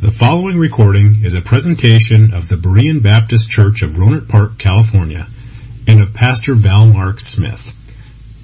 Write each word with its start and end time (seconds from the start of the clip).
The 0.00 0.10
following 0.10 0.56
recording 0.56 1.24
is 1.24 1.34
a 1.34 1.42
presentation 1.42 2.32
of 2.32 2.48
the 2.48 2.56
Berean 2.56 3.02
Baptist 3.02 3.50
Church 3.50 3.82
of 3.82 3.98
Rohnert 3.98 4.30
Park, 4.30 4.56
California, 4.56 5.28
and 5.86 6.00
of 6.00 6.14
Pastor 6.14 6.54
Val 6.54 6.86
Mark 6.86 7.20
Smith. 7.20 7.74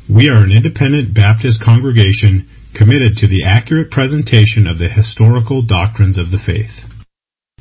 We 0.06 0.29
are 0.29 0.45
an 0.45 0.53
independent 0.53 1.14
Baptist 1.14 1.62
congregation 1.62 2.46
committed 2.74 3.16
to 3.16 3.27
the 3.27 3.45
accurate 3.45 3.90
presentation 3.90 4.66
of 4.66 4.77
the 4.77 4.87
historical 4.87 5.62
doctrines 5.62 6.19
of 6.19 6.30
the 6.30 6.37
faith. 6.37 7.06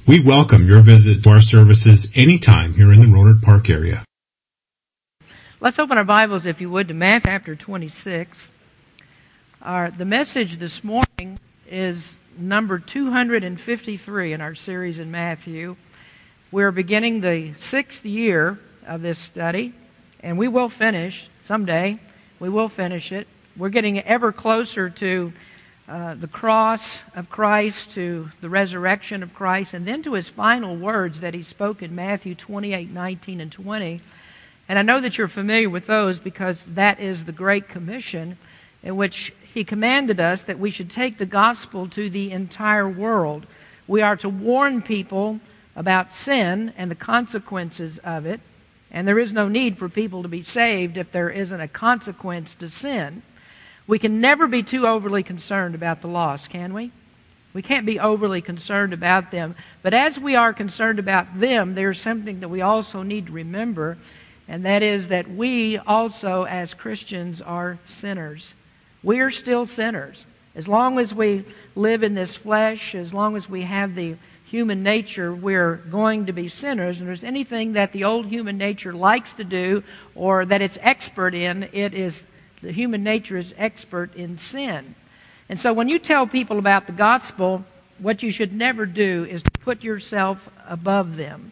We 0.05 0.20
welcome 0.20 0.68
your 0.68 0.82
visit 0.82 1.23
to 1.23 1.30
our 1.30 1.39
services 1.39 2.12
anytime 2.16 2.73
here 2.73 2.91
in 2.91 3.00
the 3.00 3.07
Rohnert 3.07 3.43
Park 3.43 3.70
area. 3.70 4.04
Let's 5.62 5.80
open 5.80 5.98
our 5.98 6.04
Bibles, 6.04 6.46
if 6.46 6.59
you 6.59 6.70
would, 6.70 6.89
to 6.89 6.93
Matthew 6.93 7.32
chapter 7.32 7.55
26. 7.55 8.52
Our, 9.62 9.89
the 9.89 10.04
message 10.04 10.57
this 10.57 10.84
morning 10.84 11.39
is 11.66 12.18
number 12.38 12.79
253 12.79 14.33
in 14.33 14.41
our 14.41 14.55
series 14.55 14.99
in 14.99 15.11
Matthew. 15.11 15.75
We're 16.52 16.71
beginning 16.71 17.21
the 17.21 17.53
sixth 17.58 18.05
year 18.05 18.59
of 18.85 19.02
this 19.02 19.20
study, 19.20 19.73
and 20.21 20.38
we 20.38 20.48
will 20.48 20.70
finish 20.70 21.30
someday. 21.45 21.99
We 22.39 22.49
will 22.49 22.70
finish 22.70 23.11
it. 23.11 23.27
We're 23.55 23.70
getting 23.70 23.99
ever 23.99 24.31
closer 24.31 24.89
to 24.89 25.34
uh, 25.88 26.16
the 26.16 26.27
cross 26.27 27.02
of 27.16 27.30
Christ, 27.30 27.91
to 27.91 28.30
the 28.41 28.49
resurrection 28.49 29.23
of 29.23 29.33
Christ, 29.33 29.73
and 29.73 29.86
then 29.86 30.03
to 30.03 30.13
his 30.13 30.30
final 30.30 30.75
words 30.75 31.22
that 31.22 31.33
he 31.33 31.44
spoke 31.44 31.81
in 31.81 31.95
Matthew 31.95 32.36
28 32.36 32.89
19 32.89 33.41
and 33.41 33.52
20. 33.52 34.02
And 34.67 34.80
I 34.80 34.81
know 34.81 34.99
that 34.99 35.17
you're 35.17 35.27
familiar 35.27 35.70
with 35.70 35.86
those 35.86 36.20
because 36.20 36.63
that 36.66 36.99
is 36.99 37.25
the 37.25 37.31
Great 37.31 37.70
Commission 37.70 38.38
in 38.81 38.95
which 38.95 39.33
he 39.55 39.64
commanded 39.64 40.20
us 40.20 40.44
that 40.44 40.59
we 40.59 40.70
should 40.70 40.91
take 40.91 41.18
the 41.18 41.26
gospel 41.26 41.88
to 41.88 42.09
the 42.09 42.30
entire 42.30 42.90
world. 42.90 43.45
We 43.88 44.02
are 44.02 44.18
to 44.18 44.28
warn 44.28 44.81
people 44.81 45.40
about 45.78 46.12
sin 46.12 46.73
and 46.76 46.91
the 46.91 46.95
consequences 46.95 47.97
of 48.00 48.25
it. 48.25 48.42
And 48.92 49.08
there 49.08 49.17
is 49.17 49.31
no 49.31 49.47
need 49.47 49.78
for 49.78 49.88
people 49.88 50.23
to 50.23 50.28
be 50.28 50.44
saved 50.44 50.97
if 50.97 51.09
there 51.14 51.30
isn't 51.30 51.62
a 51.62 51.70
consequence 51.70 52.53
to 52.56 52.70
sin. 52.70 53.22
We 53.88 53.97
can 53.97 54.20
never 54.20 54.45
be 54.45 54.62
too 54.62 54.86
overly 54.86 55.23
concerned 55.23 55.73
about 55.73 56.02
the 56.02 56.09
lost, 56.09 56.50
can 56.50 56.73
we? 56.73 56.92
We 57.53 57.62
can't 57.62 57.86
be 57.86 57.97
overly 57.97 58.42
concerned 58.42 58.92
about 58.92 59.31
them. 59.31 59.56
But 59.81 59.94
as 59.94 60.19
we 60.19 60.36
are 60.36 60.52
concerned 60.52 61.00
about 61.00 61.40
them, 61.40 61.75
there's 61.75 62.02
something 62.02 62.42
that 62.42 62.50
we 62.50 62.59
also 62.59 63.03
need 63.03 63.28
to 63.28 63.31
remember, 63.31 63.97
and 64.50 64.66
that 64.66 64.84
is 64.84 65.08
that 65.08 65.31
we 65.31 65.78
also, 65.78 66.44
as 66.44 66.73
Christians, 66.73 67.42
are 67.42 67.80
sinners. 67.86 68.53
We 69.06 69.20
are 69.20 69.30
still 69.30 69.67
sinners. 69.67 70.25
As 70.56 70.67
long 70.67 70.98
as 70.98 71.14
we 71.14 71.45
live 71.75 72.02
in 72.02 72.16
this 72.16 72.36
flesh, 72.36 72.95
as 72.95 73.14
long 73.14 73.38
as 73.38 73.47
we 73.47 73.62
have 73.62 73.94
the 73.94 74.16
human 74.45 74.81
nature, 74.81 75.31
we're 75.31 75.75
going 75.75 76.25
to 76.25 76.34
be 76.34 76.47
sinners. 76.47 76.97
And 76.97 77.08
there's 77.08 77.23
anything 77.23 77.73
that 77.73 77.92
the 77.92 78.03
old 78.03 78.25
human 78.25 78.58
nature 78.58 78.94
likes 78.94 79.34
to 79.34 79.44
do 79.44 79.84
or 80.16 80.44
that 80.45 80.64
it's 80.64 80.80
expert 80.81 81.36
in, 81.36 81.70
it 81.72 81.94
is 81.94 82.23
the 82.64 82.72
human 82.72 83.03
nature 83.03 83.38
is 83.38 83.53
expert 83.58 84.16
in 84.16 84.39
sin. 84.39 84.95
And 85.50 85.59
so 85.59 85.72
when 85.72 85.88
you 85.88 86.00
tell 86.00 86.25
people 86.25 86.58
about 86.58 86.88
the 86.88 86.92
gospel, 86.92 87.64
what 88.00 88.23
you 88.23 88.31
should 88.31 88.53
never 88.53 88.88
do 88.88 89.23
is 89.30 89.44
put 89.62 89.84
yourself 89.84 90.50
above 90.67 91.16
them. 91.16 91.52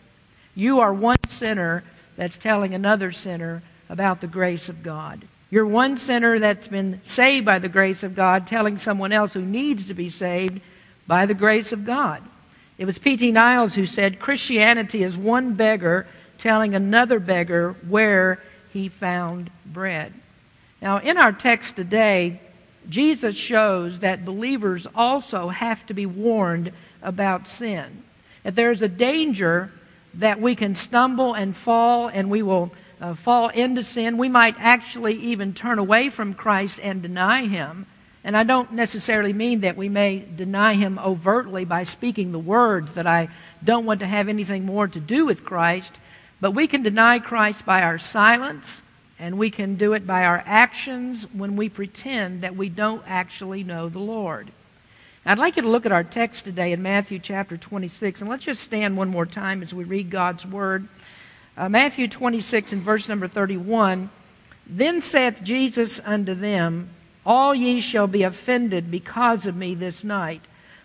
You 0.55 0.79
are 0.79 0.91
one 0.91 1.17
sinner 1.27 1.83
that's 2.15 2.37
telling 2.37 2.73
another 2.73 3.11
sinner 3.11 3.61
about 3.89 4.21
the 4.21 4.27
grace 4.27 4.69
of 4.69 4.81
God. 4.81 5.27
You're 5.53 5.67
one 5.67 5.97
sinner 5.97 6.39
that's 6.39 6.67
been 6.67 6.99
saved 7.03 7.45
by 7.45 7.59
the 7.59 7.69
grace 7.69 8.01
of 8.01 8.15
God, 8.15 8.47
telling 8.47 8.79
someone 8.79 9.11
else 9.11 9.33
who 9.33 9.45
needs 9.45 9.85
to 9.85 9.93
be 9.93 10.09
saved 10.09 10.59
by 11.05 11.27
the 11.27 11.35
grace 11.35 11.71
of 11.71 11.85
God. 11.85 12.23
It 12.79 12.85
was 12.85 12.97
D.T. 12.97 13.31
Niles 13.31 13.75
who 13.75 13.85
said 13.85 14.19
Christianity 14.19 15.03
is 15.03 15.15
one 15.15 15.53
beggar 15.53 16.07
telling 16.39 16.73
another 16.73 17.19
beggar 17.19 17.75
where 17.87 18.41
he 18.71 18.89
found 18.89 19.51
bread. 19.63 20.11
Now, 20.81 20.97
in 20.97 21.19
our 21.19 21.31
text 21.31 21.75
today, 21.75 22.41
Jesus 22.89 23.37
shows 23.37 23.99
that 23.99 24.25
believers 24.25 24.87
also 24.95 25.49
have 25.49 25.85
to 25.85 25.93
be 25.93 26.07
warned 26.07 26.71
about 27.03 27.47
sin. 27.47 28.01
That 28.41 28.55
there's 28.55 28.81
a 28.81 28.87
danger 28.87 29.71
that 30.15 30.41
we 30.41 30.55
can 30.55 30.73
stumble 30.73 31.35
and 31.35 31.55
fall 31.55 32.07
and 32.07 32.31
we 32.31 32.41
will 32.41 32.71
uh, 33.03 33.13
fall 33.13 33.49
into 33.49 33.83
sin. 33.83 34.17
We 34.17 34.29
might 34.29 34.55
actually 34.57 35.15
even 35.15 35.53
turn 35.53 35.77
away 35.77 36.09
from 36.09 36.33
Christ 36.33 36.79
and 36.81 37.01
deny 37.01 37.45
Him. 37.45 37.85
And 38.23 38.37
I 38.37 38.43
don't 38.43 38.71
necessarily 38.71 39.33
mean 39.33 39.59
that 39.59 39.75
we 39.75 39.89
may 39.89 40.19
deny 40.19 40.75
Him 40.75 40.97
overtly 40.97 41.65
by 41.65 41.83
speaking 41.83 42.31
the 42.31 42.39
words 42.39 42.93
that 42.93 43.05
I 43.05 43.27
don't 43.61 43.85
want 43.85 43.99
to 43.99 44.07
have 44.07 44.29
anything 44.29 44.65
more 44.65 44.87
to 44.87 45.01
do 45.01 45.25
with 45.25 45.43
Christ, 45.43 45.91
but 46.39 46.51
we 46.51 46.65
can 46.65 46.81
deny 46.81 47.19
Christ 47.19 47.65
by 47.65 47.81
our 47.81 47.99
silence, 47.99 48.81
and 49.19 49.37
we 49.37 49.49
can 49.49 49.75
do 49.75 49.91
it 49.91 50.07
by 50.07 50.23
our 50.23 50.41
actions 50.45 51.27
when 51.33 51.57
we 51.57 51.67
pretend 51.67 52.41
that 52.41 52.55
we 52.55 52.69
don't 52.69 53.03
actually 53.05 53.65
know 53.65 53.89
the 53.89 53.99
Lord. 53.99 54.49
I'd 55.25 55.37
like 55.37 55.57
you 55.57 55.61
to 55.61 55.69
look 55.69 55.85
at 55.85 55.91
our 55.91 56.03
text 56.05 56.45
today 56.45 56.71
in 56.71 56.81
Matthew 56.81 57.19
chapter 57.19 57.57
26, 57.57 58.21
and 58.21 58.29
let's 58.29 58.45
just 58.45 58.63
stand 58.63 58.95
one 58.95 59.09
more 59.09 59.25
time 59.25 59.61
as 59.61 59.73
we 59.73 59.83
read 59.83 60.09
God's 60.09 60.45
Word. 60.45 60.87
Uh, 61.55 61.69
Matthew 61.69 62.07
26 62.07 62.73
and 62.73 62.81
verse 62.81 63.07
number 63.07 63.27
31. 63.27 64.09
Then 64.65 65.01
saith 65.01 65.43
Jesus 65.43 65.99
unto 66.03 66.33
them, 66.33 66.89
All 67.25 67.53
ye 67.53 67.79
shall 67.79 68.07
be 68.07 68.23
offended 68.23 68.89
because 68.89 69.45
of 69.45 69.55
me 69.55 69.75
this 69.75 70.03
night. 70.03 70.41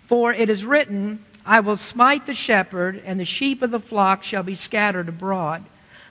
For 0.06 0.32
it 0.32 0.50
is 0.50 0.64
written, 0.64 1.24
I 1.46 1.60
will 1.60 1.76
smite 1.78 2.26
the 2.26 2.34
shepherd, 2.34 3.02
and 3.04 3.18
the 3.18 3.24
sheep 3.24 3.62
of 3.62 3.70
the 3.70 3.80
flock 3.80 4.22
shall 4.22 4.42
be 4.42 4.54
scattered 4.54 5.08
abroad. 5.08 5.64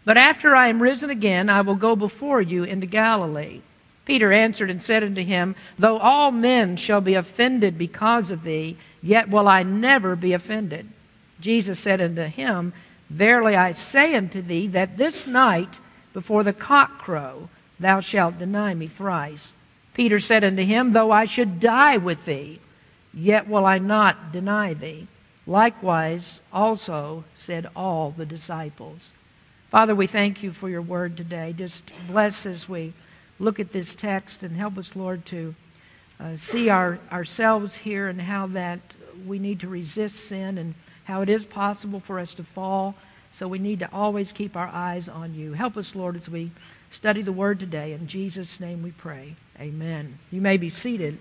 But 0.05 0.17
after 0.17 0.55
I 0.55 0.69
am 0.69 0.81
risen 0.81 1.09
again, 1.09 1.49
I 1.49 1.61
will 1.61 1.75
go 1.75 1.95
before 1.95 2.41
you 2.41 2.63
into 2.63 2.87
Galilee. 2.87 3.61
Peter 4.05 4.31
answered 4.31 4.69
and 4.71 4.81
said 4.81 5.03
unto 5.03 5.21
him, 5.21 5.53
Though 5.77 5.97
all 5.97 6.31
men 6.31 6.77
shall 6.77 7.01
be 7.01 7.13
offended 7.13 7.77
because 7.77 8.31
of 8.31 8.43
thee, 8.43 8.77
yet 9.03 9.29
will 9.29 9.47
I 9.47 9.63
never 9.63 10.15
be 10.15 10.33
offended. 10.33 10.87
Jesus 11.39 11.79
said 11.79 12.01
unto 12.01 12.23
him, 12.23 12.73
Verily 13.09 13.55
I 13.55 13.73
say 13.73 14.15
unto 14.15 14.41
thee 14.41 14.67
that 14.67 14.97
this 14.97 15.25
night 15.25 15.79
before 16.13 16.43
the 16.43 16.53
cock 16.53 16.97
crow 16.97 17.49
thou 17.79 17.99
shalt 17.99 18.39
deny 18.39 18.73
me 18.73 18.87
thrice. 18.87 19.53
Peter 19.93 20.19
said 20.19 20.43
unto 20.43 20.63
him, 20.63 20.93
Though 20.93 21.11
I 21.11 21.25
should 21.25 21.59
die 21.59 21.97
with 21.97 22.25
thee, 22.25 22.59
yet 23.13 23.47
will 23.47 23.65
I 23.65 23.77
not 23.77 24.31
deny 24.31 24.73
thee. 24.73 25.07
Likewise 25.45 26.41
also 26.51 27.23
said 27.35 27.69
all 27.75 28.11
the 28.11 28.25
disciples. 28.25 29.13
Father, 29.71 29.95
we 29.95 30.07
thank 30.07 30.43
you 30.43 30.51
for 30.51 30.69
your 30.69 30.81
word 30.81 31.17
today. 31.17 31.53
Just 31.57 31.91
bless 32.07 32.45
as 32.45 32.67
we 32.67 32.93
look 33.39 33.59
at 33.59 33.71
this 33.71 33.95
text 33.95 34.43
and 34.43 34.55
help 34.55 34.77
us, 34.77 34.95
Lord, 34.95 35.25
to 35.27 35.55
uh, 36.19 36.37
see 36.37 36.69
our, 36.69 36.99
ourselves 37.11 37.77
here 37.77 38.07
and 38.07 38.21
how 38.21 38.47
that 38.47 38.79
we 39.25 39.39
need 39.39 39.59
to 39.61 39.67
resist 39.67 40.15
sin 40.15 40.57
and 40.57 40.73
how 41.07 41.21
it 41.21 41.29
is 41.29 41.45
possible 41.45 42.01
for 42.01 42.19
us 42.19 42.33
to 42.33 42.43
fall. 42.43 42.93
So 43.31 43.47
we 43.47 43.59
need 43.59 43.79
to 43.79 43.89
always 43.93 44.33
keep 44.33 44.57
our 44.57 44.67
eyes 44.67 45.07
on 45.07 45.33
you. 45.33 45.53
Help 45.53 45.77
us, 45.77 45.95
Lord, 45.95 46.17
as 46.17 46.27
we 46.27 46.51
study 46.91 47.21
the 47.21 47.31
word 47.31 47.61
today. 47.61 47.93
In 47.93 48.07
Jesus' 48.07 48.59
name 48.59 48.83
we 48.83 48.91
pray. 48.91 49.37
Amen. 49.57 50.19
You 50.31 50.41
may 50.41 50.57
be 50.57 50.69
seated. 50.69 51.17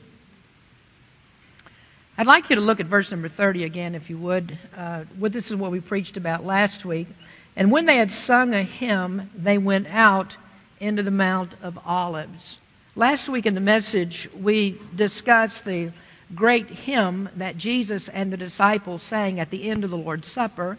I'd 2.19 2.27
like 2.27 2.51
you 2.51 2.57
to 2.57 2.63
look 2.63 2.81
at 2.81 2.87
verse 2.87 3.13
number 3.13 3.29
30 3.29 3.63
again, 3.63 3.95
if 3.95 4.11
you 4.11 4.19
would. 4.19 4.59
Uh, 4.77 5.05
this 5.21 5.53
is 5.53 5.57
what 5.57 5.71
we 5.71 5.81
preached 5.81 6.17
about 6.17 6.45
last 6.45 6.85
week. 6.85 7.07
And 7.55 7.71
when 7.71 7.87
they 7.87 7.97
had 7.97 8.11
sung 8.11 8.55
a 8.55 8.65
hymn, 8.65 9.31
they 9.37 9.57
went 9.57 9.87
out 9.87 10.37
into 10.81 11.05
the 11.05 11.13
Mount 11.13 11.53
of 11.63 11.79
Olives. 11.87 12.59
Last 12.97 13.29
week 13.29 13.47
in 13.47 13.55
the 13.55 13.61
message, 13.61 14.29
we 14.37 14.81
discussed 14.97 15.65
the 15.65 15.93
great 16.35 16.69
hymn 16.69 17.29
that 17.37 17.57
Jesus 17.57 18.09
and 18.09 18.33
the 18.33 18.37
disciples 18.37 19.03
sang 19.03 19.39
at 19.39 19.51
the 19.51 19.69
end 19.71 19.85
of 19.85 19.91
the 19.91 19.97
Lord's 19.97 20.29
Supper. 20.29 20.79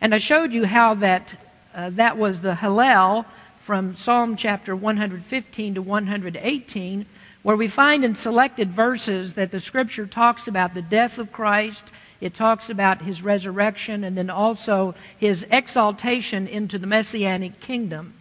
And 0.00 0.14
I 0.14 0.18
showed 0.18 0.52
you 0.52 0.66
how 0.66 0.94
that, 0.94 1.40
uh, 1.74 1.90
that 1.90 2.18
was 2.18 2.40
the 2.40 2.54
Hallel 2.54 3.24
from 3.58 3.94
Psalm 3.94 4.36
chapter 4.36 4.74
115 4.74 5.74
to 5.74 5.82
118, 5.82 7.06
where 7.42 7.56
we 7.56 7.68
find 7.68 8.04
in 8.04 8.14
selected 8.14 8.70
verses 8.72 9.34
that 9.34 9.50
the 9.50 9.60
scripture 9.60 10.06
talks 10.06 10.46
about 10.46 10.74
the 10.74 10.82
death 10.82 11.18
of 11.18 11.32
Christ, 11.32 11.84
it 12.20 12.34
talks 12.34 12.70
about 12.70 13.02
his 13.02 13.22
resurrection, 13.22 14.04
and 14.04 14.16
then 14.16 14.30
also 14.30 14.94
his 15.18 15.46
exaltation 15.50 16.46
into 16.46 16.78
the 16.78 16.86
messianic 16.86 17.60
kingdom. 17.60 18.14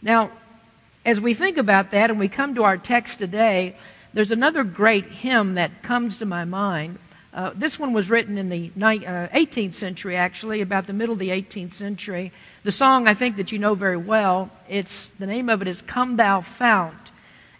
Now, 0.00 0.30
as 1.04 1.20
we 1.20 1.34
think 1.34 1.56
about 1.56 1.90
that 1.90 2.10
and 2.10 2.18
we 2.18 2.28
come 2.28 2.54
to 2.54 2.64
our 2.64 2.76
text 2.76 3.18
today, 3.18 3.76
there's 4.16 4.30
another 4.30 4.64
great 4.64 5.12
hymn 5.12 5.56
that 5.56 5.82
comes 5.82 6.16
to 6.16 6.24
my 6.24 6.46
mind. 6.46 6.98
Uh, 7.34 7.50
this 7.54 7.78
one 7.78 7.92
was 7.92 8.08
written 8.08 8.38
in 8.38 8.48
the 8.48 8.72
ni- 8.74 9.04
uh, 9.04 9.28
18th 9.28 9.74
century, 9.74 10.16
actually, 10.16 10.62
about 10.62 10.86
the 10.86 10.94
middle 10.94 11.12
of 11.12 11.18
the 11.18 11.28
18th 11.28 11.74
century. 11.74 12.32
The 12.64 12.72
song 12.72 13.06
I 13.06 13.12
think 13.12 13.36
that 13.36 13.52
you 13.52 13.58
know 13.58 13.74
very 13.74 13.98
well. 13.98 14.50
It's 14.70 15.08
the 15.08 15.26
name 15.26 15.50
of 15.50 15.60
it 15.60 15.68
is 15.68 15.82
"Come 15.82 16.16
Thou 16.16 16.40
Fount," 16.40 17.10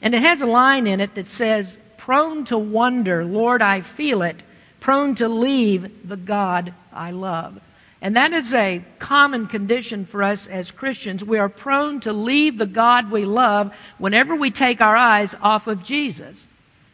and 0.00 0.14
it 0.14 0.22
has 0.22 0.40
a 0.40 0.46
line 0.46 0.86
in 0.86 0.98
it 0.98 1.14
that 1.16 1.28
says, 1.28 1.76
"Prone 1.98 2.46
to 2.46 2.56
wonder, 2.56 3.22
Lord, 3.22 3.60
I 3.60 3.82
feel 3.82 4.22
it, 4.22 4.42
prone 4.80 5.14
to 5.16 5.28
leave 5.28 6.08
the 6.08 6.16
God 6.16 6.72
I 6.90 7.10
love. 7.10 7.60
And 8.02 8.14
that 8.16 8.32
is 8.32 8.52
a 8.52 8.84
common 8.98 9.46
condition 9.46 10.04
for 10.04 10.22
us 10.22 10.46
as 10.46 10.70
Christians. 10.70 11.24
We 11.24 11.38
are 11.38 11.48
prone 11.48 12.00
to 12.00 12.12
leave 12.12 12.58
the 12.58 12.66
God 12.66 13.10
we 13.10 13.24
love 13.24 13.74
whenever 13.98 14.36
we 14.36 14.50
take 14.50 14.80
our 14.80 14.96
eyes 14.96 15.34
off 15.40 15.66
of 15.66 15.82
Jesus. 15.82 16.46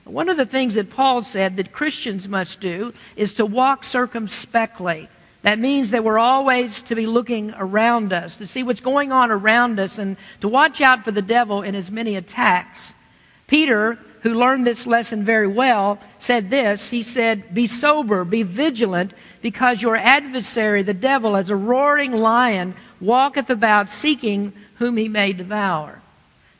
One 0.04 0.28
of 0.28 0.36
the 0.36 0.46
things 0.46 0.74
that 0.74 0.90
Paul 0.90 1.22
said 1.22 1.56
that 1.56 1.72
Christians 1.72 2.28
must 2.28 2.60
do 2.60 2.92
is 3.16 3.34
to 3.34 3.46
walk 3.46 3.84
circumspectly. 3.84 5.08
That 5.42 5.58
means 5.58 5.90
that 5.90 6.04
we're 6.04 6.18
always 6.18 6.82
to 6.82 6.94
be 6.94 7.06
looking 7.06 7.52
around 7.56 8.12
us, 8.12 8.36
to 8.36 8.46
see 8.46 8.62
what's 8.62 8.80
going 8.80 9.10
on 9.10 9.30
around 9.30 9.80
us, 9.80 9.98
and 9.98 10.16
to 10.40 10.48
watch 10.48 10.80
out 10.80 11.04
for 11.04 11.10
the 11.10 11.22
devil 11.22 11.62
in 11.62 11.74
his 11.74 11.90
many 11.90 12.14
attacks. 12.16 12.94
Peter, 13.48 13.98
who 14.22 14.34
learned 14.34 14.66
this 14.66 14.86
lesson 14.86 15.24
very 15.24 15.48
well, 15.48 15.98
said 16.20 16.48
this. 16.48 16.88
He 16.88 17.02
said, 17.02 17.52
Be 17.52 17.66
sober, 17.66 18.24
be 18.24 18.44
vigilant, 18.44 19.12
because 19.42 19.82
your 19.82 19.96
adversary, 19.96 20.82
the 20.82 20.94
devil, 20.94 21.36
as 21.36 21.50
a 21.50 21.56
roaring 21.56 22.12
lion, 22.12 22.74
walketh 23.00 23.50
about 23.50 23.90
seeking 23.90 24.52
whom 24.76 24.96
he 24.96 25.08
may 25.08 25.32
devour. 25.32 26.00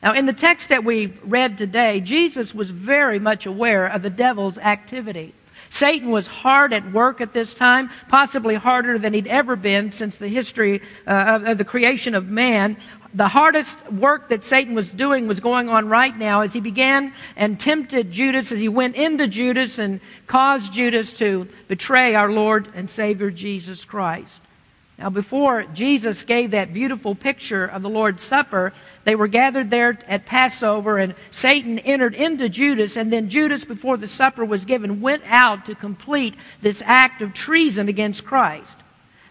Now, 0.03 0.13
in 0.13 0.25
the 0.25 0.33
text 0.33 0.67
that 0.69 0.83
we've 0.83 1.17
read 1.23 1.57
today, 1.57 2.01
Jesus 2.01 2.53
was 2.53 2.69
very 2.69 3.19
much 3.19 3.45
aware 3.45 3.87
of 3.87 4.01
the 4.01 4.09
devil's 4.09 4.57
activity. 4.57 5.33
Satan 5.69 6.11
was 6.11 6.27
hard 6.27 6.73
at 6.73 6.91
work 6.91 7.21
at 7.21 7.33
this 7.33 7.53
time, 7.53 7.89
possibly 8.09 8.55
harder 8.55 8.99
than 8.99 9.13
he'd 9.13 9.27
ever 9.27 9.55
been 9.55 9.91
since 9.91 10.17
the 10.17 10.27
history 10.27 10.81
uh, 11.07 11.11
of, 11.11 11.47
of 11.47 11.57
the 11.57 11.65
creation 11.65 12.13
of 12.13 12.29
man. 12.29 12.77
The 13.15 13.27
hardest 13.27 13.91
work 13.91 14.29
that 14.29 14.43
Satan 14.43 14.73
was 14.73 14.91
doing 14.91 15.27
was 15.27 15.39
going 15.39 15.69
on 15.69 15.87
right 15.87 16.17
now 16.17 16.41
as 16.41 16.53
he 16.53 16.59
began 16.59 17.13
and 17.35 17.59
tempted 17.59 18.11
Judas, 18.11 18.51
as 18.51 18.59
he 18.59 18.69
went 18.69 18.95
into 18.95 19.27
Judas 19.27 19.77
and 19.77 19.99
caused 20.25 20.73
Judas 20.73 21.13
to 21.13 21.47
betray 21.67 22.15
our 22.15 22.31
Lord 22.31 22.69
and 22.73 22.89
Savior 22.89 23.29
Jesus 23.29 23.85
Christ. 23.85 24.41
Now, 24.97 25.09
before 25.09 25.63
Jesus 25.73 26.23
gave 26.23 26.51
that 26.51 26.73
beautiful 26.73 27.15
picture 27.15 27.65
of 27.65 27.81
the 27.81 27.89
Lord's 27.89 28.23
Supper, 28.23 28.73
they 29.03 29.15
were 29.15 29.27
gathered 29.27 29.69
there 29.69 29.97
at 30.07 30.25
Passover, 30.25 30.97
and 30.97 31.15
Satan 31.31 31.79
entered 31.79 32.13
into 32.13 32.47
Judas, 32.47 32.95
and 32.95 33.11
then 33.11 33.29
Judas, 33.29 33.65
before 33.65 33.97
the 33.97 34.07
supper 34.07 34.45
was 34.45 34.65
given, 34.65 35.01
went 35.01 35.23
out 35.25 35.65
to 35.65 35.75
complete 35.75 36.35
this 36.61 36.81
act 36.85 37.21
of 37.21 37.33
treason 37.33 37.89
against 37.89 38.23
Christ. 38.23 38.77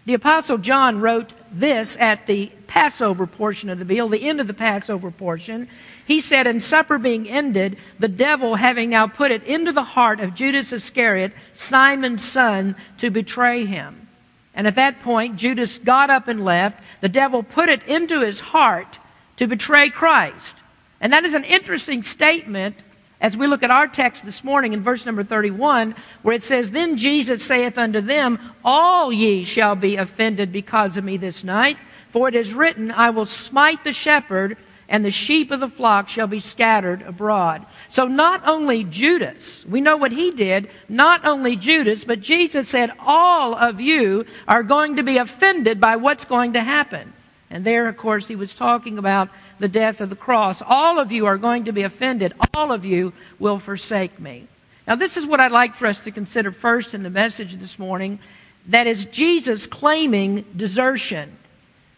The 0.05 0.13
Apostle 0.15 0.57
John 0.57 0.99
wrote 0.99 1.31
this 1.51 1.95
at 1.97 2.25
the 2.25 2.51
Passover 2.67 3.25
portion 3.25 3.69
of 3.69 3.79
the 3.79 3.85
meal, 3.85 4.09
the 4.09 4.27
end 4.27 4.41
of 4.41 4.47
the 4.47 4.53
Passover 4.53 5.11
portion. 5.11 5.69
He 6.05 6.19
said, 6.19 6.45
And 6.45 6.61
supper 6.61 6.97
being 6.97 7.29
ended, 7.29 7.77
the 7.99 8.09
devil 8.09 8.55
having 8.55 8.89
now 8.89 9.07
put 9.07 9.31
it 9.31 9.43
into 9.43 9.71
the 9.71 9.83
heart 9.83 10.19
of 10.19 10.33
Judas 10.33 10.73
Iscariot, 10.73 11.33
Simon's 11.53 12.25
son, 12.25 12.75
to 12.97 13.09
betray 13.09 13.65
him. 13.65 14.07
And 14.53 14.67
at 14.67 14.75
that 14.75 14.99
point, 14.99 15.37
Judas 15.37 15.77
got 15.77 16.09
up 16.09 16.27
and 16.27 16.43
left. 16.43 16.83
The 17.01 17.09
devil 17.09 17.41
put 17.41 17.69
it 17.69 17.83
into 17.87 18.21
his 18.21 18.39
heart 18.39 18.97
to 19.37 19.47
betray 19.47 19.89
Christ. 19.89 20.57
And 20.99 21.13
that 21.13 21.23
is 21.23 21.33
an 21.33 21.43
interesting 21.45 22.03
statement 22.03 22.75
as 23.23 23.37
we 23.37 23.47
look 23.47 23.63
at 23.63 23.71
our 23.71 23.87
text 23.87 24.25
this 24.25 24.43
morning 24.43 24.73
in 24.73 24.83
verse 24.83 25.05
number 25.05 25.23
31, 25.23 25.95
where 26.23 26.35
it 26.35 26.43
says, 26.43 26.71
Then 26.71 26.97
Jesus 26.97 27.41
saith 27.41 27.77
unto 27.77 28.01
them, 28.01 28.37
All 28.65 29.13
ye 29.13 29.45
shall 29.45 29.75
be 29.75 29.95
offended 29.95 30.51
because 30.51 30.97
of 30.97 31.05
me 31.05 31.15
this 31.15 31.41
night, 31.41 31.77
for 32.09 32.27
it 32.27 32.35
is 32.35 32.53
written, 32.53 32.91
I 32.91 33.11
will 33.11 33.25
smite 33.25 33.85
the 33.85 33.93
shepherd, 33.93 34.57
and 34.89 35.05
the 35.05 35.09
sheep 35.09 35.51
of 35.51 35.61
the 35.61 35.69
flock 35.69 36.09
shall 36.09 36.27
be 36.27 36.41
scattered 36.41 37.01
abroad. 37.03 37.65
So 37.89 38.07
not 38.07 38.45
only 38.45 38.83
Judas, 38.83 39.65
we 39.65 39.79
know 39.79 39.95
what 39.95 40.11
he 40.11 40.31
did, 40.31 40.69
not 40.89 41.23
only 41.23 41.55
Judas, 41.55 42.03
but 42.03 42.19
Jesus 42.19 42.67
said, 42.67 42.91
all 42.99 43.55
of 43.55 43.79
you 43.79 44.25
are 44.49 44.63
going 44.63 44.97
to 44.97 45.03
be 45.03 45.17
offended 45.17 45.79
by 45.79 45.95
what's 45.95 46.25
going 46.25 46.53
to 46.53 46.61
happen. 46.61 47.13
And 47.49 47.63
there, 47.63 47.87
of 47.87 47.95
course, 47.95 48.27
he 48.27 48.35
was 48.35 48.53
talking 48.53 48.97
about 48.97 49.29
the 49.63 49.69
death 49.69 50.01
of 50.01 50.09
the 50.09 50.15
cross. 50.17 50.61
All 50.61 50.99
of 50.99 51.13
you 51.13 51.25
are 51.25 51.37
going 51.37 51.63
to 51.65 51.71
be 51.71 51.83
offended. 51.83 52.33
All 52.53 52.73
of 52.73 52.83
you 52.83 53.13
will 53.39 53.59
forsake 53.59 54.19
me. 54.19 54.45
Now, 54.85 54.95
this 54.95 55.15
is 55.15 55.25
what 55.25 55.39
I'd 55.39 55.53
like 55.53 55.73
for 55.73 55.85
us 55.85 56.03
to 56.03 56.11
consider 56.11 56.51
first 56.51 56.93
in 56.93 57.01
the 57.01 57.09
message 57.09 57.53
this 57.55 57.79
morning. 57.79 58.19
That 58.67 58.87
is 58.87 59.05
Jesus 59.05 59.65
claiming 59.65 60.43
desertion. 60.53 61.31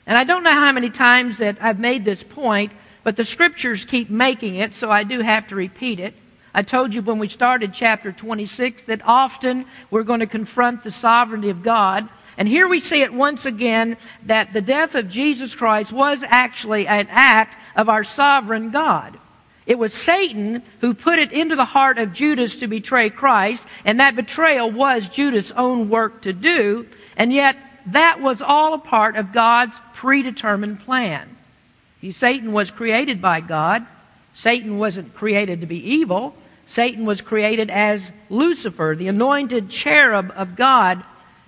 And 0.06 0.16
I 0.16 0.26
don't 0.26 0.44
know 0.44 0.52
how 0.52 0.72
many 0.74 0.92
times 0.92 1.40
that 1.40 1.58
I've 1.60 1.80
made 1.80 2.06
this 2.06 2.22
point, 2.22 2.72
but 3.04 3.16
the 3.16 3.26
scriptures 3.26 3.84
keep 3.84 4.12
making 4.12 4.54
it, 4.54 4.76
so 4.76 4.92
I 4.92 5.04
do 5.04 5.22
have 5.22 5.48
to 5.48 5.56
repeat 5.56 6.00
it. 6.00 6.14
I 6.54 6.62
told 6.62 6.94
you 6.94 7.02
when 7.02 7.18
we 7.18 7.28
started 7.28 7.74
chapter 7.74 8.12
26 8.12 8.84
that 8.84 9.02
often 9.06 9.66
we're 9.90 10.04
going 10.04 10.20
to 10.20 10.28
confront 10.28 10.84
the 10.84 10.92
sovereignty 10.92 11.50
of 11.50 11.64
God. 11.64 12.10
And 12.38 12.48
here 12.48 12.68
we 12.68 12.80
see 12.80 13.02
it 13.02 13.14
once 13.14 13.46
again 13.46 13.98
that 14.26 14.52
the 14.52 14.62
death 14.62 14.96
of 14.96 15.10
Jesus 15.10 15.56
Christ 15.56 15.92
was 15.94 16.24
actually 16.24 16.88
an 16.88 17.08
act 17.10 17.58
of 17.76 17.88
our 17.88 18.04
sovereign 18.04 18.72
God. 18.72 19.18
It 19.66 19.80
was 19.80 19.94
Satan 19.94 20.62
who 20.82 20.94
put 20.94 21.18
it 21.18 21.32
into 21.32 21.56
the 21.56 21.66
heart 21.66 21.98
of 21.98 22.14
Judas 22.14 22.58
to 22.58 22.68
betray 22.68 23.10
Christ, 23.10 23.66
and 23.84 24.00
that 24.00 24.16
betrayal 24.16 24.70
was 24.70 25.08
Judas' 25.08 25.52
own 25.52 25.90
work 25.90 26.22
to 26.22 26.34
do, 26.34 26.86
and 27.18 27.34
yet 27.34 27.58
that 27.88 28.22
was 28.22 28.42
all 28.42 28.74
a 28.74 28.80
part 28.80 29.16
of 29.16 29.34
God's 29.34 29.80
predetermined 29.94 30.82
plan. 30.82 31.36
See, 32.02 32.12
Satan 32.12 32.52
was 32.52 32.70
created 32.70 33.22
by 33.22 33.42
God. 33.42 33.86
Satan 34.36 34.78
wasn't 34.78 35.16
created 35.16 35.62
to 35.62 35.68
be 35.68 35.94
evil. 35.94 36.36
Satan 36.68 37.06
was 37.06 37.22
created 37.22 37.72
as 37.72 38.12
Lucifer, 38.30 38.96
the 38.98 39.08
anointed 39.08 39.70
cherub 39.70 40.32
of 40.36 40.56
God, 40.56 41.04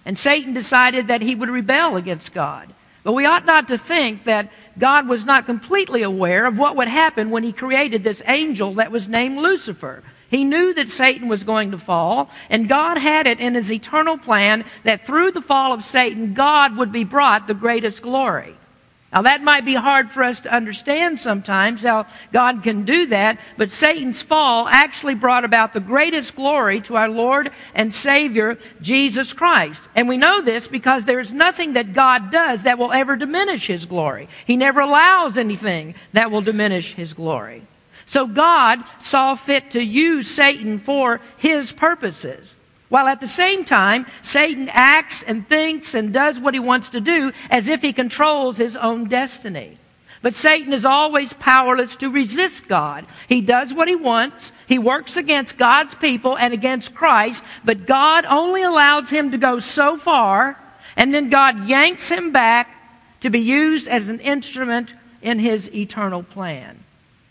and 0.08 0.18
Satan 0.18 0.54
decided 0.54 1.08
that 1.08 1.22
he 1.22 1.36
would 1.36 1.50
rebel 1.50 1.98
against 1.98 2.34
God. 2.34 2.74
But 3.04 3.12
we 3.12 3.26
ought 3.26 3.46
not 3.46 3.68
to 3.68 3.78
think 3.78 4.24
that 4.24 4.50
God 4.80 5.06
was 5.06 5.26
not 5.26 5.46
completely 5.46 6.02
aware 6.02 6.46
of 6.46 6.58
what 6.58 6.78
would 6.78 6.88
happen 6.88 7.30
when 7.30 7.44
he 7.44 7.52
created 7.52 8.06
this 8.06 8.22
angel 8.26 8.76
that 8.76 8.90
was 8.90 9.10
named 9.10 9.38
Lucifer. 9.38 10.04
He 10.30 10.46
knew 10.46 10.74
that 10.76 10.90
Satan 10.90 11.28
was 11.28 11.44
going 11.44 11.72
to 11.72 11.78
fall, 11.78 12.30
and 12.50 12.70
God 12.70 12.98
had 12.98 13.28
it 13.28 13.42
in 13.42 13.56
his 13.56 13.70
eternal 13.70 14.18
plan 14.18 14.64
that 14.84 15.06
through 15.06 15.32
the 15.32 15.42
fall 15.42 15.74
of 15.74 15.84
Satan, 15.84 16.34
God 16.34 16.78
would 16.78 16.94
be 16.94 17.04
brought 17.04 17.48
the 17.48 17.54
greatest 17.54 18.02
glory. 18.02 18.57
Now 19.18 19.24
that 19.24 19.42
might 19.42 19.66
be 19.66 19.74
hard 19.74 20.12
for 20.12 20.22
us 20.22 20.42
to 20.42 20.54
understand 20.54 21.20
sometimes 21.20 21.82
how 21.82 22.06
God 22.32 22.62
can 22.62 22.86
do 22.86 23.08
that, 23.08 23.40
but 23.58 23.72
Satan's 23.72 24.22
fall 24.22 24.68
actually 24.68 25.16
brought 25.16 25.44
about 25.44 25.74
the 25.74 25.80
greatest 25.80 26.36
glory 26.36 26.82
to 26.82 26.98
our 26.98 27.10
Lord 27.10 27.50
and 27.74 27.96
Savior, 27.96 28.60
Jesus 28.80 29.34
Christ. 29.34 29.90
And 29.96 30.08
we 30.08 30.18
know 30.18 30.42
this 30.42 30.68
because 30.68 31.06
there 31.06 31.20
is 31.20 31.34
nothing 31.34 31.74
that 31.74 31.94
God 31.94 32.30
does 32.30 32.62
that 32.62 32.78
will 32.78 32.92
ever 32.92 33.16
diminish 33.16 33.66
His 33.66 33.86
glory. 33.86 34.30
He 34.46 34.56
never 34.56 34.82
allows 34.82 35.36
anything 35.36 35.96
that 36.14 36.30
will 36.30 36.42
diminish 36.42 36.94
His 36.94 37.14
glory. 37.14 37.64
So 38.06 38.28
God 38.28 38.84
saw 39.00 39.34
fit 39.34 39.72
to 39.72 39.84
use 39.84 40.30
Satan 40.30 40.78
for 40.78 41.22
his 41.38 41.72
purposes. 41.72 42.54
While 42.90 43.08
at 43.08 43.20
the 43.20 43.28
same 43.28 43.66
time, 43.66 44.06
Satan 44.22 44.70
acts 44.72 45.22
and 45.24 45.48
thinks 45.48 45.94
and 45.94 46.14
does 46.14 46.40
what 46.40 46.54
he 46.54 46.60
wants 46.60 46.90
to 46.90 47.02
do 47.02 47.34
as 47.50 47.68
if 47.68 47.82
he 47.82 47.92
controls 47.92 48.58
his 48.58 48.76
own 48.78 49.10
destiny. 49.10 49.78
But 50.22 50.36
Satan 50.36 50.74
is 50.74 50.86
always 50.86 51.34
powerless 51.34 51.96
to 51.98 52.10
resist 52.10 52.68
God. 52.68 53.06
He 53.28 53.42
does 53.42 53.74
what 53.74 53.88
he 53.88 53.96
wants. 53.96 54.52
He 54.68 54.80
works 54.80 55.16
against 55.16 55.58
God's 55.58 55.96
people 55.96 56.38
and 56.38 56.54
against 56.54 56.96
Christ, 56.96 57.44
but 57.64 57.86
God 57.86 58.26
only 58.26 58.64
allows 58.64 59.10
him 59.10 59.32
to 59.32 59.38
go 59.38 59.60
so 59.60 59.98
far, 59.98 60.58
and 60.96 61.14
then 61.14 61.30
God 61.30 61.68
yanks 61.68 62.10
him 62.10 62.32
back 62.32 62.74
to 63.20 63.30
be 63.30 63.40
used 63.40 63.88
as 63.88 64.10
an 64.10 64.20
instrument 64.20 64.94
in 65.22 65.40
his 65.40 65.74
eternal 65.74 66.24
plan. 66.24 66.84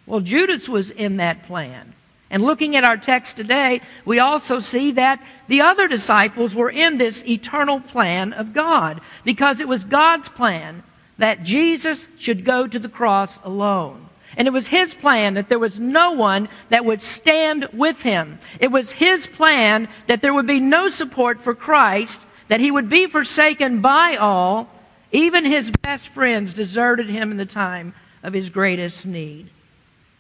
Well, 0.07 0.21
Judas 0.21 0.69
was 0.69 0.91
in 0.91 1.17
that 1.17 1.43
plan. 1.43 1.95
And 2.31 2.43
looking 2.43 2.75
at 2.75 2.85
our 2.85 2.97
text 2.97 3.37
today, 3.37 3.81
we 4.05 4.19
also 4.19 4.59
see 4.59 4.93
that 4.93 5.23
the 5.47 5.61
other 5.61 5.87
disciples 5.87 6.55
were 6.55 6.71
in 6.71 6.99
this 6.99 7.25
eternal 7.25 7.81
plan 7.81 8.33
of 8.33 8.53
God 8.53 9.01
because 9.25 9.61
it 9.61 9.69
was 9.69 9.85
God's 9.85 10.29
plan 10.29 10.83
that 11.19 11.45
Jesus 11.45 12.09
should 12.19 12.45
go 12.45 12.67
to 12.67 12.79
the 12.79 12.89
cross 12.89 13.39
alone. 13.45 14.09
And 14.37 14.49
it 14.49 14.51
was 14.51 14.67
His 14.67 14.93
plan 14.93 15.35
that 15.35 15.49
there 15.49 15.59
was 15.59 15.79
no 15.79 16.13
one 16.13 16.49
that 16.69 16.85
would 16.85 17.01
stand 17.01 17.69
with 17.73 18.03
Him. 18.03 18.39
It 18.61 18.71
was 18.71 18.93
His 18.93 19.27
plan 19.27 19.89
that 20.09 20.21
there 20.21 20.35
would 20.35 20.47
be 20.47 20.61
no 20.61 20.91
support 20.91 21.41
for 21.41 21.55
Christ, 21.55 22.21
that 22.49 22.61
He 22.61 22.71
would 22.71 22.89
be 22.89 23.07
forsaken 23.07 23.81
by 23.81 24.17
all. 24.17 24.69
Even 25.13 25.45
His 25.45 25.71
best 25.71 26.09
friends 26.09 26.53
deserted 26.53 27.09
Him 27.09 27.31
in 27.31 27.39
the 27.39 27.47
time 27.47 27.95
of 28.23 28.35
His 28.35 28.51
greatest 28.51 29.07
need. 29.07 29.49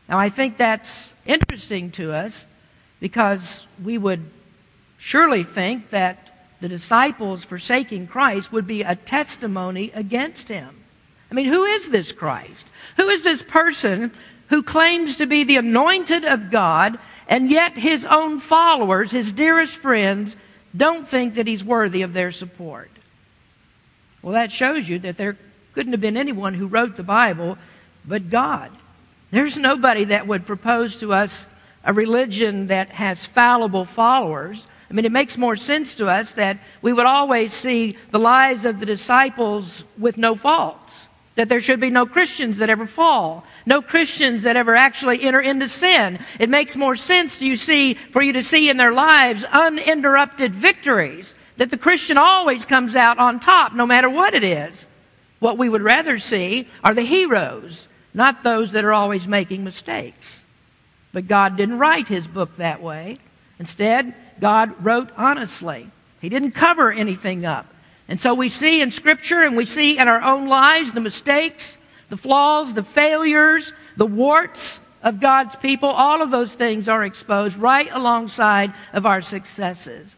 Now, 0.08 0.18
I 0.18 0.28
think 0.28 0.56
that's 0.56 1.14
interesting 1.26 1.90
to 1.92 2.12
us 2.12 2.46
because 3.00 3.66
we 3.82 3.98
would 3.98 4.24
surely 4.98 5.42
think 5.42 5.90
that 5.90 6.28
the 6.60 6.68
disciples 6.68 7.44
forsaking 7.44 8.06
Christ 8.06 8.52
would 8.52 8.66
be 8.66 8.82
a 8.82 8.94
testimony 8.94 9.90
against 9.94 10.48
him. 10.48 10.84
I 11.30 11.34
mean, 11.34 11.46
who 11.46 11.64
is 11.64 11.90
this 11.90 12.12
Christ? 12.12 12.66
Who 12.96 13.08
is 13.08 13.22
this 13.22 13.42
person 13.42 14.12
who 14.48 14.62
claims 14.62 15.16
to 15.16 15.26
be 15.26 15.44
the 15.44 15.56
anointed 15.56 16.24
of 16.24 16.50
God 16.50 16.98
and 17.28 17.50
yet 17.50 17.76
his 17.76 18.04
own 18.04 18.38
followers, 18.38 19.10
his 19.10 19.32
dearest 19.32 19.76
friends, 19.76 20.36
don't 20.76 21.06
think 21.06 21.34
that 21.34 21.46
he's 21.46 21.64
worthy 21.64 22.02
of 22.02 22.12
their 22.12 22.30
support. 22.30 22.90
Well, 24.22 24.34
that 24.34 24.52
shows 24.52 24.88
you 24.88 24.98
that 25.00 25.16
there 25.16 25.36
couldn't 25.72 25.92
have 25.92 26.00
been 26.00 26.16
anyone 26.16 26.54
who 26.54 26.66
wrote 26.66 26.96
the 26.96 27.02
Bible 27.02 27.58
but 28.04 28.30
God. 28.30 28.70
There's 29.30 29.56
nobody 29.56 30.04
that 30.04 30.26
would 30.26 30.46
propose 30.46 30.96
to 30.96 31.12
us 31.12 31.46
a 31.84 31.92
religion 31.92 32.66
that 32.66 32.90
has 32.90 33.24
fallible 33.24 33.84
followers. 33.84 34.66
I 34.90 34.94
mean, 34.94 35.04
it 35.04 35.12
makes 35.12 35.36
more 35.38 35.56
sense 35.56 35.94
to 35.94 36.08
us 36.08 36.32
that 36.32 36.58
we 36.82 36.92
would 36.92 37.06
always 37.06 37.54
see 37.54 37.96
the 38.10 38.18
lives 38.18 38.64
of 38.64 38.80
the 38.80 38.86
disciples 38.86 39.84
with 39.98 40.16
no 40.18 40.34
faults. 40.34 41.08
That 41.36 41.48
there 41.48 41.60
should 41.60 41.80
be 41.80 41.90
no 41.90 42.06
Christians 42.06 42.58
that 42.58 42.70
ever 42.70 42.86
fall. 42.86 43.44
No 43.66 43.82
Christians 43.82 44.44
that 44.44 44.56
ever 44.56 44.74
actually 44.74 45.22
enter 45.22 45.40
into 45.40 45.68
sin. 45.68 46.18
It 46.40 46.48
makes 46.48 46.76
more 46.76 46.96
sense 46.96 47.38
to 47.38 47.46
you 47.46 47.56
see, 47.56 47.94
for 47.94 48.22
you 48.22 48.32
to 48.32 48.42
see 48.42 48.70
in 48.70 48.78
their 48.78 48.92
lives 48.92 49.44
uninterrupted 49.44 50.54
victories. 50.54 51.34
That 51.58 51.70
the 51.70 51.78
Christian 51.78 52.16
always 52.16 52.64
comes 52.64 52.96
out 52.96 53.18
on 53.18 53.40
top, 53.40 53.74
no 53.74 53.86
matter 53.86 54.08
what 54.08 54.34
it 54.34 54.44
is. 54.44 54.86
What 55.38 55.58
we 55.58 55.68
would 55.68 55.82
rather 55.82 56.18
see 56.18 56.68
are 56.82 56.94
the 56.94 57.02
heroes, 57.02 57.88
not 58.16 58.42
those 58.42 58.72
that 58.72 58.84
are 58.84 58.94
always 58.94 59.26
making 59.26 59.62
mistakes. 59.62 60.42
But 61.12 61.28
God 61.28 61.56
didn't 61.56 61.78
write 61.78 62.08
his 62.08 62.26
book 62.26 62.56
that 62.56 62.82
way. 62.82 63.18
Instead, 63.58 64.14
God 64.40 64.74
wrote 64.84 65.10
honestly. 65.16 65.90
He 66.20 66.28
didn't 66.30 66.52
cover 66.52 66.90
anything 66.90 67.44
up. 67.44 67.66
And 68.08 68.20
so 68.20 68.34
we 68.34 68.48
see 68.48 68.80
in 68.80 68.90
Scripture 68.90 69.42
and 69.42 69.56
we 69.56 69.66
see 69.66 69.98
in 69.98 70.08
our 70.08 70.22
own 70.22 70.48
lives 70.48 70.92
the 70.92 71.00
mistakes, 71.00 71.76
the 72.08 72.16
flaws, 72.16 72.72
the 72.72 72.82
failures, 72.82 73.72
the 73.96 74.06
warts 74.06 74.80
of 75.02 75.20
God's 75.20 75.56
people. 75.56 75.90
All 75.90 76.22
of 76.22 76.30
those 76.30 76.54
things 76.54 76.88
are 76.88 77.04
exposed 77.04 77.56
right 77.56 77.88
alongside 77.92 78.72
of 78.92 79.04
our 79.04 79.20
successes. 79.20 80.16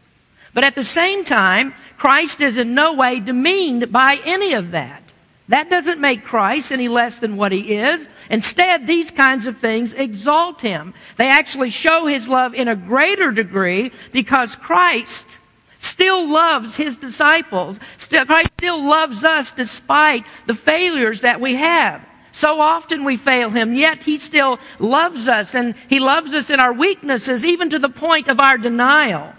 But 0.53 0.63
at 0.63 0.75
the 0.75 0.85
same 0.85 1.25
time, 1.25 1.73
Christ 1.97 2.39
is 2.41 2.57
in 2.57 2.73
no 2.73 2.93
way 2.93 3.19
demeaned 3.19 3.91
by 3.91 4.19
any 4.23 4.53
of 4.53 4.71
that. 4.71 5.03
That 5.49 5.69
doesn't 5.69 5.99
make 5.99 6.23
Christ 6.23 6.71
any 6.71 6.87
less 6.87 7.17
than 7.17 7.35
what 7.35 7.51
he 7.51 7.75
is. 7.75 8.07
Instead, 8.29 8.85
these 8.85 9.09
kinds 9.09 9.47
of 9.47 9.57
things 9.57 9.95
exalt 9.95 10.61
him. 10.61 10.93
They 11.17 11.27
actually 11.27 11.71
show 11.71 12.05
his 12.05 12.27
love 12.27 12.53
in 12.53 12.67
a 12.67 12.75
greater 12.75 13.31
degree 13.31 13.91
because 14.11 14.55
Christ 14.55 15.39
still 15.79 16.31
loves 16.31 16.75
his 16.75 16.95
disciples. 16.95 17.79
Still, 17.97 18.27
Christ 18.27 18.51
still 18.59 18.83
loves 18.83 19.23
us 19.23 19.51
despite 19.51 20.23
the 20.45 20.53
failures 20.53 21.21
that 21.21 21.41
we 21.41 21.55
have. 21.55 22.05
So 22.31 22.61
often 22.61 23.03
we 23.03 23.17
fail 23.17 23.49
him, 23.49 23.73
yet 23.73 24.03
he 24.03 24.19
still 24.19 24.59
loves 24.77 25.27
us 25.27 25.55
and 25.55 25.73
he 25.87 25.99
loves 25.99 26.31
us 26.35 26.51
in 26.51 26.59
our 26.59 26.73
weaknesses, 26.73 27.43
even 27.43 27.71
to 27.71 27.79
the 27.79 27.89
point 27.89 28.27
of 28.27 28.39
our 28.39 28.59
denial. 28.59 29.33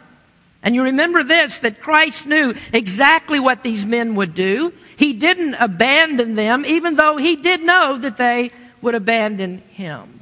And 0.62 0.74
you 0.74 0.82
remember 0.82 1.24
this, 1.24 1.58
that 1.58 1.80
Christ 1.80 2.26
knew 2.26 2.54
exactly 2.72 3.40
what 3.40 3.62
these 3.62 3.86
men 3.86 4.14
would 4.16 4.34
do. 4.34 4.74
He 5.00 5.14
didn't 5.14 5.54
abandon 5.54 6.34
them, 6.34 6.66
even 6.66 6.96
though 6.96 7.16
he 7.16 7.34
did 7.34 7.62
know 7.62 7.96
that 7.96 8.18
they 8.18 8.52
would 8.82 8.94
abandon 8.94 9.62
him. 9.70 10.20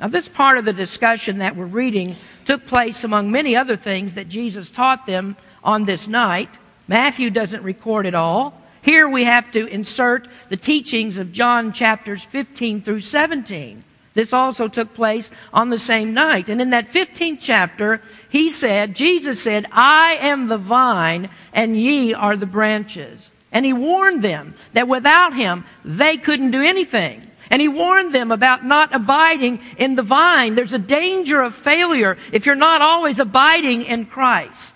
Now, 0.00 0.08
this 0.08 0.26
part 0.26 0.56
of 0.56 0.64
the 0.64 0.72
discussion 0.72 1.36
that 1.40 1.54
we're 1.54 1.66
reading 1.66 2.16
took 2.46 2.64
place 2.64 3.04
among 3.04 3.30
many 3.30 3.54
other 3.54 3.76
things 3.76 4.14
that 4.14 4.30
Jesus 4.30 4.70
taught 4.70 5.04
them 5.04 5.36
on 5.62 5.84
this 5.84 6.08
night. 6.08 6.48
Matthew 6.88 7.28
doesn't 7.28 7.62
record 7.62 8.06
it 8.06 8.14
all. 8.14 8.58
Here 8.80 9.06
we 9.06 9.24
have 9.24 9.52
to 9.52 9.66
insert 9.66 10.28
the 10.48 10.56
teachings 10.56 11.18
of 11.18 11.30
John 11.30 11.74
chapters 11.74 12.24
15 12.24 12.80
through 12.80 13.00
17. 13.00 13.84
This 14.14 14.32
also 14.32 14.66
took 14.66 14.94
place 14.94 15.30
on 15.52 15.68
the 15.68 15.78
same 15.78 16.14
night. 16.14 16.48
And 16.48 16.62
in 16.62 16.70
that 16.70 16.88
15th 16.88 17.40
chapter, 17.42 18.00
he 18.28 18.50
said, 18.50 18.94
Jesus 18.94 19.40
said, 19.40 19.66
I 19.72 20.18
am 20.20 20.48
the 20.48 20.58
vine 20.58 21.30
and 21.52 21.76
ye 21.76 22.12
are 22.12 22.36
the 22.36 22.46
branches. 22.46 23.30
And 23.52 23.64
he 23.64 23.72
warned 23.72 24.22
them 24.22 24.54
that 24.72 24.88
without 24.88 25.34
him, 25.34 25.64
they 25.84 26.16
couldn't 26.16 26.50
do 26.50 26.62
anything. 26.62 27.22
And 27.50 27.62
he 27.62 27.68
warned 27.68 28.14
them 28.14 28.32
about 28.32 28.64
not 28.64 28.94
abiding 28.94 29.60
in 29.78 29.94
the 29.94 30.02
vine. 30.02 30.54
There's 30.54 30.72
a 30.72 30.78
danger 30.78 31.40
of 31.40 31.54
failure 31.54 32.18
if 32.32 32.44
you're 32.44 32.54
not 32.54 32.82
always 32.82 33.18
abiding 33.18 33.82
in 33.82 34.06
Christ. 34.06 34.74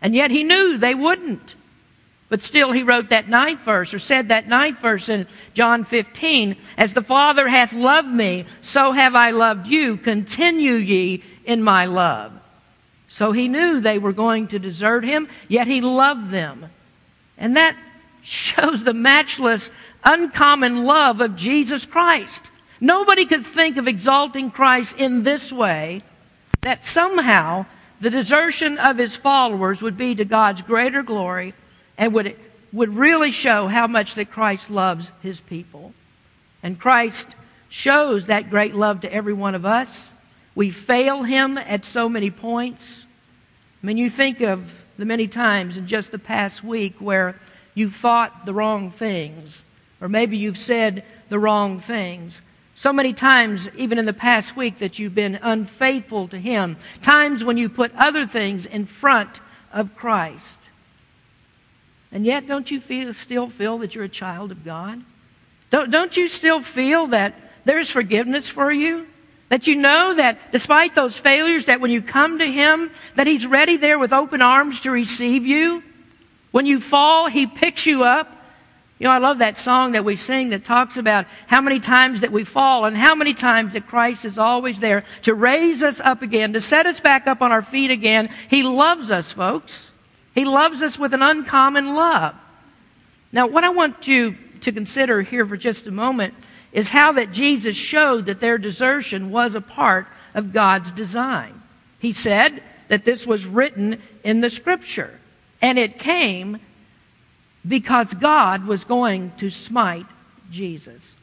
And 0.00 0.14
yet 0.14 0.30
he 0.30 0.44
knew 0.44 0.78
they 0.78 0.94
wouldn't. 0.94 1.56
But 2.28 2.42
still, 2.42 2.72
he 2.72 2.82
wrote 2.82 3.10
that 3.10 3.28
ninth 3.28 3.60
verse, 3.60 3.94
or 3.94 4.00
said 4.00 4.28
that 4.28 4.48
ninth 4.48 4.80
verse 4.80 5.08
in 5.08 5.26
John 5.54 5.84
15, 5.84 6.56
As 6.76 6.92
the 6.92 7.02
Father 7.02 7.48
hath 7.48 7.72
loved 7.72 8.08
me, 8.08 8.46
so 8.62 8.92
have 8.92 9.14
I 9.14 9.30
loved 9.30 9.66
you. 9.66 9.96
Continue 9.96 10.74
ye 10.74 11.22
in 11.44 11.62
my 11.62 11.86
love. 11.86 12.32
So 13.08 13.32
he 13.32 13.48
knew 13.48 13.80
they 13.80 13.98
were 13.98 14.12
going 14.12 14.48
to 14.48 14.58
desert 14.58 15.04
him, 15.04 15.28
yet 15.48 15.66
he 15.66 15.80
loved 15.80 16.30
them. 16.30 16.70
And 17.38 17.56
that 17.56 17.76
shows 18.22 18.82
the 18.82 18.94
matchless, 18.94 19.70
uncommon 20.04 20.84
love 20.84 21.20
of 21.20 21.36
Jesus 21.36 21.84
Christ. 21.84 22.50
Nobody 22.80 23.24
could 23.24 23.46
think 23.46 23.76
of 23.76 23.86
exalting 23.86 24.50
Christ 24.50 24.96
in 24.98 25.22
this 25.22 25.52
way, 25.52 26.02
that 26.62 26.84
somehow 26.84 27.66
the 28.00 28.10
desertion 28.10 28.78
of 28.78 28.98
his 28.98 29.16
followers 29.16 29.80
would 29.80 29.96
be 29.96 30.14
to 30.14 30.24
God's 30.24 30.62
greater 30.62 31.02
glory 31.02 31.54
and 31.96 32.12
would, 32.12 32.36
would 32.72 32.96
really 32.96 33.30
show 33.30 33.68
how 33.68 33.86
much 33.86 34.14
that 34.14 34.30
Christ 34.30 34.68
loves 34.68 35.12
his 35.22 35.40
people. 35.40 35.94
And 36.62 36.78
Christ 36.78 37.28
shows 37.68 38.26
that 38.26 38.50
great 38.50 38.74
love 38.74 39.00
to 39.02 39.12
every 39.12 39.32
one 39.32 39.54
of 39.54 39.64
us. 39.64 40.12
We 40.56 40.70
fail 40.70 41.22
him 41.22 41.58
at 41.58 41.84
so 41.84 42.08
many 42.08 42.30
points. 42.30 43.04
I 43.82 43.86
mean, 43.86 43.98
you 43.98 44.10
think 44.10 44.40
of 44.40 44.82
the 44.98 45.04
many 45.04 45.28
times 45.28 45.76
in 45.76 45.86
just 45.86 46.10
the 46.10 46.18
past 46.18 46.64
week 46.64 46.94
where 46.98 47.38
you've 47.74 47.94
thought 47.94 48.46
the 48.46 48.54
wrong 48.54 48.90
things, 48.90 49.62
or 50.00 50.08
maybe 50.08 50.38
you've 50.38 50.58
said 50.58 51.04
the 51.28 51.38
wrong 51.38 51.78
things. 51.78 52.40
So 52.74 52.90
many 52.90 53.12
times, 53.12 53.68
even 53.76 53.98
in 53.98 54.06
the 54.06 54.14
past 54.14 54.56
week, 54.56 54.78
that 54.78 54.98
you've 54.98 55.14
been 55.14 55.38
unfaithful 55.42 56.26
to 56.28 56.38
Him. 56.38 56.78
Times 57.02 57.44
when 57.44 57.58
you 57.58 57.68
put 57.68 57.94
other 57.94 58.26
things 58.26 58.64
in 58.64 58.86
front 58.86 59.40
of 59.72 59.94
Christ. 59.94 60.58
And 62.10 62.24
yet, 62.24 62.46
don't 62.46 62.70
you 62.70 62.80
feel, 62.80 63.12
still 63.12 63.50
feel 63.50 63.76
that 63.78 63.94
you're 63.94 64.04
a 64.04 64.08
child 64.08 64.52
of 64.52 64.64
God? 64.64 65.02
Don't, 65.70 65.90
don't 65.90 66.16
you 66.16 66.28
still 66.28 66.62
feel 66.62 67.08
that 67.08 67.34
there's 67.66 67.90
forgiveness 67.90 68.48
for 68.48 68.72
you? 68.72 69.06
That 69.48 69.66
you 69.66 69.76
know 69.76 70.14
that 70.14 70.52
despite 70.52 70.94
those 70.94 71.18
failures, 71.18 71.66
that 71.66 71.80
when 71.80 71.90
you 71.90 72.02
come 72.02 72.38
to 72.38 72.50
Him, 72.50 72.90
that 73.14 73.26
He's 73.26 73.46
ready 73.46 73.76
there 73.76 73.98
with 73.98 74.12
open 74.12 74.42
arms 74.42 74.80
to 74.80 74.90
receive 74.90 75.46
you? 75.46 75.82
When 76.50 76.66
you 76.66 76.80
fall, 76.80 77.28
He 77.28 77.46
picks 77.46 77.86
you 77.86 78.02
up. 78.02 78.32
You 78.98 79.04
know, 79.04 79.10
I 79.10 79.18
love 79.18 79.38
that 79.38 79.58
song 79.58 79.92
that 79.92 80.06
we 80.06 80.16
sing 80.16 80.48
that 80.48 80.64
talks 80.64 80.96
about 80.96 81.26
how 81.48 81.60
many 81.60 81.80
times 81.80 82.22
that 82.22 82.32
we 82.32 82.44
fall 82.44 82.86
and 82.86 82.96
how 82.96 83.14
many 83.14 83.34
times 83.34 83.74
that 83.74 83.86
Christ 83.86 84.24
is 84.24 84.38
always 84.38 84.80
there 84.80 85.04
to 85.22 85.34
raise 85.34 85.82
us 85.82 86.00
up 86.00 86.22
again, 86.22 86.54
to 86.54 86.62
set 86.62 86.86
us 86.86 86.98
back 86.98 87.26
up 87.26 87.42
on 87.42 87.52
our 87.52 87.60
feet 87.60 87.90
again. 87.90 88.30
He 88.48 88.62
loves 88.62 89.10
us, 89.10 89.32
folks. 89.32 89.90
He 90.34 90.46
loves 90.46 90.82
us 90.82 90.98
with 90.98 91.12
an 91.12 91.22
uncommon 91.22 91.94
love. 91.94 92.34
Now, 93.32 93.46
what 93.46 93.64
I 93.64 93.68
want 93.68 94.08
you 94.08 94.36
to 94.62 94.72
consider 94.72 95.20
here 95.20 95.44
for 95.44 95.58
just 95.58 95.86
a 95.86 95.90
moment 95.90 96.34
is 96.76 96.90
how 96.90 97.10
that 97.12 97.32
Jesus 97.32 97.74
showed 97.74 98.26
that 98.26 98.38
their 98.38 98.58
desertion 98.58 99.30
was 99.30 99.54
a 99.54 99.62
part 99.62 100.06
of 100.34 100.52
God's 100.52 100.90
design. 100.90 101.62
He 101.98 102.12
said 102.12 102.62
that 102.88 103.06
this 103.06 103.26
was 103.26 103.46
written 103.46 104.02
in 104.22 104.42
the 104.42 104.50
scripture, 104.50 105.18
and 105.62 105.78
it 105.78 105.98
came 105.98 106.58
because 107.66 108.12
God 108.12 108.66
was 108.66 108.84
going 108.84 109.32
to 109.38 109.48
smite 109.48 110.04
Jesus. 110.50 111.14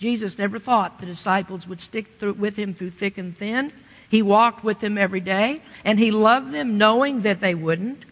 Jesus 0.00 0.36
never 0.36 0.58
thought 0.58 0.98
the 0.98 1.06
disciples 1.06 1.68
would 1.68 1.80
stick 1.80 2.18
through, 2.18 2.32
with 2.32 2.56
him 2.56 2.74
through 2.74 2.90
thick 2.90 3.16
and 3.16 3.38
thin. 3.38 3.72
He 4.08 4.22
walked 4.22 4.64
with 4.64 4.80
them 4.80 4.98
every 4.98 5.20
day, 5.20 5.62
and 5.84 6.00
he 6.00 6.10
loved 6.10 6.50
them 6.50 6.78
knowing 6.78 7.20
that 7.20 7.38
they 7.38 7.54
wouldn't. 7.54 8.04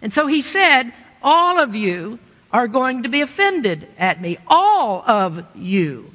And 0.00 0.10
so 0.10 0.26
he 0.26 0.40
said, 0.40 0.90
All 1.22 1.58
of 1.58 1.74
you 1.74 2.18
are 2.50 2.66
going 2.66 3.02
to 3.02 3.10
be 3.10 3.20
offended 3.20 3.88
at 3.98 4.22
me. 4.22 4.38
All 4.46 5.04
of 5.06 5.44
you. 5.54 6.13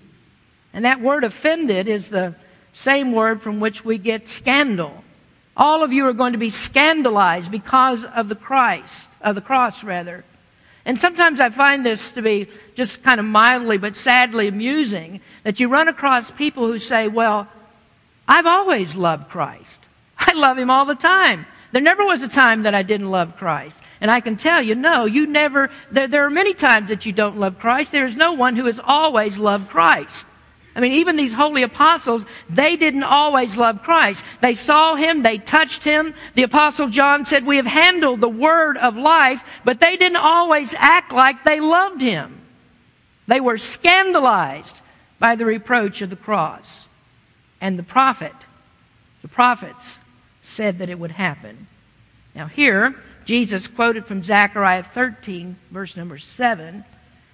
And 0.80 0.86
that 0.86 1.02
word 1.02 1.26
offended 1.26 1.90
is 1.90 2.08
the 2.08 2.36
same 2.72 3.12
word 3.12 3.42
from 3.42 3.60
which 3.60 3.84
we 3.84 3.98
get 3.98 4.30
scandal. 4.30 5.04
All 5.58 5.84
of 5.84 5.92
you 5.92 6.08
are 6.08 6.14
going 6.14 6.32
to 6.32 6.40
be 6.40 6.52
scandalized 6.52 7.52
because 7.52 8.06
of 8.06 8.30
the 8.30 8.36
Christ, 8.36 9.10
of 9.20 9.36
the 9.36 9.42
cross 9.42 9.84
rather. 9.84 10.24
And 10.86 10.98
sometimes 10.98 11.42
I 11.42 11.50
find 11.50 11.86
this 11.86 12.12
to 12.12 12.22
be 12.22 12.48
just 12.76 13.04
kind 13.04 13.20
of 13.20 13.26
mildly 13.26 13.78
but 13.78 13.98
sadly 13.98 14.48
amusing 14.48 15.20
that 15.44 15.60
you 15.60 15.68
run 15.68 15.90
across 15.90 16.32
people 16.32 16.66
who 16.66 16.80
say, 16.80 17.10
well, 17.10 17.50
I've 18.26 18.46
always 18.46 18.96
loved 18.96 19.28
Christ. 19.28 19.82
I 20.18 20.32
love 20.32 20.58
him 20.58 20.70
all 20.70 20.86
the 20.86 20.96
time. 20.96 21.46
There 21.74 21.82
never 21.82 22.06
was 22.06 22.22
a 22.22 22.30
time 22.30 22.64
that 22.64 22.74
I 22.74 22.84
didn't 22.84 23.12
love 23.12 23.36
Christ. 23.36 23.82
And 24.00 24.10
I 24.10 24.22
can 24.22 24.38
tell 24.38 24.62
you, 24.62 24.76
no, 24.76 25.04
you 25.04 25.28
never, 25.28 25.72
there, 25.92 26.08
there, 26.08 26.26
are 26.26 26.30
many 26.30 26.54
times 26.54 26.88
that 26.88 27.06
you 27.06 27.12
don't 27.12 27.38
love 27.38 27.60
Christ. 27.60 27.92
There 27.92 28.06
is 28.06 28.16
no 28.16 28.32
one 28.32 28.56
who 28.56 28.68
has 28.68 28.80
always 28.80 29.38
loved 29.38 29.68
Christ. 29.68 30.26
I 30.76 30.82
mean, 30.82 30.94
even 30.94 31.16
these 31.16 31.34
holy 31.34 31.64
apostles, 31.64 32.26
they 32.50 32.76
didn't 32.76 33.04
always 33.04 33.58
love 33.58 33.84
Christ. 33.84 34.24
They 34.40 34.56
saw 34.56 34.96
him, 34.96 35.24
they 35.24 35.38
touched 35.38 35.84
him. 35.84 36.14
The 36.36 36.44
apostle 36.44 36.90
John 36.90 37.26
said, 37.26 37.46
We 37.46 37.58
have 37.58 37.66
handled 37.66 38.22
the 38.22 38.30
word 38.30 38.78
of 38.78 38.96
life, 38.96 39.44
but 39.66 39.80
they 39.80 39.98
didn't 39.98 40.18
always 40.18 40.76
act 40.78 41.12
like 41.12 41.44
they 41.44 41.60
loved 41.60 42.02
him. 42.02 42.40
They 43.28 43.40
were 43.40 43.58
scandalized 43.58 44.80
by 45.18 45.36
the 45.36 45.46
reproach 45.46 46.02
of 46.02 46.10
the 46.10 46.16
cross. 46.16 46.88
And 47.62 47.78
the 47.78 47.84
prophet, 47.84 48.34
the 49.22 49.28
prophets, 49.28 50.00
said 50.42 50.80
that 50.80 50.90
it 50.90 51.00
would 51.00 51.12
happen. 51.12 51.68
Now, 52.34 52.46
here, 52.46 52.96
Jesus 53.26 53.68
quoted 53.68 54.06
from 54.06 54.24
Zechariah 54.24 54.84
13, 54.84 55.58
verse 55.72 55.98
number 55.98 56.18
7. 56.18 56.86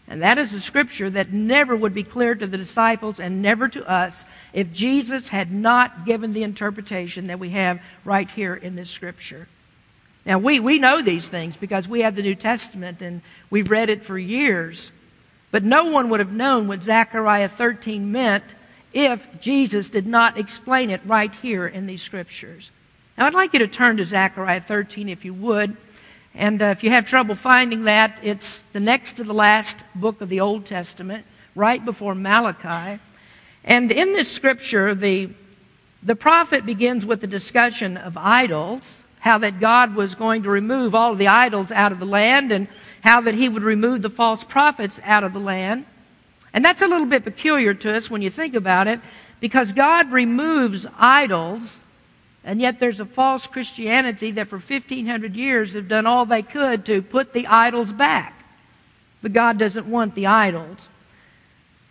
And 0.07 0.21
that 0.21 0.37
is 0.37 0.53
a 0.53 0.61
scripture 0.61 1.09
that 1.09 1.33
never 1.33 1.75
would 1.75 1.93
be 1.93 2.03
clear 2.03 2.35
to 2.35 2.45
the 2.45 2.57
disciples 2.57 3.19
and 3.19 3.41
never 3.41 3.67
to 3.69 3.89
us 3.89 4.23
if 4.53 4.71
Jesus 4.71 5.29
had 5.29 5.51
not 5.51 6.05
given 6.05 6.33
the 6.33 6.43
interpretation 6.43 7.27
that 7.27 7.39
we 7.39 7.49
have 7.51 7.81
right 8.03 8.29
here 8.29 8.53
in 8.53 8.75
this 8.75 8.91
scripture. 8.91 9.47
Now, 10.25 10.37
we, 10.37 10.59
we 10.59 10.79
know 10.79 11.01
these 11.01 11.27
things 11.27 11.57
because 11.57 11.87
we 11.87 12.01
have 12.01 12.15
the 12.15 12.21
New 12.21 12.35
Testament 12.35 13.01
and 13.01 13.21
we've 13.49 13.69
read 13.69 13.89
it 13.89 14.03
for 14.03 14.17
years. 14.17 14.91
But 15.51 15.63
no 15.63 15.85
one 15.85 16.09
would 16.09 16.19
have 16.19 16.33
known 16.33 16.67
what 16.67 16.83
Zechariah 16.83 17.49
13 17.49 18.11
meant 18.11 18.43
if 18.93 19.27
Jesus 19.39 19.89
did 19.89 20.07
not 20.07 20.37
explain 20.37 20.89
it 20.89 21.01
right 21.05 21.33
here 21.35 21.67
in 21.67 21.85
these 21.85 22.01
scriptures. 22.01 22.71
Now, 23.17 23.25
I'd 23.25 23.33
like 23.33 23.53
you 23.53 23.59
to 23.59 23.67
turn 23.67 23.97
to 23.97 24.05
Zechariah 24.05 24.61
13 24.61 25.09
if 25.09 25.25
you 25.25 25.33
would. 25.33 25.77
And 26.37 26.61
uh, 26.61 26.65
if 26.65 26.83
you 26.83 26.89
have 26.89 27.07
trouble 27.07 27.35
finding 27.35 27.85
that, 27.85 28.19
it's 28.21 28.65
the 28.73 28.79
next 28.79 29.15
to 29.17 29.23
the 29.23 29.33
last 29.33 29.83
book 29.95 30.19
of 30.19 30.27
the 30.27 30.41
Old 30.41 30.65
Testament, 30.65 31.25
right 31.55 31.83
before 31.83 32.13
Malachi. 32.13 33.01
And 33.63 33.89
in 33.89 34.11
this 34.11 34.29
scripture, 34.29 34.93
the, 34.93 35.29
the 36.03 36.15
prophet 36.15 36.65
begins 36.65 37.05
with 37.05 37.21
the 37.21 37.27
discussion 37.27 37.95
of 37.95 38.17
idols, 38.17 39.01
how 39.19 39.37
that 39.37 39.61
God 39.61 39.95
was 39.95 40.13
going 40.13 40.43
to 40.43 40.49
remove 40.49 40.93
all 40.93 41.13
of 41.13 41.17
the 41.17 41.29
idols 41.29 41.71
out 41.71 41.93
of 41.93 41.99
the 41.99 42.05
land, 42.05 42.51
and 42.51 42.67
how 43.01 43.21
that 43.21 43.33
he 43.33 43.47
would 43.47 43.63
remove 43.63 44.01
the 44.01 44.09
false 44.09 44.43
prophets 44.43 44.99
out 45.03 45.23
of 45.23 45.31
the 45.31 45.39
land. 45.39 45.85
And 46.53 46.65
that's 46.65 46.81
a 46.81 46.87
little 46.87 47.07
bit 47.07 47.23
peculiar 47.23 47.73
to 47.73 47.95
us 47.95 48.09
when 48.11 48.21
you 48.21 48.29
think 48.29 48.55
about 48.55 48.87
it, 48.87 48.99
because 49.39 49.71
God 49.73 50.11
removes 50.11 50.85
idols 50.97 51.79
and 52.45 52.61
yet 52.61 52.79
there's 52.79 52.99
a 52.99 53.05
false 53.05 53.47
Christianity 53.47 54.31
that 54.31 54.47
for 54.47 54.59
1500 54.59 55.35
years 55.35 55.73
have 55.73 55.87
done 55.87 56.05
all 56.05 56.27
they 56.27 56.43
could 56.43 56.85
to 56.85 57.01
put 57.01 57.33
the 57.33 57.47
idols 57.47 57.91
back. 57.91 58.45
But 59.23 59.33
God 59.33 59.57
doesn't 59.57 59.87
want 59.87 60.13
the 60.13 60.27
idols. 60.27 60.87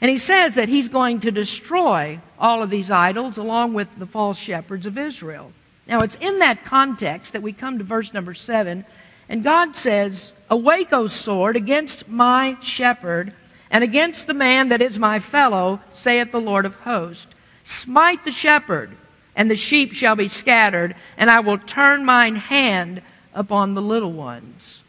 And 0.01 0.09
he 0.09 0.19
says 0.19 0.55
that 0.55 0.69
he's 0.69 0.89
going 0.89 1.21
to 1.21 1.33
destroy 1.33 2.21
all 2.39 2.63
of 2.63 2.71
these 2.71 2.91
idols 2.91 3.37
along 3.37 3.75
with 3.75 3.89
the 3.99 4.07
false 4.07 4.39
shepherds 4.39 4.87
of 4.87 4.97
Israel. 4.97 5.51
Now 5.89 6.01
it's 6.01 6.15
in 6.17 6.39
that 6.39 6.65
context 6.65 7.33
that 7.33 7.43
we 7.43 7.53
come 7.53 7.79
to 7.79 7.85
verse 7.85 8.15
number 8.15 8.33
7 8.33 8.85
and 9.29 9.43
God 9.43 9.75
says, 9.75 10.33
Awake, 10.51 10.93
O 10.93 11.09
sword, 11.09 11.57
against 11.57 12.09
my 12.09 12.57
shepherd 12.61 13.33
and 13.71 13.83
against 13.83 14.27
the 14.29 14.35
man 14.35 14.69
that 14.69 14.83
is 14.83 14.99
my 14.99 15.19
fellow, 15.19 15.81
saith 15.93 16.31
the 16.31 16.41
Lord 16.41 16.65
of 16.65 16.77
hosts. 16.77 17.27
Smite 17.65 18.25
the 18.25 18.31
shepherd 18.31 18.97
and 19.37 19.51
the 19.51 19.57
sheep 19.57 19.93
shall 19.95 20.17
be 20.17 20.29
scattered, 20.29 20.95
and 21.17 21.31
I 21.31 21.41
will 21.41 21.59
turn 21.59 22.05
mine 22.05 22.37
hand 22.37 23.03
upon 23.35 23.75
the 23.75 23.83
little 23.83 24.13
ones. 24.13 24.83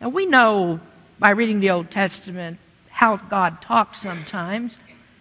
Now 0.00 0.10
we 0.10 0.26
know 0.26 0.80
by 1.18 1.30
reading 1.30 1.60
the 1.60 1.70
Old 1.70 1.90
Testament 1.90 2.58
how 2.90 3.16
God 3.16 3.62
talks 3.62 3.98
sometimes, 3.98 4.76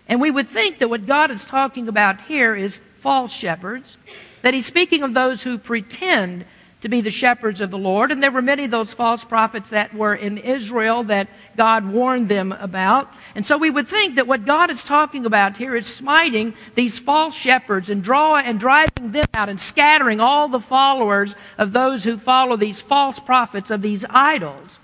and 0.08 0.20
we 0.20 0.32
would 0.32 0.50
think 0.50 0.80
that 0.80 0.90
what 0.90 1.06
God 1.06 1.32
is 1.32 1.46
talking 1.46 1.88
about 1.88 2.22
here 2.22 2.56
is 2.56 2.82
false 3.00 3.32
shepherds, 3.32 3.98
that 4.42 4.54
he's 4.54 4.66
speaking 4.66 5.04
of 5.04 5.14
those 5.14 5.44
who 5.44 5.58
pretend 5.58 6.46
to 6.82 6.90
be 6.90 7.02
the 7.02 7.12
shepherds 7.12 7.62
of 7.62 7.70
the 7.70 7.78
Lord. 7.78 8.12
And 8.12 8.22
there 8.22 8.32
were 8.32 8.42
many 8.42 8.66
of 8.66 8.72
those 8.72 8.94
false 8.94 9.24
prophets 9.24 9.70
that 9.70 9.94
were 9.94 10.16
in 10.16 10.38
Israel 10.38 11.04
that 11.04 11.30
God 11.56 11.86
warned 11.86 12.28
them 12.28 12.52
about. 12.54 13.12
And 13.36 13.46
so 13.46 13.58
we 13.58 13.70
would 13.70 13.88
think 13.88 14.16
that 14.16 14.28
what 14.28 14.46
God 14.46 14.72
is 14.72 14.84
talking 14.84 15.26
about 15.26 15.58
here 15.58 15.76
is 15.76 15.88
smiting 15.88 16.54
these 16.74 16.98
false 16.98 17.36
shepherds 17.36 17.90
and 17.90 18.04
draw 18.04 18.38
and 18.38 18.60
driving 18.60 19.12
them 19.12 19.26
out 19.34 19.50
and 19.50 19.60
scattering 19.60 20.20
all 20.20 20.48
the 20.48 20.60
followers 20.60 21.36
of 21.58 21.72
those 21.72 22.04
who 22.04 22.18
follow 22.18 22.58
these 22.58 22.82
false 22.82 23.20
prophets 23.20 23.70
of 23.70 23.82
these 23.82 24.04
idols. 24.10 24.80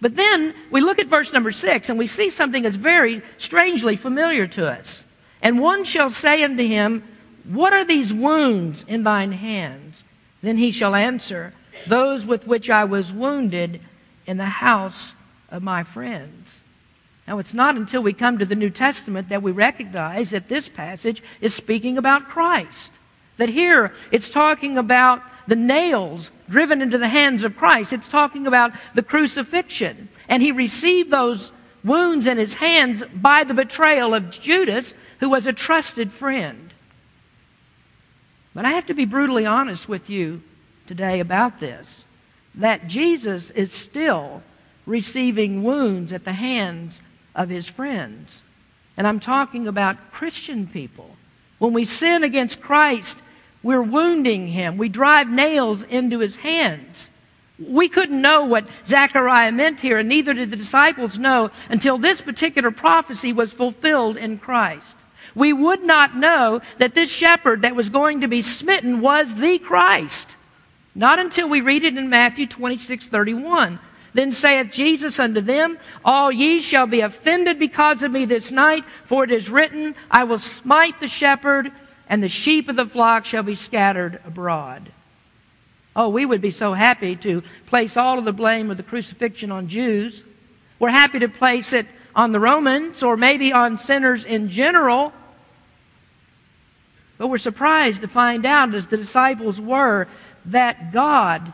But 0.00 0.16
then 0.16 0.54
we 0.70 0.80
look 0.80 0.98
at 0.98 1.06
verse 1.06 1.32
number 1.32 1.52
six 1.52 1.88
and 1.88 1.98
we 1.98 2.06
see 2.06 2.30
something 2.30 2.62
that's 2.62 2.76
very 2.76 3.22
strangely 3.38 3.96
familiar 3.96 4.46
to 4.48 4.68
us. 4.68 5.04
And 5.40 5.60
one 5.60 5.84
shall 5.84 6.10
say 6.10 6.42
unto 6.42 6.66
him, 6.66 7.04
What 7.44 7.72
are 7.72 7.84
these 7.84 8.12
wounds 8.12 8.84
in 8.88 9.04
thine 9.04 9.32
hands? 9.32 10.02
Then 10.42 10.58
he 10.58 10.70
shall 10.70 10.94
answer, 10.94 11.54
Those 11.86 12.26
with 12.26 12.46
which 12.46 12.70
I 12.70 12.84
was 12.84 13.12
wounded 13.12 13.80
in 14.26 14.36
the 14.36 14.44
house 14.44 15.14
of 15.50 15.62
my 15.62 15.82
friends. 15.82 16.62
Now, 17.26 17.38
it's 17.38 17.54
not 17.54 17.76
until 17.76 18.02
we 18.02 18.12
come 18.12 18.38
to 18.38 18.46
the 18.46 18.54
New 18.54 18.70
Testament 18.70 19.28
that 19.30 19.42
we 19.42 19.50
recognize 19.50 20.30
that 20.30 20.48
this 20.48 20.68
passage 20.68 21.22
is 21.40 21.54
speaking 21.54 21.98
about 21.98 22.28
Christ. 22.28 22.92
That 23.36 23.48
here 23.48 23.92
it's 24.12 24.30
talking 24.30 24.78
about 24.78 25.22
the 25.46 25.56
nails 25.56 26.30
driven 26.48 26.80
into 26.80 26.98
the 26.98 27.08
hands 27.08 27.44
of 27.44 27.56
Christ. 27.56 27.92
It's 27.92 28.08
talking 28.08 28.46
about 28.46 28.72
the 28.94 29.02
crucifixion. 29.02 30.08
And 30.28 30.42
he 30.42 30.52
received 30.52 31.10
those 31.10 31.50
wounds 31.84 32.26
in 32.26 32.38
his 32.38 32.54
hands 32.54 33.02
by 33.14 33.44
the 33.44 33.54
betrayal 33.54 34.14
of 34.14 34.30
Judas, 34.30 34.94
who 35.20 35.30
was 35.30 35.46
a 35.46 35.52
trusted 35.52 36.12
friend. 36.12 36.65
But 38.56 38.64
I 38.64 38.70
have 38.70 38.86
to 38.86 38.94
be 38.94 39.04
brutally 39.04 39.44
honest 39.44 39.86
with 39.86 40.08
you 40.08 40.42
today 40.86 41.20
about 41.20 41.60
this 41.60 42.04
that 42.54 42.88
Jesus 42.88 43.50
is 43.50 43.70
still 43.70 44.42
receiving 44.86 45.62
wounds 45.62 46.10
at 46.10 46.24
the 46.24 46.32
hands 46.32 46.98
of 47.34 47.50
his 47.50 47.68
friends. 47.68 48.42
And 48.96 49.06
I'm 49.06 49.20
talking 49.20 49.66
about 49.66 50.10
Christian 50.10 50.66
people. 50.66 51.16
When 51.58 51.74
we 51.74 51.84
sin 51.84 52.24
against 52.24 52.62
Christ, 52.62 53.18
we're 53.62 53.82
wounding 53.82 54.48
him. 54.48 54.78
We 54.78 54.88
drive 54.88 55.28
nails 55.28 55.82
into 55.82 56.20
his 56.20 56.36
hands. 56.36 57.10
We 57.58 57.90
couldn't 57.90 58.22
know 58.22 58.46
what 58.46 58.66
Zechariah 58.86 59.52
meant 59.52 59.80
here, 59.80 59.98
and 59.98 60.08
neither 60.08 60.32
did 60.32 60.50
the 60.50 60.56
disciples 60.56 61.18
know 61.18 61.50
until 61.68 61.98
this 61.98 62.22
particular 62.22 62.70
prophecy 62.70 63.34
was 63.34 63.52
fulfilled 63.52 64.16
in 64.16 64.38
Christ 64.38 64.96
we 65.36 65.52
would 65.52 65.84
not 65.84 66.16
know 66.16 66.62
that 66.78 66.94
this 66.94 67.10
shepherd 67.10 67.62
that 67.62 67.76
was 67.76 67.90
going 67.90 68.22
to 68.22 68.26
be 68.26 68.42
smitten 68.42 69.00
was 69.02 69.34
the 69.34 69.58
Christ. 69.58 70.34
Not 70.94 71.18
until 71.18 71.46
we 71.48 71.60
read 71.60 71.84
it 71.84 71.96
in 71.96 72.08
Matthew 72.08 72.46
26 72.46 73.06
31. 73.06 73.78
Then 74.14 74.32
saith 74.32 74.72
Jesus 74.72 75.20
unto 75.20 75.42
them, 75.42 75.78
All 76.02 76.32
ye 76.32 76.62
shall 76.62 76.86
be 76.86 77.02
offended 77.02 77.58
because 77.58 78.02
of 78.02 78.10
me 78.10 78.24
this 78.24 78.50
night, 78.50 78.82
for 79.04 79.24
it 79.24 79.30
is 79.30 79.50
written, 79.50 79.94
I 80.10 80.24
will 80.24 80.38
smite 80.38 81.00
the 81.00 81.06
shepherd, 81.06 81.70
and 82.08 82.22
the 82.22 82.30
sheep 82.30 82.70
of 82.70 82.76
the 82.76 82.86
flock 82.86 83.26
shall 83.26 83.42
be 83.42 83.56
scattered 83.56 84.20
abroad. 84.24 84.90
Oh, 85.94 86.08
we 86.08 86.24
would 86.24 86.40
be 86.40 86.50
so 86.50 86.72
happy 86.72 87.14
to 87.16 87.42
place 87.66 87.98
all 87.98 88.18
of 88.18 88.24
the 88.24 88.32
blame 88.32 88.70
of 88.70 88.78
the 88.78 88.82
crucifixion 88.82 89.52
on 89.52 89.68
Jews. 89.68 90.24
We're 90.78 90.88
happy 90.88 91.18
to 91.18 91.28
place 91.28 91.74
it 91.74 91.86
on 92.14 92.32
the 92.32 92.40
Romans 92.40 93.02
or 93.02 93.18
maybe 93.18 93.52
on 93.52 93.76
sinners 93.76 94.24
in 94.24 94.48
general. 94.48 95.12
But 97.18 97.28
we're 97.28 97.38
surprised 97.38 98.02
to 98.02 98.08
find 98.08 98.44
out, 98.44 98.74
as 98.74 98.86
the 98.86 98.96
disciples 98.96 99.60
were, 99.60 100.06
that 100.46 100.92
God 100.92 101.52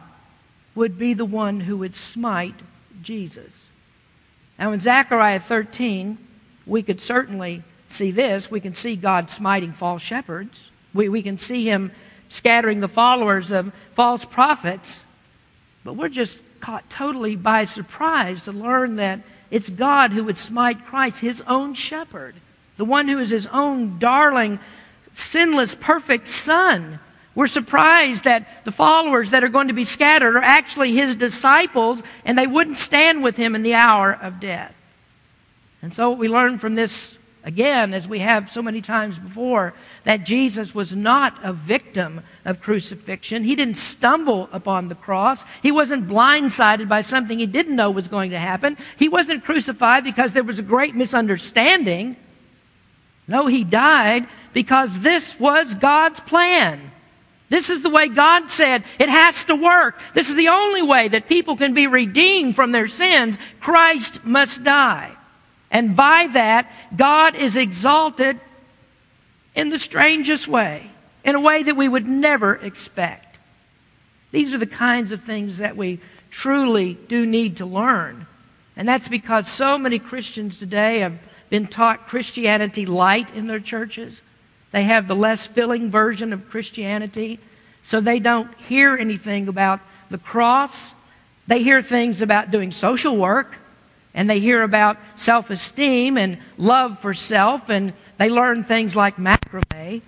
would 0.75 0.99
be 0.99 1.15
the 1.15 1.25
one 1.25 1.61
who 1.61 1.77
would 1.79 1.97
smite 1.97 2.61
Jesus. 3.03 3.67
Now, 4.59 4.73
in 4.73 4.81
Zechariah 4.81 5.41
13, 5.41 6.19
we 6.67 6.83
could 6.83 7.01
certainly 7.01 7.63
see 7.89 8.11
this. 8.11 8.51
We 8.51 8.61
can 8.61 8.75
see 8.75 8.97
God 8.97 9.31
smiting 9.31 9.73
false 9.73 10.03
shepherds. 10.03 10.71
We, 10.95 11.09
we 11.09 11.23
can 11.23 11.39
see 11.39 11.65
him 11.69 11.93
scattering 12.29 12.81
the 12.81 12.89
followers 12.89 13.51
of 13.51 13.73
false 13.95 14.25
prophets. 14.25 15.05
But 15.85 15.95
we're 15.95 16.09
just 16.09 16.43
caught 16.61 16.89
totally 16.89 17.37
by 17.37 17.65
surprise 17.65 18.43
to 18.43 18.53
learn 18.53 18.97
that 18.97 19.21
it's 19.51 19.69
God 19.69 20.13
who 20.13 20.25
would 20.25 20.39
smite 20.39 20.87
Christ, 20.87 21.19
his 21.19 21.43
own 21.47 21.75
shepherd, 21.75 22.35
the 22.77 22.85
one 22.85 23.09
who 23.09 23.19
is 23.19 23.31
his 23.31 23.47
own 23.49 23.99
darling 23.99 24.59
sinless, 25.13 25.75
perfect 25.75 26.29
Son. 26.29 26.99
We're 27.35 27.47
surprised 27.47 28.25
that 28.25 28.65
the 28.65 28.73
followers 28.73 29.31
that 29.31 29.43
are 29.43 29.49
going 29.49 29.69
to 29.69 29.75
be 29.75 29.87
scattered 29.87 30.37
are 30.37 30.43
actually 30.43 30.95
his 30.95 31.17
disciples 31.17 32.03
and 32.25 32.37
they 32.37 32.47
wouldn't 32.47 32.77
stand 32.77 33.23
with 33.23 33.37
him 33.37 33.55
in 33.55 33.63
the 33.63 33.75
hour 33.75 34.13
of 34.13 34.39
death. 34.39 34.75
And 35.81 35.95
so 35.95 36.11
we 36.11 36.29
learn 36.29 36.59
from 36.59 36.75
this 36.75 37.17
again, 37.45 37.93
as 37.93 38.07
we 38.07 38.21
have 38.21 38.53
so 38.53 38.63
many 38.63 38.81
times 38.81 39.19
before, 39.19 39.75
that 40.05 40.25
Jesus 40.25 40.75
was 40.75 40.95
not 40.95 41.39
a 41.43 41.53
victim 41.53 42.23
of 42.45 42.61
crucifixion. 42.61 43.45
He 43.45 43.57
didn't 43.57 43.77
stumble 43.77 44.49
upon 44.53 44.89
the 44.89 44.95
cross. 44.95 45.45
He 45.63 45.73
wasn't 45.73 46.09
blindsided 46.09 46.89
by 46.89 47.01
something 47.01 47.39
he 47.39 47.47
didn't 47.47 47.77
know 47.77 47.91
was 47.91 48.09
going 48.09 48.31
to 48.31 48.39
happen. 48.39 48.77
He 48.97 49.09
wasn't 49.09 49.45
crucified 49.45 50.05
because 50.05 50.33
there 50.33 50.45
was 50.45 50.59
a 50.59 50.63
great 50.63 50.95
misunderstanding. 50.95 52.17
No, 53.27 53.47
he 53.47 53.65
died 53.65 54.29
because 54.53 55.01
this 55.01 55.39
was 55.39 55.75
God's 55.75 56.21
plan. 56.21 56.91
This 57.49 57.69
is 57.69 57.83
the 57.83 57.91
way 57.91 58.09
God 58.09 58.49
said 58.51 58.85
it 58.99 59.11
has 59.11 59.45
to 59.45 59.55
work. 59.55 60.01
This 60.15 60.31
is 60.31 60.37
the 60.37 60.49
only 60.49 60.83
way 60.83 61.09
that 61.09 61.29
people 61.29 61.57
can 61.57 61.75
be 61.75 61.87
redeemed 61.87 62.57
from 62.57 62.73
their 62.73 62.89
sins. 62.89 63.39
Christ 63.61 64.25
must 64.25 64.65
die. 64.65 65.13
And 65.71 65.95
by 65.95 66.29
that, 66.33 66.73
God 66.97 67.35
is 67.35 67.57
exalted 67.57 68.41
in 69.55 69.69
the 69.69 69.79
strangest 69.79 70.49
way, 70.49 70.91
in 71.25 71.35
a 71.35 71.41
way 71.41 71.63
that 71.63 71.77
we 71.77 71.89
would 71.89 72.07
never 72.07 72.55
expect. 72.55 73.39
These 74.31 74.55
are 74.55 74.59
the 74.59 74.67
kinds 74.67 75.13
of 75.13 75.23
things 75.23 75.59
that 75.59 75.77
we 75.77 76.01
truly 76.31 76.95
do 76.95 77.27
need 77.27 77.59
to 77.59 77.67
learn. 77.67 78.27
And 78.77 78.89
that's 78.89 79.09
because 79.09 79.47
so 79.47 79.77
many 79.77 79.99
Christians 79.99 80.57
today 80.57 81.01
have 81.01 81.19
been 81.51 81.67
taught 81.67 82.09
Christianity 82.09 82.87
light 82.87 83.29
in 83.35 83.47
their 83.47 83.61
churches. 83.61 84.23
They 84.73 84.85
have 84.85 85.07
the 85.07 85.15
less 85.15 85.47
filling 85.47 85.91
version 85.91 86.33
of 86.33 86.51
Christianity. 86.51 87.39
So 87.83 88.01
they 88.01 88.19
don't 88.19 88.53
hear 88.59 88.97
anything 88.97 89.49
about 89.49 89.81
the 90.11 90.19
cross. 90.19 90.95
They 91.47 91.63
hear 91.63 91.83
things 91.83 92.21
about 92.21 92.51
doing 92.51 92.73
social 92.73 93.17
work. 93.17 93.57
And 94.15 94.29
they 94.29 94.41
hear 94.41 94.63
about 94.63 94.99
self 95.17 95.51
esteem 95.51 96.19
and 96.19 96.39
love 96.59 96.99
for 96.99 97.15
self. 97.15 97.69
And 97.71 97.93
they 98.19 98.29
learn 98.29 98.65
things 98.65 98.97
like 98.97 99.17
macrame. 99.17 100.03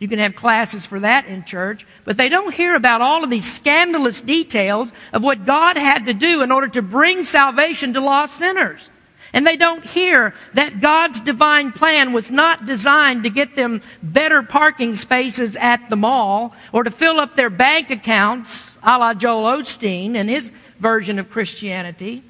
You 0.00 0.08
can 0.08 0.18
have 0.18 0.34
classes 0.34 0.86
for 0.86 0.98
that 1.00 1.26
in 1.26 1.44
church, 1.44 1.86
but 2.04 2.16
they 2.16 2.30
don't 2.30 2.54
hear 2.54 2.74
about 2.74 3.02
all 3.02 3.22
of 3.22 3.28
these 3.28 3.50
scandalous 3.52 4.22
details 4.22 4.94
of 5.12 5.22
what 5.22 5.44
God 5.44 5.76
had 5.76 6.06
to 6.06 6.14
do 6.14 6.40
in 6.40 6.50
order 6.50 6.68
to 6.68 6.80
bring 6.80 7.22
salvation 7.22 7.92
to 7.92 8.00
lost 8.00 8.38
sinners. 8.38 8.88
And 9.32 9.46
they 9.46 9.56
don't 9.56 9.84
hear 9.84 10.34
that 10.54 10.80
God's 10.80 11.20
divine 11.20 11.72
plan 11.72 12.12
was 12.12 12.30
not 12.30 12.66
designed 12.66 13.22
to 13.22 13.30
get 13.30 13.54
them 13.54 13.80
better 14.02 14.42
parking 14.42 14.96
spaces 14.96 15.56
at 15.56 15.88
the 15.88 15.96
mall 15.96 16.54
or 16.72 16.82
to 16.82 16.90
fill 16.90 17.20
up 17.20 17.36
their 17.36 17.50
bank 17.50 17.90
accounts 17.90 18.76
a 18.82 18.98
la 18.98 19.14
Joel 19.14 19.58
Osteen 19.58 20.14
and 20.14 20.28
his 20.28 20.50
version 20.78 21.18
of 21.18 21.30
Christianity. 21.30 22.22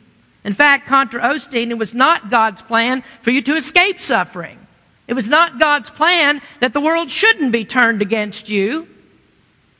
In 0.44 0.52
fact, 0.52 0.86
contra 0.86 1.20
Osteen, 1.20 1.70
it 1.70 1.78
was 1.78 1.94
not 1.94 2.30
God's 2.30 2.62
plan 2.62 3.02
for 3.20 3.30
you 3.30 3.42
to 3.42 3.56
escape 3.56 4.00
suffering. 4.00 4.58
It 5.06 5.14
was 5.14 5.28
not 5.28 5.58
God's 5.58 5.90
plan 5.90 6.40
that 6.60 6.72
the 6.72 6.80
world 6.80 7.10
shouldn't 7.10 7.52
be 7.52 7.64
turned 7.64 8.02
against 8.02 8.48
you. 8.48 8.88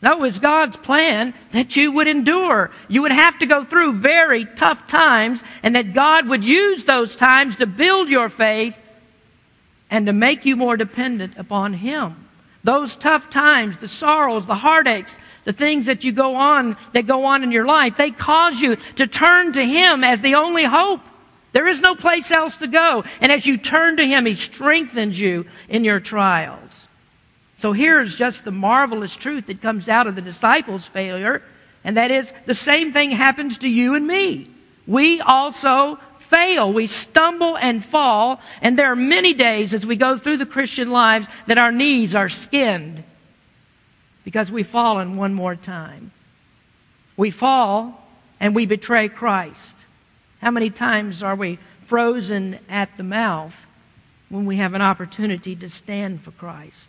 No, 0.02 0.12
it 0.12 0.20
was 0.20 0.38
God's 0.38 0.78
plan 0.78 1.34
that 1.52 1.76
you 1.76 1.92
would 1.92 2.08
endure. 2.08 2.70
You 2.88 3.02
would 3.02 3.12
have 3.12 3.38
to 3.40 3.46
go 3.46 3.64
through 3.64 3.98
very 3.98 4.46
tough 4.46 4.86
times, 4.86 5.42
and 5.62 5.76
that 5.76 5.92
God 5.92 6.26
would 6.28 6.42
use 6.42 6.84
those 6.84 7.14
times 7.14 7.56
to 7.56 7.66
build 7.66 8.08
your 8.08 8.30
faith 8.30 8.78
and 9.90 10.06
to 10.06 10.12
make 10.12 10.46
you 10.46 10.56
more 10.56 10.76
dependent 10.76 11.36
upon 11.36 11.74
Him. 11.74 12.28
Those 12.64 12.96
tough 12.96 13.28
times, 13.30 13.76
the 13.78 13.88
sorrows, 13.88 14.46
the 14.46 14.54
heartaches, 14.54 15.18
the 15.44 15.52
things 15.52 15.86
that 15.86 16.04
you 16.04 16.12
go 16.12 16.36
on, 16.36 16.76
that 16.92 17.06
go 17.06 17.24
on 17.24 17.42
in 17.42 17.52
your 17.52 17.66
life, 17.66 17.96
they 17.96 18.10
cause 18.10 18.60
you 18.60 18.76
to 18.96 19.06
turn 19.06 19.52
to 19.54 19.64
Him 19.64 20.04
as 20.04 20.20
the 20.20 20.34
only 20.34 20.64
hope. 20.64 21.00
There 21.52 21.66
is 21.66 21.80
no 21.80 21.94
place 21.94 22.30
else 22.30 22.56
to 22.58 22.66
go. 22.66 23.04
And 23.20 23.32
as 23.32 23.44
you 23.44 23.56
turn 23.58 23.96
to 23.96 24.06
Him, 24.06 24.24
He 24.26 24.36
strengthens 24.36 25.18
you 25.18 25.46
in 25.68 25.84
your 25.84 26.00
trials. 26.00 26.69
So 27.60 27.74
here's 27.74 28.16
just 28.16 28.46
the 28.46 28.50
marvelous 28.50 29.14
truth 29.14 29.48
that 29.48 29.60
comes 29.60 29.86
out 29.86 30.06
of 30.06 30.14
the 30.14 30.22
disciples' 30.22 30.86
failure, 30.86 31.42
and 31.84 31.98
that 31.98 32.10
is 32.10 32.32
the 32.46 32.54
same 32.54 32.90
thing 32.90 33.10
happens 33.10 33.58
to 33.58 33.68
you 33.68 33.94
and 33.94 34.06
me. 34.06 34.46
We 34.86 35.20
also 35.20 35.98
fail. 36.18 36.72
We 36.72 36.86
stumble 36.86 37.58
and 37.58 37.84
fall, 37.84 38.40
and 38.62 38.78
there 38.78 38.90
are 38.90 38.96
many 38.96 39.34
days 39.34 39.74
as 39.74 39.84
we 39.84 39.96
go 39.96 40.16
through 40.16 40.38
the 40.38 40.46
Christian 40.46 40.90
lives 40.90 41.28
that 41.48 41.58
our 41.58 41.70
knees 41.70 42.14
are 42.14 42.30
skinned 42.30 43.04
because 44.24 44.50
we've 44.50 44.66
fallen 44.66 45.18
one 45.18 45.34
more 45.34 45.54
time. 45.54 46.12
We 47.18 47.30
fall 47.30 48.08
and 48.40 48.54
we 48.54 48.64
betray 48.64 49.10
Christ. 49.10 49.74
How 50.40 50.50
many 50.50 50.70
times 50.70 51.22
are 51.22 51.36
we 51.36 51.58
frozen 51.82 52.58
at 52.70 52.96
the 52.96 53.02
mouth 53.02 53.66
when 54.30 54.46
we 54.46 54.56
have 54.56 54.72
an 54.72 54.80
opportunity 54.80 55.54
to 55.56 55.68
stand 55.68 56.22
for 56.22 56.30
Christ? 56.30 56.86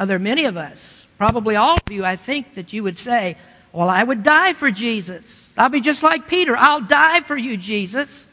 Are 0.00 0.06
there 0.06 0.18
many 0.18 0.46
of 0.46 0.56
us, 0.56 1.06
probably 1.18 1.56
all 1.56 1.74
of 1.74 1.92
you, 1.92 2.06
I 2.06 2.16
think, 2.16 2.54
that 2.54 2.72
you 2.72 2.82
would 2.82 2.98
say, 2.98 3.36
Well, 3.70 3.90
I 3.90 4.02
would 4.02 4.22
die 4.22 4.54
for 4.54 4.70
Jesus. 4.70 5.46
I'll 5.58 5.68
be 5.68 5.82
just 5.82 6.02
like 6.02 6.26
Peter. 6.26 6.56
I'll 6.56 6.80
die 6.80 7.20
for 7.20 7.36
you, 7.36 7.58
Jesus. 7.58 8.26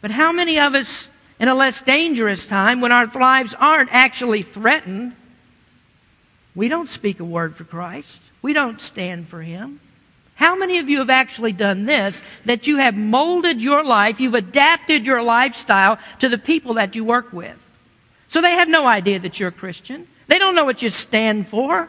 But 0.00 0.10
how 0.10 0.32
many 0.32 0.58
of 0.58 0.74
us, 0.74 1.08
in 1.38 1.46
a 1.46 1.54
less 1.54 1.80
dangerous 1.80 2.44
time, 2.44 2.80
when 2.80 2.90
our 2.90 3.06
lives 3.06 3.54
aren't 3.54 3.94
actually 3.94 4.42
threatened, 4.42 5.14
we 6.56 6.66
don't 6.66 6.90
speak 6.90 7.20
a 7.20 7.24
word 7.24 7.54
for 7.54 7.62
Christ? 7.62 8.20
We 8.42 8.52
don't 8.52 8.80
stand 8.80 9.28
for 9.28 9.42
Him. 9.42 9.78
How 10.34 10.56
many 10.56 10.78
of 10.78 10.88
you 10.88 10.98
have 10.98 11.10
actually 11.10 11.52
done 11.52 11.84
this? 11.84 12.20
That 12.46 12.66
you 12.66 12.78
have 12.78 12.96
molded 12.96 13.60
your 13.60 13.84
life, 13.84 14.18
you've 14.18 14.34
adapted 14.34 15.06
your 15.06 15.22
lifestyle 15.22 16.00
to 16.18 16.28
the 16.28 16.36
people 16.36 16.74
that 16.74 16.96
you 16.96 17.04
work 17.04 17.32
with. 17.32 17.64
So 18.26 18.40
they 18.40 18.52
have 18.52 18.68
no 18.68 18.88
idea 18.88 19.20
that 19.20 19.38
you're 19.38 19.50
a 19.50 19.52
Christian. 19.52 20.08
They 20.28 20.38
don't 20.38 20.54
know 20.54 20.64
what 20.64 20.82
you 20.82 20.90
stand 20.90 21.48
for. 21.48 21.88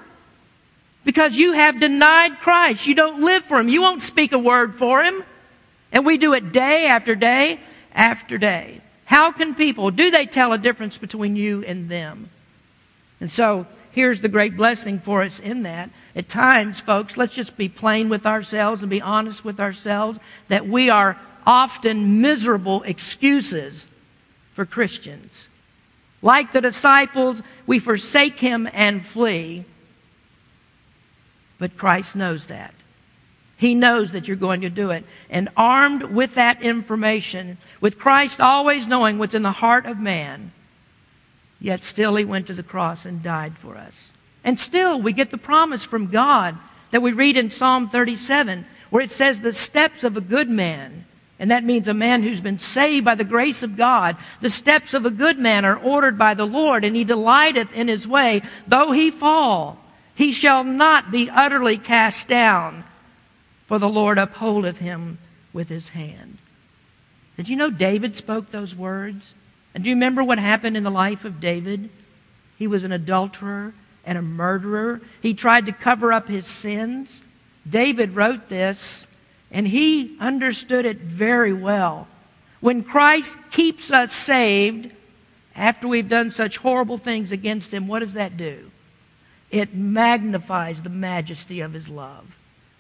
Because 1.06 1.36
you 1.36 1.54
have 1.54 1.80
denied 1.80 2.40
Christ. 2.40 2.86
You 2.86 2.96
don't 2.96 3.22
live 3.22 3.46
for 3.46 3.60
Him. 3.60 3.70
You 3.70 3.82
won't 3.82 4.04
speak 4.04 4.32
a 4.32 4.40
word 4.40 4.76
for 4.76 5.04
Him. 5.04 5.24
And 5.92 6.06
we 6.06 6.18
do 6.18 6.34
it 6.34 6.52
day 6.52 6.88
after 6.88 7.16
day 7.16 7.60
after 7.94 8.38
day. 8.38 8.82
How 9.06 9.32
can 9.32 9.56
people, 9.56 9.92
do 9.92 10.12
they 10.12 10.26
tell 10.26 10.54
a 10.54 10.58
difference 10.58 10.98
between 10.98 11.36
you 11.36 11.64
and 11.64 11.90
them? 11.90 12.30
And 13.20 13.32
so, 13.32 13.66
here's 13.92 14.22
the 14.22 14.30
great 14.30 14.56
blessing 14.56 15.00
for 15.00 15.24
us 15.24 15.40
in 15.40 15.64
that. 15.64 15.90
At 16.16 16.30
times, 16.30 16.80
folks, 16.80 17.18
let's 17.18 17.34
just 17.34 17.58
be 17.58 17.70
plain 17.70 18.10
with 18.10 18.26
ourselves 18.26 18.82
and 18.82 18.90
be 18.90 19.02
honest 19.02 19.44
with 19.44 19.60
ourselves 19.60 20.20
that 20.48 20.68
we 20.68 20.90
are 20.90 21.20
often 21.46 22.22
miserable 22.22 22.84
excuses 22.84 23.88
for 24.54 24.66
Christians. 24.66 25.48
Like 26.22 26.52
the 26.52 26.62
disciples, 26.62 27.42
we 27.66 27.80
forsake 27.80 28.40
him 28.40 28.68
and 28.74 29.06
flee. 29.06 29.66
But 31.58 31.78
Christ 31.78 32.16
knows 32.16 32.48
that. 32.48 32.74
He 33.58 33.76
knows 33.76 34.12
that 34.14 34.28
you're 34.28 34.38
going 34.38 34.62
to 34.62 34.70
do 34.70 34.92
it. 34.92 35.04
And 35.30 35.50
armed 35.58 36.04
with 36.04 36.36
that 36.36 36.62
information, 36.62 37.58
with 37.82 38.00
Christ 38.00 38.40
always 38.40 38.88
knowing 38.88 39.18
what's 39.18 39.34
in 39.34 39.44
the 39.44 39.52
heart 39.52 39.86
of 39.86 40.00
man, 40.00 40.52
Yet 41.60 41.84
still 41.84 42.16
he 42.16 42.26
went 42.26 42.48
to 42.48 42.54
the 42.54 42.64
cross 42.64 43.06
and 43.06 43.22
died 43.22 43.58
for 43.58 43.78
us. 43.78 44.12
And 44.44 44.60
still 44.60 45.02
we 45.02 45.12
get 45.12 45.32
the 45.32 45.38
promise 45.38 45.84
from 45.84 46.08
God 46.08 46.58
that 46.92 47.02
we 47.02 47.12
read 47.12 47.38
in 47.38 47.52
Psalm 47.52 47.90
37 47.90 48.66
where 48.90 49.04
it 49.04 49.12
says 49.12 49.42
the 49.42 49.54
steps 49.54 50.04
of 50.04 50.18
a 50.18 50.22
good 50.22 50.50
man, 50.50 51.06
and 51.40 51.52
that 51.52 51.64
means 51.64 51.88
a 51.88 51.94
man 51.94 52.22
who's 52.22 52.42
been 52.42 52.60
saved 52.60 53.06
by 53.06 53.16
the 53.16 53.24
grace 53.24 53.64
of 53.64 53.78
God, 53.78 54.18
the 54.42 54.50
steps 54.50 54.94
of 54.94 55.06
a 55.06 55.12
good 55.12 55.40
man 55.40 55.64
are 55.64 55.78
ordered 55.78 56.18
by 56.18 56.34
the 56.34 56.46
Lord 56.46 56.84
and 56.84 56.96
he 56.96 57.06
delighteth 57.06 57.74
in 57.74 57.88
his 57.88 58.06
way. 58.06 58.42
Though 58.68 58.92
he 58.92 59.10
fall, 59.10 59.80
he 60.14 60.34
shall 60.34 60.66
not 60.66 61.12
be 61.12 61.30
utterly 61.30 61.78
cast 61.78 62.28
down, 62.28 62.84
for 63.68 63.80
the 63.80 63.88
Lord 63.88 64.18
upholdeth 64.18 64.80
him 64.80 65.18
with 65.54 65.70
his 65.70 65.90
hand. 65.90 66.40
Did 67.38 67.48
you 67.48 67.56
know 67.56 67.70
David 67.70 68.18
spoke 68.18 68.52
those 68.52 68.76
words? 68.76 69.34
And 69.74 69.82
do 69.82 69.90
you 69.90 69.96
remember 69.96 70.22
what 70.22 70.40
happened 70.40 70.76
in 70.76 70.84
the 70.84 70.92
life 70.92 71.24
of 71.24 71.40
David? 71.40 71.90
He 72.58 72.68
was 72.68 72.84
an 72.84 72.92
adulterer 72.92 73.74
and 74.04 74.18
a 74.18 74.22
murderer. 74.22 75.00
He 75.22 75.34
tried 75.34 75.68
to 75.68 75.72
cover 75.72 76.12
up 76.12 76.28
his 76.28 76.48
sins. 76.48 77.22
David 77.70 78.14
wrote 78.14 78.50
this, 78.50 79.08
and 79.52 79.68
he 79.68 80.16
understood 80.20 80.86
it 80.86 80.98
very 80.98 81.54
well. 81.54 82.08
When 82.60 82.84
Christ 82.84 83.38
keeps 83.52 83.92
us 83.92 84.14
saved 84.14 84.92
after 85.56 85.88
we've 85.88 86.10
done 86.10 86.32
such 86.32 86.58
horrible 86.58 86.98
things 86.98 87.32
against 87.32 87.74
him, 87.74 87.88
what 87.88 88.00
does 88.00 88.14
that 88.14 88.38
do? 88.38 88.70
It 89.50 89.74
magnifies 89.74 90.84
the 90.84 90.90
majesty 90.90 91.62
of 91.62 91.74
his 91.74 91.90
love. 91.90 92.38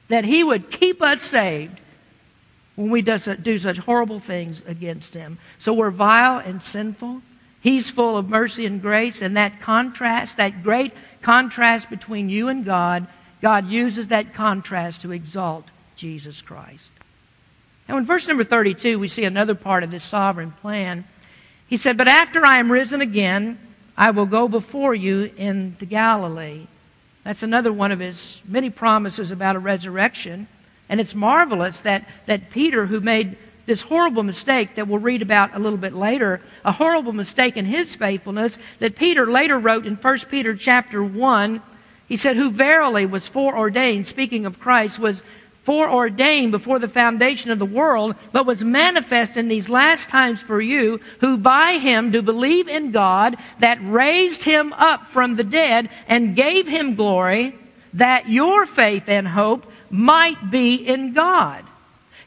That 0.10 0.26
he 0.26 0.44
would 0.44 0.70
keep 0.70 1.02
us 1.02 1.22
saved 1.22 1.80
when 2.76 2.90
we 2.92 3.02
do 3.02 3.58
such 3.58 3.78
horrible 3.80 4.20
things 4.20 4.64
against 4.66 5.14
him. 5.14 5.40
So 5.58 5.74
we're 5.74 5.92
vile 5.92 6.40
and 6.40 6.62
sinful. 6.62 7.22
He's 7.62 7.90
full 7.90 8.16
of 8.16 8.30
mercy 8.30 8.66
and 8.66 8.82
grace, 8.82 9.22
and 9.22 9.36
that 9.36 9.60
contrast, 9.60 10.38
that 10.38 10.64
great 10.64 10.94
contrast 11.22 11.90
between 11.90 12.30
you 12.30 12.48
and 12.48 12.64
God, 12.64 13.08
God 13.42 13.68
uses 13.68 14.08
that 14.08 14.34
contrast 14.34 15.02
to 15.02 15.12
exalt 15.12 15.66
Jesus 16.00 16.42
Christ. 16.42 16.92
Now, 17.90 17.98
in 17.98 18.06
verse 18.06 18.26
number 18.26 18.46
32, 18.46 18.98
we 18.98 19.10
see 19.10 19.26
another 19.26 19.54
part 19.54 19.84
of 19.84 19.92
this 19.92 20.06
sovereign 20.06 20.52
plan. 20.62 21.04
He 21.68 21.76
said, 21.76 21.98
But 21.98 22.08
after 22.08 22.46
I 22.46 22.60
am 22.60 22.72
risen 22.72 23.02
again, 23.02 23.60
I 23.98 24.12
will 24.12 24.26
go 24.26 24.48
before 24.48 24.96
you 24.96 25.30
into 25.36 25.86
Galilee. 25.86 26.68
That's 27.26 27.44
another 27.44 27.74
one 27.74 27.92
of 27.92 28.00
his 28.00 28.42
many 28.48 28.70
promises 28.70 29.30
about 29.30 29.58
a 29.58 29.60
resurrection. 29.60 30.48
And 30.88 31.02
it's 31.02 31.14
marvelous 31.14 31.82
that, 31.82 32.08
that 32.28 32.50
Peter, 32.50 32.86
who 32.86 33.02
made 33.02 33.36
this 33.66 33.82
horrible 33.82 34.24
mistake 34.24 34.76
that 34.76 34.88
we'll 34.88 35.00
read 35.00 35.22
about 35.22 35.54
a 35.54 35.60
little 35.60 35.78
bit 35.78 35.94
later, 35.94 36.40
a 36.64 36.72
horrible 36.72 37.12
mistake 37.12 37.58
in 37.58 37.66
his 37.66 37.94
faithfulness 37.94 38.58
that 38.80 38.96
Peter 38.96 39.30
later 39.30 39.60
wrote 39.60 39.86
in 39.86 39.96
1 39.96 40.18
Peter 40.30 40.56
chapter 40.56 41.04
1. 41.04 41.62
He 42.08 42.18
said, 42.18 42.38
who 42.38 42.52
verily 42.52 43.06
was 43.06 43.28
foreordained, 43.28 44.08
speaking 44.08 44.46
of 44.46 44.60
Christ, 44.60 44.98
was 44.98 45.22
foreordained 45.64 46.52
before 46.52 46.80
the 46.80 46.88
foundation 46.88 47.52
of 47.52 47.60
the 47.60 47.66
world, 47.66 48.16
but 48.32 48.46
was 48.46 48.64
manifest 48.64 49.38
in 49.38 49.48
these 49.48 49.70
last 49.70 50.10
times 50.10 50.42
for 50.42 50.62
you, 50.62 51.00
who 51.20 51.38
by 51.38 51.74
him 51.74 52.12
do 52.12 52.22
believe 52.22 52.68
in 52.68 52.92
God, 52.92 53.36
that 53.60 53.78
raised 53.82 54.44
him 54.44 54.74
up 54.74 55.08
from 55.08 55.36
the 55.36 55.44
dead 55.44 55.90
and 56.08 56.36
gave 56.36 56.68
him 56.68 56.96
glory, 56.96 57.56
that 57.94 58.30
your 58.30 58.66
faith 58.66 59.08
and 59.08 59.28
hope 59.28 59.70
might 59.90 60.50
be 60.50 60.76
in 60.76 61.14
God. 61.14 61.66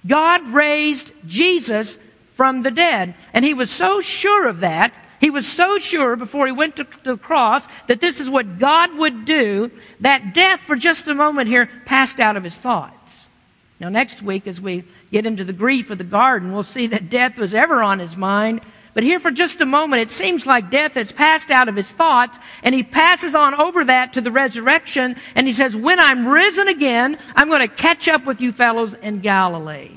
God 0.07 0.47
raised 0.49 1.13
Jesus 1.27 1.99
from 2.33 2.63
the 2.63 2.71
dead. 2.71 3.15
And 3.33 3.45
he 3.45 3.55
was 3.55 3.71
so 3.71 4.01
sure 4.01 4.47
of 4.49 4.61
that, 4.61 4.95
he 5.21 5.31
was 5.31 5.47
so 5.47 5.79
sure 5.79 6.17
before 6.17 6.47
he 6.47 6.53
went 6.53 6.77
to, 6.77 6.87
the 7.05 7.17
cross 7.17 7.67
that 7.87 8.01
this 8.01 8.21
is 8.21 8.29
what 8.29 8.59
God 8.59 8.97
would 8.99 9.25
do, 9.25 9.71
that 10.01 10.35
death 10.35 10.61
for 10.61 10.75
just 10.75 11.07
a 11.07 11.15
moment 11.15 11.49
here 11.49 11.71
passed 11.87 12.19
out 12.19 12.37
of 12.37 12.43
his 12.43 12.57
thought. 12.57 12.93
Now, 13.83 13.89
next 13.89 14.23
week, 14.23 14.47
as 14.47 14.61
we 14.61 14.85
get 15.11 15.27
into 15.27 15.43
the 15.43 15.53
grief 15.53 15.91
of 15.91 15.99
the 15.99 16.05
garden, 16.05 16.53
we'll 16.53 16.63
see 16.63 16.87
that 16.87 17.11
death 17.11 17.37
was 17.37 17.53
ever 17.53 17.83
on 17.83 17.99
his 17.99 18.17
mind. 18.17 18.61
But 18.95 19.03
here 19.03 19.19
for 19.19 19.33
just 19.33 19.61
a 19.61 19.67
moment, 19.67 20.03
it 20.03 20.13
seems 20.13 20.47
like 20.47 20.71
death 20.71 20.95
has 20.95 21.11
passed 21.11 21.51
out 21.51 21.69
of 21.69 21.75
his 21.75 21.91
thoughts, 21.91 22.39
and 22.63 22.77
he 22.77 22.85
passes 22.85 23.35
on 23.35 23.55
over 23.55 23.85
that 23.87 24.13
to 24.13 24.21
the 24.21 24.31
resurrection, 24.31 25.17
and 25.35 25.49
he 25.49 25.53
says, 25.53 25.75
When 25.75 25.99
I'm 25.99 26.29
risen 26.29 26.69
again, 26.69 27.19
I'm 27.35 27.49
going 27.49 27.69
to 27.69 27.75
catch 27.75 28.07
up 28.07 28.25
with 28.25 28.41
you 28.41 28.53
fellows 28.53 28.95
in 28.95 29.19
Galilee. 29.19 29.91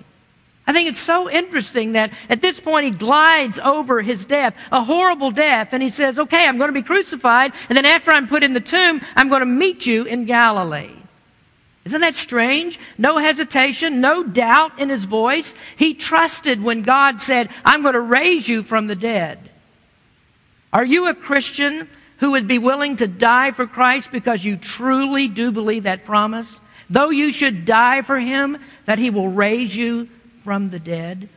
I 0.65 0.73
think 0.73 0.89
it's 0.89 0.99
so 0.99 1.29
interesting 1.29 1.91
that 1.91 2.11
at 2.27 2.41
this 2.41 2.59
point 2.59 2.85
he 2.85 2.89
glides 2.91 3.59
over 3.59 4.01
his 4.01 4.25
death, 4.25 4.55
a 4.71 4.83
horrible 4.83 5.29
death, 5.29 5.73
and 5.73 5.83
he 5.83 5.91
says, 5.91 6.17
Okay, 6.17 6.47
I'm 6.47 6.57
going 6.57 6.69
to 6.69 6.73
be 6.73 6.81
crucified, 6.81 7.53
and 7.69 7.77
then 7.77 7.85
after 7.85 8.09
I'm 8.09 8.27
put 8.27 8.41
in 8.41 8.53
the 8.53 8.59
tomb, 8.61 9.01
I'm 9.15 9.29
going 9.29 9.41
to 9.41 9.45
meet 9.45 9.85
you 9.85 10.05
in 10.05 10.25
Galilee. 10.25 11.04
Isn't 11.85 12.01
that 12.01 12.15
strange? 12.15 12.79
No 12.97 13.19
hesitation, 13.19 14.01
no 14.01 14.23
doubt 14.23 14.79
in 14.79 14.89
his 14.89 15.03
voice. 15.03 15.53
He 15.77 15.93
trusted 15.93 16.61
when 16.61 16.81
God 16.81 17.21
said, 17.21 17.49
I'm 17.63 17.83
going 17.83 17.93
to 17.93 18.01
raise 18.01 18.47
you 18.47 18.63
from 18.63 18.87
the 18.87 18.95
dead. 18.95 19.51
Are 20.73 20.83
you 20.83 21.07
a 21.07 21.13
Christian 21.13 21.87
who 22.17 22.31
would 22.31 22.47
be 22.47 22.57
willing 22.57 22.95
to 22.97 23.07
die 23.07 23.51
for 23.51 23.67
Christ 23.67 24.11
because 24.11 24.43
you 24.43 24.57
truly 24.57 25.27
do 25.27 25.51
believe 25.51 25.83
that 25.83 26.05
promise? 26.05 26.59
Though 26.89 27.11
you 27.11 27.31
should 27.31 27.65
die 27.65 28.01
for 28.01 28.19
him, 28.19 28.57
that 28.85 28.99
he 28.99 29.11
will 29.11 29.29
raise 29.29 29.75
you 29.75 30.09
from 30.43 30.71
the 30.71 30.79
dead? 30.79 31.29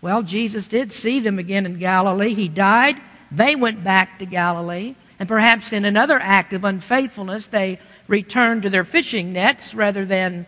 Well, 0.00 0.22
Jesus 0.22 0.66
did 0.66 0.92
see 0.92 1.20
them 1.20 1.38
again 1.38 1.64
in 1.64 1.78
Galilee. 1.78 2.34
He 2.34 2.48
died. 2.48 3.00
They 3.30 3.54
went 3.54 3.84
back 3.84 4.18
to 4.18 4.26
Galilee. 4.26 4.96
And 5.18 5.28
perhaps 5.28 5.72
in 5.72 5.84
another 5.84 6.18
act 6.18 6.52
of 6.52 6.64
unfaithfulness, 6.64 7.46
they 7.46 7.78
returned 8.08 8.62
to 8.62 8.70
their 8.70 8.84
fishing 8.84 9.32
nets 9.32 9.74
rather 9.74 10.04
than 10.04 10.46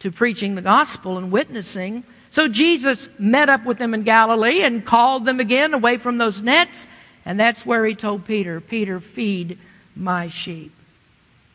to 0.00 0.10
preaching 0.10 0.54
the 0.54 0.62
gospel 0.62 1.16
and 1.16 1.30
witnessing. 1.30 2.04
So 2.30 2.48
Jesus 2.48 3.08
met 3.18 3.48
up 3.48 3.64
with 3.64 3.78
them 3.78 3.94
in 3.94 4.02
Galilee 4.02 4.62
and 4.62 4.84
called 4.84 5.24
them 5.24 5.40
again 5.40 5.74
away 5.74 5.98
from 5.98 6.18
those 6.18 6.40
nets. 6.40 6.88
And 7.24 7.38
that's 7.38 7.64
where 7.64 7.84
he 7.86 7.94
told 7.94 8.26
Peter, 8.26 8.60
Peter, 8.60 8.98
feed 9.00 9.58
my 9.94 10.28
sheep. 10.28 10.72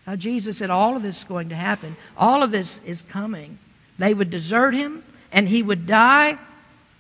Now, 0.05 0.15
Jesus 0.15 0.59
said 0.59 0.69
all 0.69 0.95
of 0.95 1.01
this 1.01 1.19
is 1.19 1.23
going 1.25 1.49
to 1.49 1.55
happen. 1.55 1.97
All 2.15 2.41
of 2.41 2.51
this 2.51 2.79
is 2.85 3.01
coming. 3.01 3.59
They 3.97 4.13
would 4.13 4.29
desert 4.29 4.73
him, 4.73 5.03
and 5.31 5.49
he 5.49 5.61
would 5.61 5.85
die. 5.85 6.37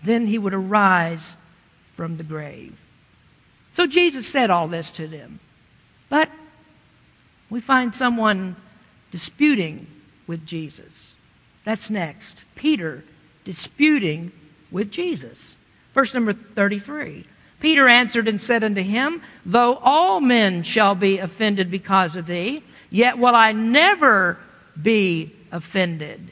Then 0.03 0.27
he 0.27 0.37
would 0.37 0.53
arise 0.53 1.37
from 1.95 2.17
the 2.17 2.23
grave. 2.23 2.77
So 3.71 3.87
Jesus 3.87 4.27
said 4.27 4.49
all 4.49 4.67
this 4.67 4.91
to 4.91 5.07
them. 5.07 5.39
But 6.09 6.29
we 7.49 7.59
find 7.59 7.93
someone 7.93 8.55
disputing 9.11 9.87
with 10.25 10.45
Jesus. 10.45 11.13
That's 11.63 11.89
next. 11.89 12.43
Peter 12.55 13.03
disputing 13.45 14.31
with 14.71 14.91
Jesus. 14.91 15.55
Verse 15.93 16.13
number 16.13 16.33
33. 16.33 17.25
Peter 17.59 17.87
answered 17.87 18.27
and 18.27 18.39
said 18.39 18.63
unto 18.63 18.81
him, 18.81 19.21
Though 19.45 19.75
all 19.77 20.19
men 20.19 20.63
shall 20.63 20.95
be 20.95 21.17
offended 21.17 21.71
because 21.71 22.15
of 22.15 22.27
thee, 22.27 22.63
yet 22.89 23.17
will 23.17 23.35
I 23.35 23.51
never 23.51 24.37
be 24.79 25.33
offended. 25.51 26.29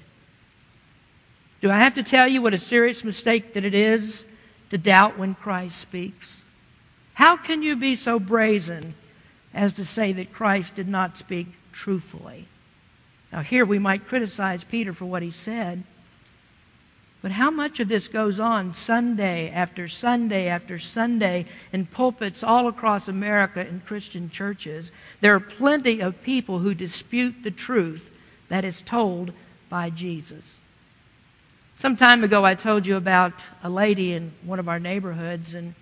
Do 1.62 1.72
I 1.72 1.80
have 1.80 1.96
to 1.96 2.04
tell 2.04 2.28
you 2.28 2.42
what 2.42 2.54
a 2.54 2.60
serious 2.60 3.04
mistake 3.04 3.54
that 3.54 3.66
it 3.66 3.74
is 3.74 4.26
to 4.70 4.78
doubt 4.78 5.18
when 5.18 5.34
Christ 5.36 5.80
speaks? 5.80 6.42
How 7.16 7.38
can 7.38 7.64
you 7.64 7.76
be 7.76 7.96
so 7.96 8.20
brazen 8.20 8.94
as 9.56 9.74
to 9.74 9.86
say 9.86 10.12
that 10.14 10.34
Christ 10.34 10.76
did 10.76 10.88
not 10.88 11.18
speak 11.18 11.48
truthfully. 11.72 12.46
Now, 13.32 13.42
here 13.42 13.66
we 13.66 13.80
might 13.80 14.08
criticize 14.08 14.64
Peter 14.64 14.94
for 14.94 15.06
what 15.06 15.24
he 15.24 15.32
said, 15.32 15.84
but 17.22 17.32
how 17.32 17.50
much 17.50 17.80
of 17.80 17.88
this 17.88 18.08
goes 18.08 18.40
on 18.40 18.76
Sunday 18.76 19.50
after 19.50 19.88
Sunday 19.88 20.48
after 20.48 20.78
Sunday 20.78 21.46
in 21.74 21.88
pulpits 21.88 22.44
all 22.44 22.68
across 22.68 23.08
America 23.08 23.68
in 23.68 23.82
Christian 23.84 24.30
churches? 24.30 24.92
There 25.22 25.34
are 25.34 25.40
plenty 25.40 26.02
of 26.02 26.22
people 26.22 26.60
who 26.60 26.76
dispute 26.76 27.38
the 27.42 27.50
truth 27.50 28.12
that 28.50 28.64
is 28.64 28.82
told 28.82 29.32
by 29.70 29.90
Jesus. 29.90 30.58
Some 31.78 31.98
time 31.98 32.24
ago, 32.24 32.46
I 32.46 32.54
told 32.54 32.86
you 32.86 32.96
about 32.96 33.34
a 33.64 33.70
lady 33.70 34.14
in 34.14 34.32
one 34.44 34.60
of 34.60 34.70
our 34.70 34.80
neighborhoods, 34.80 35.56
and 35.56 35.74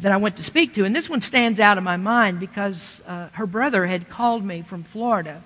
that 0.00 0.12
I 0.12 0.16
went 0.16 0.36
to 0.36 0.42
speak 0.42 0.74
to. 0.74 0.84
And 0.84 0.94
this 0.94 1.10
one 1.10 1.20
stands 1.20 1.60
out 1.60 1.78
in 1.78 1.84
my 1.84 1.96
mind 1.96 2.40
because 2.40 3.02
uh, 3.06 3.28
her 3.32 3.46
brother 3.46 3.86
had 3.86 4.08
called 4.08 4.44
me 4.44 4.62
from 4.62 4.84
Florida. 4.84 5.42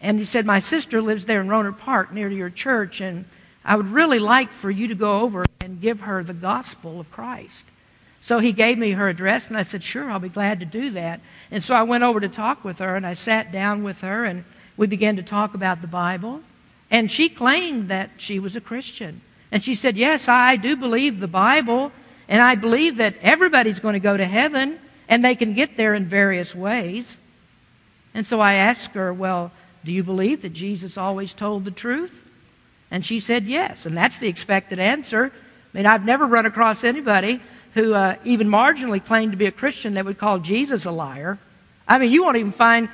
And 0.00 0.18
he 0.18 0.24
said, 0.24 0.46
My 0.46 0.60
sister 0.60 1.02
lives 1.02 1.24
there 1.24 1.40
in 1.40 1.48
Rohnert 1.48 1.78
Park 1.78 2.12
near 2.12 2.28
to 2.28 2.34
your 2.34 2.50
church, 2.50 3.00
and 3.00 3.24
I 3.64 3.76
would 3.76 3.90
really 3.90 4.18
like 4.18 4.50
for 4.50 4.70
you 4.70 4.88
to 4.88 4.94
go 4.94 5.20
over 5.20 5.44
and 5.60 5.80
give 5.80 6.00
her 6.00 6.22
the 6.22 6.34
gospel 6.34 7.00
of 7.00 7.10
Christ. 7.10 7.64
So 8.20 8.38
he 8.38 8.52
gave 8.52 8.78
me 8.78 8.92
her 8.92 9.08
address, 9.08 9.48
and 9.48 9.56
I 9.56 9.62
said, 9.62 9.82
Sure, 9.82 10.10
I'll 10.10 10.18
be 10.18 10.28
glad 10.28 10.60
to 10.60 10.66
do 10.66 10.90
that. 10.90 11.20
And 11.50 11.62
so 11.62 11.74
I 11.74 11.82
went 11.82 12.04
over 12.04 12.20
to 12.20 12.28
talk 12.28 12.64
with 12.64 12.78
her, 12.78 12.96
and 12.96 13.06
I 13.06 13.14
sat 13.14 13.52
down 13.52 13.82
with 13.82 14.00
her, 14.00 14.24
and 14.24 14.44
we 14.76 14.86
began 14.86 15.16
to 15.16 15.22
talk 15.22 15.54
about 15.54 15.80
the 15.80 15.86
Bible. 15.86 16.40
And 16.90 17.10
she 17.10 17.28
claimed 17.28 17.88
that 17.88 18.10
she 18.16 18.38
was 18.38 18.56
a 18.56 18.60
Christian. 18.60 19.20
And 19.50 19.62
she 19.62 19.74
said, 19.74 19.96
Yes, 19.96 20.28
I 20.28 20.56
do 20.56 20.74
believe 20.74 21.20
the 21.20 21.28
Bible. 21.28 21.92
And 22.28 22.42
I 22.42 22.54
believe 22.54 22.96
that 22.96 23.16
everybody's 23.20 23.80
going 23.80 23.94
to 23.94 24.00
go 24.00 24.16
to 24.16 24.24
heaven, 24.24 24.78
and 25.08 25.24
they 25.24 25.34
can 25.34 25.54
get 25.54 25.76
there 25.76 25.94
in 25.94 26.06
various 26.06 26.54
ways. 26.54 27.18
And 28.14 28.26
so 28.26 28.40
I 28.40 28.54
asked 28.54 28.92
her, 28.92 29.12
Well, 29.12 29.52
do 29.84 29.92
you 29.92 30.02
believe 30.02 30.42
that 30.42 30.52
Jesus 30.52 30.96
always 30.96 31.34
told 31.34 31.64
the 31.64 31.70
truth? 31.70 32.22
And 32.90 33.04
she 33.04 33.20
said 33.20 33.46
yes. 33.46 33.86
And 33.86 33.96
that's 33.96 34.18
the 34.18 34.28
expected 34.28 34.78
answer. 34.78 35.32
I 35.32 35.76
mean, 35.76 35.86
I've 35.86 36.04
never 36.04 36.26
run 36.26 36.46
across 36.46 36.84
anybody 36.84 37.40
who 37.74 37.92
uh, 37.92 38.16
even 38.24 38.48
marginally 38.48 39.04
claimed 39.04 39.32
to 39.32 39.36
be 39.36 39.46
a 39.46 39.52
Christian 39.52 39.94
that 39.94 40.04
would 40.04 40.18
call 40.18 40.38
Jesus 40.38 40.84
a 40.84 40.92
liar. 40.92 41.38
I 41.88 41.98
mean, 41.98 42.12
you 42.12 42.22
won't 42.22 42.36
even 42.36 42.52
find 42.52 42.88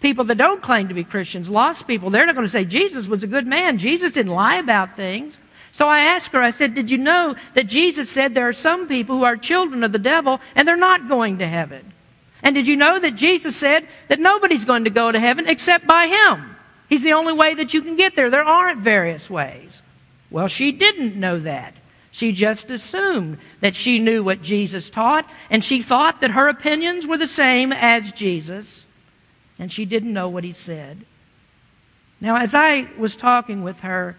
people 0.00 0.24
that 0.24 0.36
don't 0.36 0.62
claim 0.62 0.88
to 0.88 0.94
be 0.94 1.04
Christians, 1.04 1.48
lost 1.48 1.86
people. 1.86 2.10
They're 2.10 2.26
not 2.26 2.34
going 2.34 2.46
to 2.46 2.52
say 2.52 2.64
Jesus 2.64 3.06
was 3.06 3.22
a 3.22 3.26
good 3.26 3.46
man. 3.46 3.78
Jesus 3.78 4.14
didn't 4.14 4.32
lie 4.32 4.56
about 4.56 4.96
things. 4.96 5.38
So 5.76 5.86
I 5.90 6.00
asked 6.00 6.32
her, 6.32 6.40
I 6.40 6.52
said, 6.52 6.72
Did 6.72 6.90
you 6.90 6.96
know 6.96 7.36
that 7.52 7.66
Jesus 7.66 8.08
said 8.08 8.32
there 8.32 8.48
are 8.48 8.54
some 8.54 8.88
people 8.88 9.18
who 9.18 9.24
are 9.24 9.36
children 9.36 9.84
of 9.84 9.92
the 9.92 9.98
devil 9.98 10.40
and 10.54 10.66
they're 10.66 10.74
not 10.74 11.06
going 11.06 11.36
to 11.40 11.46
heaven? 11.46 11.92
And 12.42 12.54
did 12.54 12.66
you 12.66 12.76
know 12.76 12.98
that 12.98 13.14
Jesus 13.14 13.56
said 13.56 13.86
that 14.08 14.18
nobody's 14.18 14.64
going 14.64 14.84
to 14.84 14.90
go 14.90 15.12
to 15.12 15.20
heaven 15.20 15.46
except 15.46 15.86
by 15.86 16.06
him? 16.06 16.56
He's 16.88 17.02
the 17.02 17.12
only 17.12 17.34
way 17.34 17.52
that 17.52 17.74
you 17.74 17.82
can 17.82 17.94
get 17.94 18.16
there. 18.16 18.30
There 18.30 18.42
aren't 18.42 18.80
various 18.80 19.28
ways. 19.28 19.82
Well, 20.30 20.48
she 20.48 20.72
didn't 20.72 21.14
know 21.14 21.38
that. 21.40 21.74
She 22.10 22.32
just 22.32 22.70
assumed 22.70 23.36
that 23.60 23.76
she 23.76 23.98
knew 23.98 24.24
what 24.24 24.40
Jesus 24.40 24.88
taught, 24.88 25.28
and 25.50 25.62
she 25.62 25.82
thought 25.82 26.22
that 26.22 26.30
her 26.30 26.48
opinions 26.48 27.06
were 27.06 27.18
the 27.18 27.28
same 27.28 27.70
as 27.70 28.12
Jesus, 28.12 28.86
and 29.58 29.70
she 29.70 29.84
didn't 29.84 30.14
know 30.14 30.30
what 30.30 30.42
he 30.42 30.54
said. 30.54 31.04
Now, 32.18 32.36
as 32.36 32.54
I 32.54 32.88
was 32.96 33.14
talking 33.14 33.62
with 33.62 33.80
her, 33.80 34.16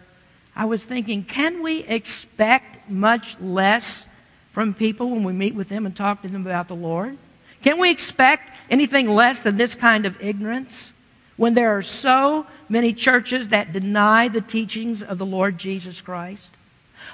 I 0.58 0.66
was 0.66 0.84
thinking, 0.84 1.24
can 1.24 1.62
we 1.62 1.84
expect 1.84 2.90
much 2.90 3.40
less 3.40 4.08
from 4.52 4.74
people 4.74 5.12
when 5.12 5.24
we 5.24 5.32
meet 5.32 5.54
with 5.54 5.70
them 5.70 5.86
and 5.86 5.96
talk 5.96 6.24
to 6.24 6.28
them 6.28 6.48
about 6.48 6.68
the 6.68 6.76
Lord? 6.76 7.16
Can 7.62 7.80
we 7.80 7.92
expect 7.92 8.52
anything 8.68 9.08
less 9.08 9.44
than 9.44 9.58
this 9.58 9.76
kind 9.76 10.08
of 10.08 10.20
ignorance 10.20 10.92
when 11.36 11.54
there 11.54 11.78
are 11.78 11.84
so 11.84 12.48
many 12.68 12.92
churches 12.92 13.50
that 13.50 13.72
deny 13.72 14.30
the 14.30 14.42
teachings 14.42 15.04
of 15.04 15.20
the 15.20 15.28
Lord 15.28 15.60
Jesus 15.60 16.02
Christ? 16.02 16.50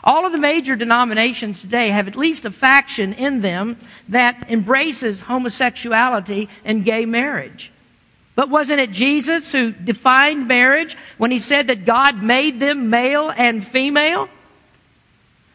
All 0.05 0.25
of 0.25 0.31
the 0.31 0.37
major 0.37 0.77
denominations 0.77 1.59
today 1.59 1.89
have 1.89 2.07
at 2.07 2.15
least 2.15 2.45
a 2.45 2.51
faction 2.51 3.11
in 3.11 3.41
them 3.41 3.75
that 4.07 4.49
embraces 4.49 5.19
homosexuality 5.19 6.47
and 6.63 6.85
gay 6.85 7.05
marriage. 7.05 7.72
But 8.35 8.49
wasn't 8.49 8.79
it 8.79 8.91
Jesus 8.91 9.51
who 9.51 9.71
defined 9.71 10.47
marriage 10.47 10.97
when 11.17 11.31
he 11.31 11.39
said 11.39 11.67
that 11.67 11.85
God 11.85 12.23
made 12.23 12.59
them 12.59 12.89
male 12.89 13.31
and 13.35 13.65
female? 13.65 14.27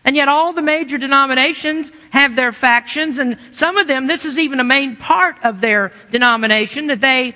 And 0.05 0.15
yet 0.15 0.29
all 0.29 0.53
the 0.53 0.63
major 0.63 0.97
denominations 0.97 1.91
have 2.11 2.37
their 2.37 2.53
factions, 2.53 3.19
and 3.19 3.37
some 3.53 3.77
of 3.77 3.89
them, 3.89 4.07
this 4.07 4.25
is 4.25 4.39
even 4.39 4.61
a 4.61 4.65
main 4.65 4.97
part 4.97 5.37
of 5.43 5.61
their 5.61 5.93
denomination, 6.11 6.87
that 6.87 7.01
they 7.01 7.35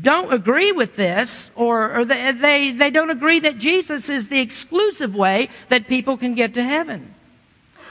don't 0.00 0.32
agree 0.32 0.72
with 0.72 0.96
this, 0.96 1.50
or, 1.54 1.98
or 1.98 2.04
they, 2.04 2.32
they, 2.32 2.70
they 2.72 2.90
don't 2.90 3.10
agree 3.10 3.40
that 3.40 3.58
Jesus 3.58 4.08
is 4.08 4.28
the 4.28 4.40
exclusive 4.40 5.14
way 5.14 5.50
that 5.68 5.88
people 5.88 6.16
can 6.16 6.34
get 6.34 6.54
to 6.54 6.64
heaven. 6.64 7.14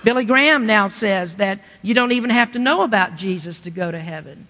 Billy 0.04 0.25
Graham 0.25 0.65
now 0.65 0.89
says 0.89 1.36
that 1.36 1.60
you 1.82 1.93
don't 1.93 2.12
even 2.12 2.30
have 2.30 2.54
to 2.54 2.60
know 2.60 2.82
about 2.82 3.15
Jesus 3.15 3.60
to 3.62 3.69
go 3.69 3.91
to 3.91 3.99
heaven. 3.99 4.47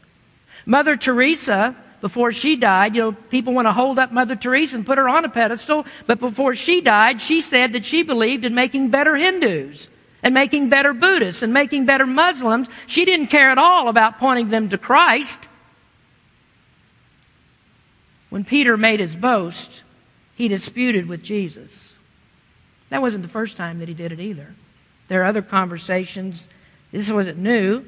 Mother 0.66 0.96
Teresa, 0.96 1.76
before 2.02 2.32
she 2.32 2.56
died, 2.56 2.96
you 2.96 3.02
know, 3.02 3.12
people 3.12 3.54
want 3.54 3.68
to 3.68 3.74
hold 3.74 4.00
up 4.00 4.12
Mother 4.12 4.36
Teresa 4.36 4.76
and 4.76 4.86
put 4.86 4.98
her 4.98 5.10
on 5.10 5.26
a 5.26 5.30
pedestal, 5.30 5.86
but 6.08 6.20
before 6.20 6.56
she 6.56 6.82
died, 6.82 7.22
she 7.22 7.42
said 7.42 7.74
that 7.74 7.86
she 7.86 8.04
believed 8.04 8.46
in 8.46 8.56
making 8.56 8.90
better 8.90 9.16
Hindus 9.16 9.90
and 10.24 10.34
making 10.34 10.70
better 10.70 10.94
Buddhists 10.94 11.42
and 11.42 11.54
making 11.54 11.86
better 11.86 12.06
Muslims. 12.06 12.68
She 12.88 13.06
didn't 13.06 13.28
care 13.28 13.50
at 13.50 13.58
all 13.58 13.90
about 13.90 14.20
pointing 14.20 14.50
them 14.50 14.70
to 14.70 14.78
Christ. 14.78 15.48
When 18.30 18.44
Peter 18.44 18.78
made 18.78 19.00
his 19.00 19.16
boast, 19.16 19.82
he 20.36 20.48
disputed 20.48 21.08
with 21.08 21.24
Jesus. 21.24 21.94
That 22.90 23.02
wasn't 23.02 23.24
the 23.24 23.30
first 23.30 23.58
time 23.58 23.80
that 23.80 23.88
he 23.88 23.94
did 23.94 24.12
it 24.12 24.20
either. 24.20 24.56
There 25.08 25.22
are 25.22 25.26
other 25.26 25.42
conversations. 25.42 26.48
This 26.92 27.10
wasn't 27.10 27.40
new. 27.40 27.84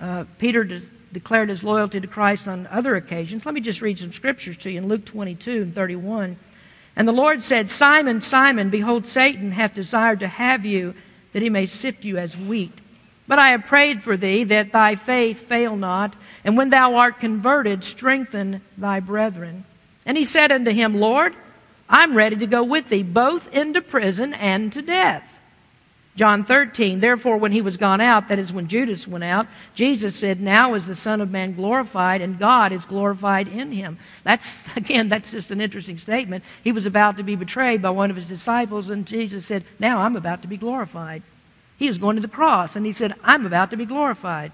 Uh, 0.00 0.24
Peter 0.38 0.82
declared 1.12 1.48
his 1.48 1.62
loyalty 1.62 2.00
to 2.00 2.06
Christ 2.06 2.48
on 2.48 2.66
other 2.68 2.96
occasions. 2.96 3.44
Let 3.44 3.54
me 3.54 3.60
just 3.60 3.82
read 3.82 3.98
some 3.98 4.12
scriptures 4.12 4.56
to 4.58 4.70
you 4.70 4.78
in 4.78 4.88
Luke 4.88 5.04
22 5.04 5.62
and 5.62 5.74
31. 5.74 6.36
And 6.96 7.08
the 7.08 7.12
Lord 7.12 7.42
said, 7.42 7.70
Simon, 7.70 8.20
Simon, 8.20 8.70
behold, 8.70 9.06
Satan 9.06 9.52
hath 9.52 9.74
desired 9.74 10.20
to 10.20 10.28
have 10.28 10.64
you, 10.64 10.94
that 11.32 11.42
he 11.42 11.50
may 11.50 11.66
sift 11.66 12.04
you 12.04 12.18
as 12.18 12.36
wheat. 12.36 12.80
But 13.26 13.38
I 13.38 13.50
have 13.50 13.66
prayed 13.66 14.02
for 14.02 14.16
thee, 14.16 14.44
that 14.44 14.72
thy 14.72 14.94
faith 14.94 15.40
fail 15.46 15.76
not, 15.76 16.14
and 16.44 16.56
when 16.56 16.70
thou 16.70 16.96
art 16.96 17.20
converted, 17.20 17.84
strengthen 17.84 18.60
thy 18.76 19.00
brethren. 19.00 19.64
And 20.04 20.18
he 20.18 20.24
said 20.24 20.52
unto 20.52 20.70
him, 20.70 20.98
Lord, 20.98 21.34
I'm 21.88 22.16
ready 22.16 22.36
to 22.36 22.46
go 22.46 22.62
with 22.62 22.88
thee, 22.88 23.02
both 23.02 23.52
into 23.54 23.80
prison 23.80 24.34
and 24.34 24.72
to 24.72 24.82
death. 24.82 25.31
John 26.14 26.44
13, 26.44 27.00
therefore, 27.00 27.38
when 27.38 27.52
he 27.52 27.62
was 27.62 27.78
gone 27.78 28.00
out, 28.02 28.28
that 28.28 28.38
is 28.38 28.52
when 28.52 28.68
Judas 28.68 29.08
went 29.08 29.24
out, 29.24 29.46
Jesus 29.74 30.14
said, 30.14 30.42
Now 30.42 30.74
is 30.74 30.86
the 30.86 30.94
Son 30.94 31.22
of 31.22 31.30
Man 31.30 31.54
glorified, 31.54 32.20
and 32.20 32.38
God 32.38 32.70
is 32.70 32.84
glorified 32.84 33.48
in 33.48 33.72
him. 33.72 33.98
That's, 34.22 34.60
again, 34.76 35.08
that's 35.08 35.30
just 35.30 35.50
an 35.50 35.60
interesting 35.60 35.96
statement. 35.96 36.44
He 36.62 36.72
was 36.72 36.84
about 36.84 37.16
to 37.16 37.22
be 37.22 37.34
betrayed 37.34 37.80
by 37.80 37.90
one 37.90 38.10
of 38.10 38.16
his 38.16 38.26
disciples, 38.26 38.90
and 38.90 39.06
Jesus 39.06 39.46
said, 39.46 39.64
Now 39.78 40.02
I'm 40.02 40.16
about 40.16 40.42
to 40.42 40.48
be 40.48 40.58
glorified. 40.58 41.22
He 41.78 41.88
was 41.88 41.98
going 41.98 42.16
to 42.16 42.22
the 42.22 42.28
cross, 42.28 42.76
and 42.76 42.84
he 42.84 42.92
said, 42.92 43.14
I'm 43.24 43.46
about 43.46 43.70
to 43.70 43.76
be 43.78 43.86
glorified. 43.86 44.52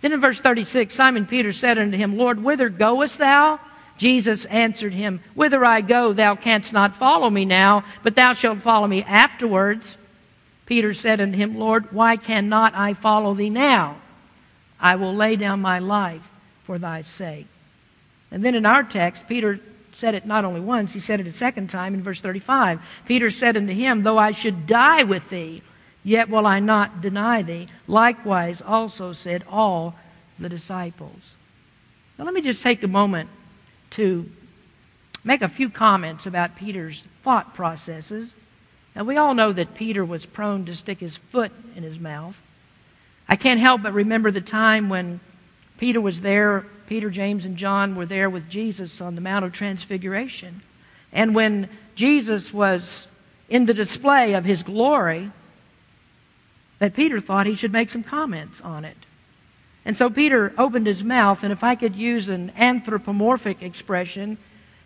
Then 0.00 0.12
in 0.12 0.20
verse 0.20 0.40
36, 0.40 0.94
Simon 0.94 1.26
Peter 1.26 1.52
said 1.52 1.76
unto 1.76 1.96
him, 1.96 2.16
Lord, 2.16 2.42
whither 2.42 2.68
goest 2.68 3.18
thou? 3.18 3.58
Jesus 3.96 4.44
answered 4.44 4.92
him, 4.92 5.20
Whither 5.34 5.64
I 5.64 5.80
go, 5.80 6.12
thou 6.12 6.36
canst 6.36 6.72
not 6.72 6.94
follow 6.94 7.28
me 7.28 7.44
now, 7.44 7.84
but 8.04 8.14
thou 8.14 8.32
shalt 8.32 8.60
follow 8.60 8.86
me 8.86 9.02
afterwards. 9.02 9.98
Peter 10.68 10.92
said 10.92 11.18
unto 11.18 11.38
him, 11.38 11.56
Lord, 11.56 11.90
why 11.92 12.18
cannot 12.18 12.74
I 12.74 12.92
follow 12.92 13.32
thee 13.32 13.48
now? 13.48 13.96
I 14.78 14.96
will 14.96 15.14
lay 15.14 15.34
down 15.34 15.62
my 15.62 15.78
life 15.78 16.28
for 16.62 16.78
thy 16.78 17.00
sake. 17.00 17.46
And 18.30 18.44
then 18.44 18.54
in 18.54 18.66
our 18.66 18.82
text, 18.82 19.26
Peter 19.26 19.60
said 19.92 20.14
it 20.14 20.26
not 20.26 20.44
only 20.44 20.60
once, 20.60 20.92
he 20.92 21.00
said 21.00 21.20
it 21.20 21.26
a 21.26 21.32
second 21.32 21.70
time 21.70 21.94
in 21.94 22.02
verse 22.02 22.20
35. 22.20 22.82
Peter 23.06 23.30
said 23.30 23.56
unto 23.56 23.72
him, 23.72 24.02
Though 24.02 24.18
I 24.18 24.32
should 24.32 24.66
die 24.66 25.04
with 25.04 25.30
thee, 25.30 25.62
yet 26.04 26.28
will 26.28 26.46
I 26.46 26.60
not 26.60 27.00
deny 27.00 27.40
thee. 27.40 27.68
Likewise 27.86 28.60
also 28.60 29.14
said 29.14 29.44
all 29.50 29.94
the 30.38 30.50
disciples. 30.50 31.34
Now 32.18 32.26
let 32.26 32.34
me 32.34 32.42
just 32.42 32.62
take 32.62 32.82
a 32.82 32.88
moment 32.88 33.30
to 33.92 34.30
make 35.24 35.40
a 35.40 35.48
few 35.48 35.70
comments 35.70 36.26
about 36.26 36.56
Peter's 36.56 37.04
thought 37.22 37.54
processes 37.54 38.34
and 38.98 39.06
we 39.06 39.16
all 39.16 39.32
know 39.32 39.52
that 39.52 39.76
Peter 39.76 40.04
was 40.04 40.26
prone 40.26 40.64
to 40.64 40.74
stick 40.74 40.98
his 40.98 41.16
foot 41.16 41.52
in 41.76 41.84
his 41.84 42.00
mouth. 42.00 42.42
I 43.28 43.36
can't 43.36 43.60
help 43.60 43.84
but 43.84 43.92
remember 43.92 44.32
the 44.32 44.40
time 44.40 44.88
when 44.88 45.20
Peter 45.78 46.00
was 46.00 46.20
there, 46.20 46.66
Peter, 46.88 47.08
James, 47.08 47.44
and 47.44 47.56
John 47.56 47.94
were 47.94 48.06
there 48.06 48.28
with 48.28 48.48
Jesus 48.48 49.00
on 49.00 49.14
the 49.14 49.20
Mount 49.20 49.44
of 49.44 49.52
Transfiguration. 49.52 50.62
And 51.12 51.32
when 51.32 51.68
Jesus 51.94 52.52
was 52.52 53.06
in 53.48 53.66
the 53.66 53.72
display 53.72 54.34
of 54.34 54.44
his 54.44 54.64
glory, 54.64 55.30
that 56.80 56.94
Peter 56.94 57.20
thought 57.20 57.46
he 57.46 57.54
should 57.54 57.72
make 57.72 57.90
some 57.90 58.02
comments 58.02 58.60
on 58.62 58.84
it. 58.84 58.96
And 59.84 59.96
so 59.96 60.10
Peter 60.10 60.52
opened 60.58 60.88
his 60.88 61.04
mouth, 61.04 61.44
and 61.44 61.52
if 61.52 61.62
I 61.62 61.76
could 61.76 61.94
use 61.94 62.28
an 62.28 62.50
anthropomorphic 62.56 63.62
expression, 63.62 64.38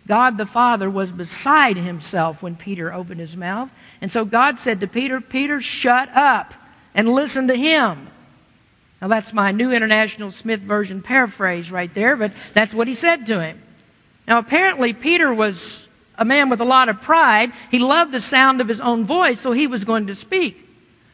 God 0.06 0.36
the 0.36 0.46
Father 0.46 0.90
was 0.90 1.12
beside 1.12 1.76
himself 1.76 2.42
when 2.42 2.56
Peter 2.56 2.92
opened 2.92 3.20
his 3.20 3.36
mouth. 3.36 3.70
And 4.02 4.10
so 4.10 4.24
God 4.24 4.58
said 4.58 4.80
to 4.80 4.88
Peter, 4.88 5.20
Peter, 5.20 5.60
shut 5.60 6.14
up 6.14 6.52
and 6.92 7.08
listen 7.08 7.46
to 7.48 7.54
him. 7.54 8.08
Now 9.00 9.08
that's 9.08 9.32
my 9.32 9.52
New 9.52 9.72
International 9.72 10.32
Smith 10.32 10.60
Version 10.60 11.00
paraphrase 11.02 11.70
right 11.70 11.92
there, 11.94 12.16
but 12.16 12.32
that's 12.52 12.74
what 12.74 12.88
he 12.88 12.96
said 12.96 13.26
to 13.26 13.40
him. 13.40 13.62
Now 14.26 14.38
apparently 14.38 14.92
Peter 14.92 15.32
was 15.32 15.86
a 16.18 16.24
man 16.24 16.50
with 16.50 16.60
a 16.60 16.64
lot 16.64 16.88
of 16.88 17.00
pride. 17.00 17.52
He 17.70 17.78
loved 17.78 18.12
the 18.12 18.20
sound 18.20 18.60
of 18.60 18.68
his 18.68 18.80
own 18.80 19.04
voice, 19.04 19.40
so 19.40 19.52
he 19.52 19.68
was 19.68 19.84
going 19.84 20.08
to 20.08 20.16
speak. 20.16 20.68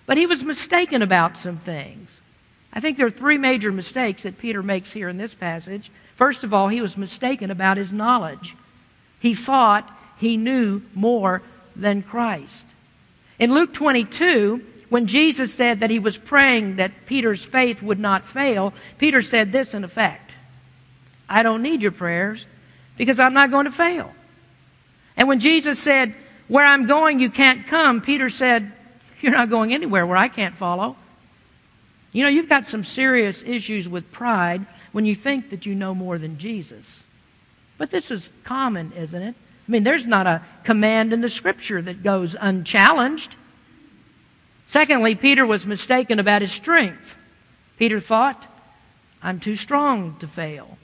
But 0.07 0.17
he 0.17 0.27
was 0.27 0.43
mistaken 0.43 1.03
about 1.03 1.37
some 1.37 1.59
things. 1.59 2.23
I 2.73 2.81
think 2.81 2.97
there 2.97 3.07
are 3.07 3.11
three 3.11 3.39
major 3.39 3.71
mistakes 3.71 4.23
that 4.23 4.39
Peter 4.39 4.63
makes 4.63 4.93
here 4.93 5.11
in 5.11 5.19
this 5.19 5.35
passage. 5.35 5.91
First 6.17 6.43
of 6.43 6.55
all, 6.55 6.69
he 6.69 6.81
was 6.81 6.97
mistaken 6.97 7.51
about 7.51 7.77
his 7.77 7.93
knowledge. 7.93 8.57
He 9.21 9.35
thought 9.35 9.95
he 10.17 10.39
knew 10.39 10.83
more 10.95 11.43
than 11.77 12.03
Christ. 12.03 12.65
In 13.39 13.55
Luke 13.55 13.73
22, 13.73 14.65
when 14.89 15.07
Jesus 15.07 15.53
said 15.53 15.81
that 15.81 15.91
he 15.91 15.99
was 15.99 16.19
praying 16.19 16.77
that 16.77 17.07
Peter's 17.07 17.45
faith 17.45 17.83
would 17.83 17.99
not 17.99 18.27
fail, 18.27 18.73
Peter 18.97 19.23
said 19.23 19.53
this 19.53 19.75
in 19.75 19.85
effect 19.85 20.33
I 21.29 21.43
don't 21.43 21.63
need 21.63 21.83
your 21.83 21.93
prayers 21.93 22.47
because 22.97 23.21
I'm 23.21 23.35
not 23.35 23.51
going 23.51 23.67
to 23.67 23.71
fail. 23.71 24.13
And 25.17 25.29
when 25.29 25.41
Jesus 25.41 25.79
said, 25.79 26.15
Where 26.49 26.65
I'm 26.65 26.87
going, 26.87 27.21
you 27.21 27.31
can't 27.31 27.67
come, 27.67 28.01
Peter 28.01 28.31
said, 28.31 28.73
You're 29.21 29.33
not 29.33 29.51
going 29.51 29.75
anywhere 29.75 30.07
where 30.07 30.17
I 30.17 30.29
can't 30.29 30.57
follow. 30.57 30.97
You 32.13 32.23
know, 32.23 32.31
you've 32.31 32.49
got 32.49 32.67
some 32.67 32.85
serious 32.85 33.43
issues 33.43 33.89
with 33.89 34.11
pride 34.11 34.67
when 34.93 35.05
you 35.05 35.15
think 35.15 35.51
that 35.51 35.67
you 35.67 35.75
know 35.75 35.95
more 35.95 36.19
than 36.19 36.39
Jesus. 36.39 37.03
But 37.77 37.91
this 37.91 38.11
is 38.11 38.31
common, 38.45 38.93
isn't 38.93 39.23
it? 39.23 39.35
I 39.69 39.71
mean, 39.71 39.85
there's 39.85 40.07
not 40.07 40.27
a 40.27 40.43
command 40.65 41.13
in 41.13 41.21
the 41.21 41.29
scripture 41.29 41.83
that 41.83 42.03
goes 42.03 42.35
unchallenged. 42.41 43.37
Secondly, 44.67 45.15
Peter 45.15 45.47
was 45.47 45.67
mistaken 45.67 46.19
about 46.19 46.43
his 46.43 46.53
strength. 46.53 47.17
Peter 47.79 48.01
thought, 48.01 48.47
I'm 49.23 49.41
too 49.41 49.57
strong 49.57 50.17
to 50.21 50.27
fail. 50.27 50.79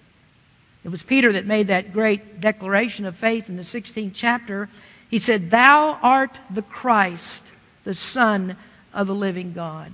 It 0.85 0.91
was 0.91 1.03
Peter 1.03 1.33
that 1.33 1.47
made 1.47 1.69
that 1.69 1.95
great 1.95 2.41
declaration 2.41 3.07
of 3.07 3.17
faith 3.17 3.49
in 3.49 3.57
the 3.57 3.63
16th 3.63 4.13
chapter. 4.15 4.69
He 5.09 5.19
said, 5.19 5.51
Thou 5.51 5.99
art 6.03 6.39
the 6.51 6.63
Christ, 6.63 7.43
the 7.85 7.95
Son 7.95 8.57
of 8.93 9.07
the 9.07 9.15
living 9.15 9.55
God. 9.55 9.93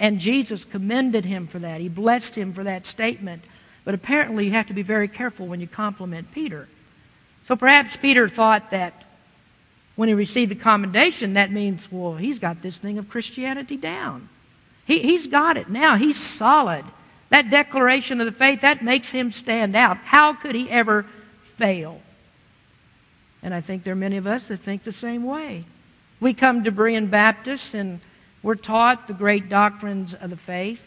And 0.00 0.18
Jesus 0.18 0.64
commended 0.64 1.24
him 1.24 1.46
for 1.46 1.60
that. 1.60 1.80
He 1.80 1.88
blessed 1.88 2.36
him 2.36 2.52
for 2.52 2.64
that 2.64 2.84
statement. 2.86 3.44
But 3.84 3.94
apparently, 3.94 4.46
you 4.46 4.52
have 4.52 4.66
to 4.66 4.74
be 4.74 4.82
very 4.82 5.08
careful 5.08 5.46
when 5.46 5.60
you 5.60 5.68
compliment 5.68 6.32
Peter. 6.32 6.68
So 7.48 7.56
perhaps 7.56 7.96
Peter 7.96 8.28
thought 8.28 8.72
that 8.72 8.92
when 9.96 10.10
he 10.10 10.14
received 10.14 10.50
the 10.50 10.54
commendation, 10.54 11.32
that 11.32 11.50
means, 11.50 11.90
well, 11.90 12.14
he's 12.14 12.38
got 12.38 12.60
this 12.60 12.76
thing 12.76 12.98
of 12.98 13.08
Christianity 13.08 13.78
down. 13.78 14.28
He, 14.84 14.98
he's 14.98 15.28
got 15.28 15.56
it 15.56 15.70
now. 15.70 15.96
He's 15.96 16.20
solid. 16.20 16.84
That 17.30 17.48
declaration 17.48 18.20
of 18.20 18.26
the 18.26 18.32
faith, 18.32 18.60
that 18.60 18.84
makes 18.84 19.12
him 19.12 19.32
stand 19.32 19.74
out. 19.74 19.96
How 19.96 20.34
could 20.34 20.54
he 20.54 20.68
ever 20.68 21.06
fail? 21.56 22.02
And 23.42 23.54
I 23.54 23.62
think 23.62 23.82
there 23.82 23.94
are 23.94 23.96
many 23.96 24.18
of 24.18 24.26
us 24.26 24.44
that 24.48 24.58
think 24.58 24.84
the 24.84 24.92
same 24.92 25.24
way. 25.24 25.64
We 26.20 26.34
come 26.34 26.64
to 26.64 26.70
Berean 26.70 27.08
Baptists 27.08 27.72
and 27.72 28.00
we're 28.42 28.56
taught 28.56 29.06
the 29.06 29.14
great 29.14 29.48
doctrines 29.48 30.12
of 30.12 30.28
the 30.28 30.36
faith. 30.36 30.84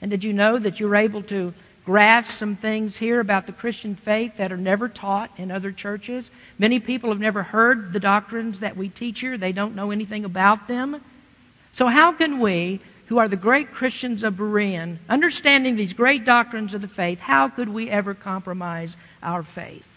And 0.00 0.08
did 0.08 0.22
you 0.22 0.34
know 0.34 0.56
that 0.56 0.78
you're 0.78 0.94
able 0.94 1.24
to 1.24 1.52
grasp 1.90 2.38
some 2.38 2.54
things 2.54 2.98
here 2.98 3.18
about 3.18 3.48
the 3.48 3.52
Christian 3.52 3.96
faith 3.96 4.36
that 4.36 4.52
are 4.52 4.56
never 4.56 4.88
taught 4.88 5.28
in 5.36 5.50
other 5.50 5.72
churches. 5.72 6.30
Many 6.56 6.78
people 6.78 7.10
have 7.10 7.18
never 7.18 7.42
heard 7.42 7.92
the 7.92 7.98
doctrines 7.98 8.60
that 8.60 8.76
we 8.76 8.88
teach 8.88 9.18
here, 9.18 9.36
they 9.36 9.50
don't 9.50 9.74
know 9.74 9.90
anything 9.90 10.24
about 10.24 10.68
them. 10.68 11.02
So, 11.72 11.88
how 11.88 12.12
can 12.12 12.38
we, 12.38 12.78
who 13.06 13.18
are 13.18 13.26
the 13.26 13.34
great 13.34 13.72
Christians 13.72 14.22
of 14.22 14.34
Berean, 14.34 14.98
understanding 15.08 15.74
these 15.74 15.92
great 15.92 16.24
doctrines 16.24 16.74
of 16.74 16.80
the 16.80 16.86
faith, 16.86 17.18
how 17.18 17.48
could 17.48 17.68
we 17.68 17.90
ever 17.90 18.14
compromise 18.14 18.96
our 19.20 19.42
faith? 19.42 19.88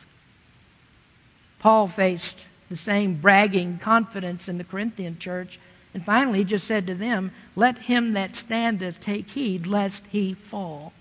Paul 1.60 1.88
faced 1.88 2.48
the 2.70 2.76
same 2.76 3.22
bragging 3.22 3.78
confidence 3.78 4.48
in 4.48 4.58
the 4.58 4.64
Corinthian 4.64 5.20
church 5.20 5.60
And 5.94 6.04
finally, 6.04 6.40
he 6.40 6.46
just 6.46 6.66
said 6.66 6.88
to 6.88 6.96
them, 6.96 7.32
Let 7.56 7.78
him 7.78 8.14
that 8.14 8.36
standeth 8.36 9.00
take 9.00 9.30
heed 9.30 9.68
lest 9.68 10.08
he 10.10 10.34
fall. 10.34 10.92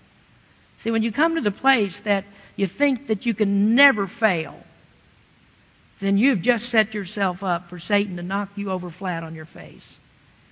See, 0.83 0.91
when 0.91 1.01
you 1.01 1.13
come 1.13 1.35
to 1.35 1.41
the 1.41 1.49
place 1.49 2.01
that 2.01 2.25
you 2.57 2.67
think 2.67 3.07
that 3.07 3.25
you 3.25 3.33
can 3.33 3.73
never 3.73 4.05
fail, 4.05 4.61
then 6.01 6.17
you've 6.17 6.41
just 6.41 6.67
set 6.67 6.93
yourself 6.93 7.41
up 7.41 7.67
for 7.67 7.79
Satan 7.79 8.17
to 8.17 8.21
knock 8.21 8.49
you 8.57 8.69
over 8.69 8.89
flat 8.89 9.23
on 9.23 9.33
your 9.33 9.45
face. 9.45 9.99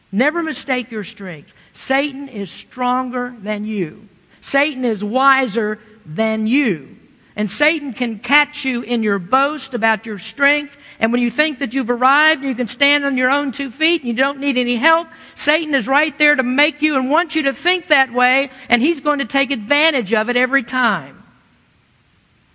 Never 0.10 0.42
mistake 0.42 0.90
your 0.90 1.04
strength. 1.04 1.54
Satan 1.74 2.30
is 2.30 2.50
stronger 2.50 3.36
than 3.42 3.66
you. 3.66 4.08
Satan 4.40 4.86
is 4.86 5.04
wiser 5.04 5.80
than 6.06 6.48
you. 6.48 6.96
And 7.36 7.52
Satan 7.52 7.92
can 7.92 8.20
catch 8.20 8.64
you 8.64 8.82
in 8.82 9.04
your 9.04 9.20
boast 9.20 9.74
about 9.74 10.06
your 10.06 10.20
strength. 10.20 10.78
And 11.02 11.12
when 11.12 11.22
you 11.22 11.32
think 11.32 11.58
that 11.60 11.74
you've 11.74 11.90
arrived 11.90 12.42
and 12.42 12.50
you 12.50 12.56
can 12.56 12.68
stand 12.68 13.04
on 13.06 13.18
your 13.18 13.32
own 13.32 13.52
two 13.52 13.72
feet 13.72 14.02
and 14.02 14.08
you 14.08 14.14
don't 14.14 14.40
need 14.40 14.56
any 14.56 14.76
help, 14.76 15.08
Satan 15.34 15.74
is 15.74 15.88
right 15.88 16.16
there 16.20 16.36
to 16.36 16.44
make 16.44 16.84
you 16.84 16.96
and 16.96 17.10
want 17.10 17.34
you 17.34 17.42
to 17.44 17.54
think 17.54 17.88
that 17.88 18.14
way, 18.14 18.52
and 18.70 18.84
he's 18.84 19.02
going 19.02 19.18
to 19.18 19.26
take 19.26 19.50
advantage 19.50 20.14
of 20.14 20.30
it 20.30 20.38
every 20.38 20.62
time. 20.62 21.24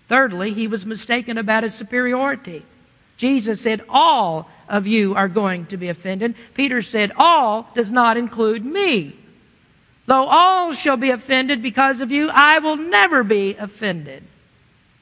Thirdly, 0.06 0.52
he 0.54 0.68
was 0.68 0.86
mistaken 0.86 1.38
about 1.38 1.64
his 1.64 1.74
superiority. 1.74 2.64
Jesus 3.16 3.60
said, 3.60 3.82
All 3.88 4.48
of 4.68 4.86
you 4.86 5.16
are 5.16 5.28
going 5.28 5.66
to 5.66 5.76
be 5.76 5.88
offended. 5.88 6.36
Peter 6.54 6.82
said, 6.82 7.10
All 7.16 7.68
does 7.74 7.90
not 7.90 8.16
include 8.16 8.64
me. 8.64 9.16
Though 10.06 10.26
all 10.26 10.72
shall 10.72 10.96
be 10.96 11.10
offended 11.10 11.62
because 11.62 11.98
of 12.00 12.12
you, 12.12 12.30
I 12.32 12.60
will 12.60 12.76
never 12.76 13.24
be 13.24 13.56
offended. 13.56 14.22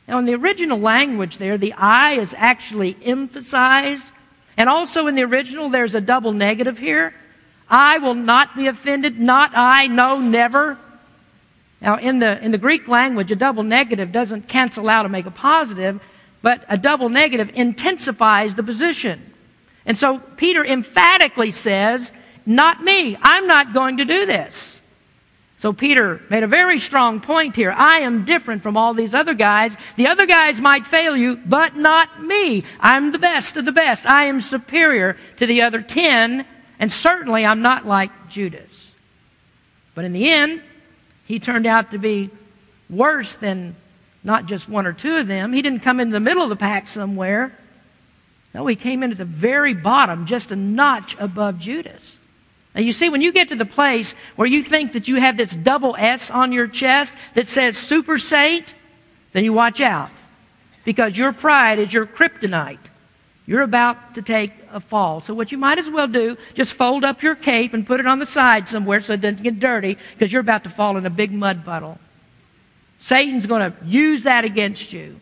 Now, 0.06 0.18
in 0.18 0.26
the 0.26 0.34
original 0.34 0.78
language 0.78 1.38
there, 1.38 1.56
the 1.56 1.72
I 1.72 2.12
is 2.12 2.34
actually 2.36 2.96
emphasized. 3.02 4.12
And 4.56 4.68
also 4.68 5.06
in 5.06 5.14
the 5.14 5.22
original, 5.22 5.68
there's 5.68 5.94
a 5.94 6.00
double 6.00 6.32
negative 6.32 6.78
here. 6.78 7.14
I 7.68 7.98
will 7.98 8.14
not 8.14 8.54
be 8.54 8.66
offended. 8.66 9.18
Not 9.18 9.52
I. 9.54 9.86
No, 9.86 10.20
never. 10.20 10.78
Now, 11.80 11.98
in 11.98 12.18
the, 12.18 12.42
in 12.42 12.50
the 12.50 12.58
Greek 12.58 12.88
language, 12.88 13.30
a 13.30 13.36
double 13.36 13.62
negative 13.62 14.12
doesn't 14.12 14.48
cancel 14.48 14.88
out 14.88 15.04
and 15.04 15.12
make 15.12 15.26
a 15.26 15.30
positive, 15.30 16.00
but 16.42 16.64
a 16.68 16.76
double 16.76 17.08
negative 17.08 17.50
intensifies 17.54 18.54
the 18.54 18.62
position. 18.62 19.32
And 19.86 19.96
so 19.96 20.18
Peter 20.18 20.64
emphatically 20.64 21.52
says, 21.52 22.12
Not 22.46 22.82
me. 22.82 23.16
I'm 23.20 23.46
not 23.46 23.72
going 23.72 23.98
to 23.98 24.04
do 24.04 24.26
this. 24.26 24.73
So 25.64 25.72
Peter 25.72 26.20
made 26.28 26.42
a 26.42 26.46
very 26.46 26.78
strong 26.78 27.22
point 27.22 27.56
here. 27.56 27.72
I 27.72 28.00
am 28.00 28.26
different 28.26 28.62
from 28.62 28.76
all 28.76 28.92
these 28.92 29.14
other 29.14 29.32
guys. 29.32 29.74
The 29.96 30.08
other 30.08 30.26
guys 30.26 30.60
might 30.60 30.86
fail 30.86 31.16
you, 31.16 31.36
but 31.36 31.74
not 31.74 32.22
me. 32.22 32.64
I'm 32.80 33.12
the 33.12 33.18
best 33.18 33.56
of 33.56 33.64
the 33.64 33.72
best. 33.72 34.04
I 34.04 34.26
am 34.26 34.42
superior 34.42 35.16
to 35.38 35.46
the 35.46 35.62
other 35.62 35.80
ten, 35.80 36.44
and 36.78 36.92
certainly 36.92 37.46
I'm 37.46 37.62
not 37.62 37.86
like 37.86 38.10
Judas. 38.28 38.92
But 39.94 40.04
in 40.04 40.12
the 40.12 40.28
end, 40.28 40.60
he 41.24 41.40
turned 41.40 41.64
out 41.64 41.92
to 41.92 41.98
be 41.98 42.28
worse 42.90 43.34
than 43.34 43.74
not 44.22 44.44
just 44.44 44.68
one 44.68 44.86
or 44.86 44.92
two 44.92 45.16
of 45.16 45.28
them. 45.28 45.54
He 45.54 45.62
didn't 45.62 45.80
come 45.80 45.98
in 45.98 46.10
the 46.10 46.20
middle 46.20 46.42
of 46.42 46.50
the 46.50 46.56
pack 46.56 46.88
somewhere. 46.88 47.58
No, 48.52 48.66
he 48.66 48.76
came 48.76 49.02
in 49.02 49.12
at 49.12 49.16
the 49.16 49.24
very 49.24 49.72
bottom, 49.72 50.26
just 50.26 50.50
a 50.50 50.56
notch 50.56 51.16
above 51.18 51.58
Judas. 51.58 52.18
Now, 52.74 52.80
you 52.80 52.92
see, 52.92 53.08
when 53.08 53.22
you 53.22 53.32
get 53.32 53.48
to 53.48 53.56
the 53.56 53.64
place 53.64 54.14
where 54.34 54.48
you 54.48 54.62
think 54.62 54.94
that 54.94 55.06
you 55.06 55.16
have 55.16 55.36
this 55.36 55.52
double 55.52 55.94
S 55.96 56.30
on 56.30 56.52
your 56.52 56.66
chest 56.66 57.12
that 57.34 57.48
says 57.48 57.78
super 57.78 58.18
saint, 58.18 58.74
then 59.32 59.44
you 59.44 59.52
watch 59.52 59.80
out. 59.80 60.10
Because 60.84 61.16
your 61.16 61.32
pride 61.32 61.78
is 61.78 61.92
your 61.92 62.04
kryptonite. 62.04 62.78
You're 63.46 63.62
about 63.62 64.14
to 64.16 64.22
take 64.22 64.52
a 64.72 64.80
fall. 64.80 65.20
So, 65.20 65.34
what 65.34 65.52
you 65.52 65.58
might 65.58 65.78
as 65.78 65.88
well 65.88 66.08
do, 66.08 66.36
just 66.54 66.72
fold 66.72 67.04
up 67.04 67.22
your 67.22 67.34
cape 67.34 67.74
and 67.74 67.86
put 67.86 68.00
it 68.00 68.06
on 68.06 68.18
the 68.18 68.26
side 68.26 68.68
somewhere 68.68 69.00
so 69.00 69.12
it 69.12 69.20
doesn't 69.20 69.42
get 69.42 69.60
dirty, 69.60 69.98
because 70.12 70.32
you're 70.32 70.40
about 70.40 70.64
to 70.64 70.70
fall 70.70 70.96
in 70.96 71.06
a 71.06 71.10
big 71.10 71.30
mud 71.30 71.64
puddle. 71.64 71.98
Satan's 72.98 73.46
going 73.46 73.70
to 73.70 73.76
use 73.84 74.22
that 74.22 74.44
against 74.44 74.92
you. 74.92 75.20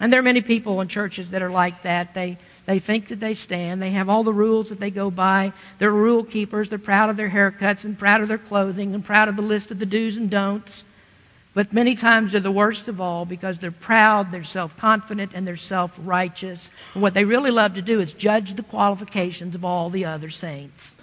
And 0.00 0.12
there 0.12 0.20
are 0.20 0.24
many 0.24 0.40
people 0.40 0.80
in 0.80 0.88
churches 0.88 1.30
that 1.30 1.42
are 1.42 1.50
like 1.50 1.82
that. 1.82 2.14
They 2.14 2.38
they 2.66 2.78
think 2.78 3.08
that 3.08 3.20
they 3.20 3.34
stand. 3.34 3.82
They 3.82 3.90
have 3.90 4.08
all 4.08 4.24
the 4.24 4.32
rules 4.32 4.70
that 4.70 4.80
they 4.80 4.90
go 4.90 5.10
by. 5.10 5.52
They're 5.78 5.90
rule 5.90 6.24
keepers. 6.24 6.70
They're 6.70 6.78
proud 6.78 7.10
of 7.10 7.16
their 7.16 7.30
haircuts 7.30 7.84
and 7.84 7.98
proud 7.98 8.22
of 8.22 8.28
their 8.28 8.38
clothing 8.38 8.94
and 8.94 9.04
proud 9.04 9.28
of 9.28 9.36
the 9.36 9.42
list 9.42 9.70
of 9.70 9.78
the 9.78 9.86
do's 9.86 10.16
and 10.16 10.30
don'ts. 10.30 10.84
But 11.52 11.72
many 11.72 11.94
times 11.94 12.32
they're 12.32 12.40
the 12.40 12.50
worst 12.50 12.88
of 12.88 13.00
all 13.00 13.24
because 13.24 13.58
they're 13.58 13.70
proud, 13.70 14.32
they're 14.32 14.44
self 14.44 14.76
confident, 14.76 15.32
and 15.34 15.46
they're 15.46 15.56
self 15.56 15.92
righteous. 15.98 16.70
And 16.94 17.02
what 17.02 17.14
they 17.14 17.24
really 17.24 17.50
love 17.50 17.74
to 17.74 17.82
do 17.82 18.00
is 18.00 18.12
judge 18.12 18.54
the 18.54 18.62
qualifications 18.62 19.54
of 19.54 19.64
all 19.64 19.90
the 19.90 20.04
other 20.04 20.30
saints. 20.30 20.96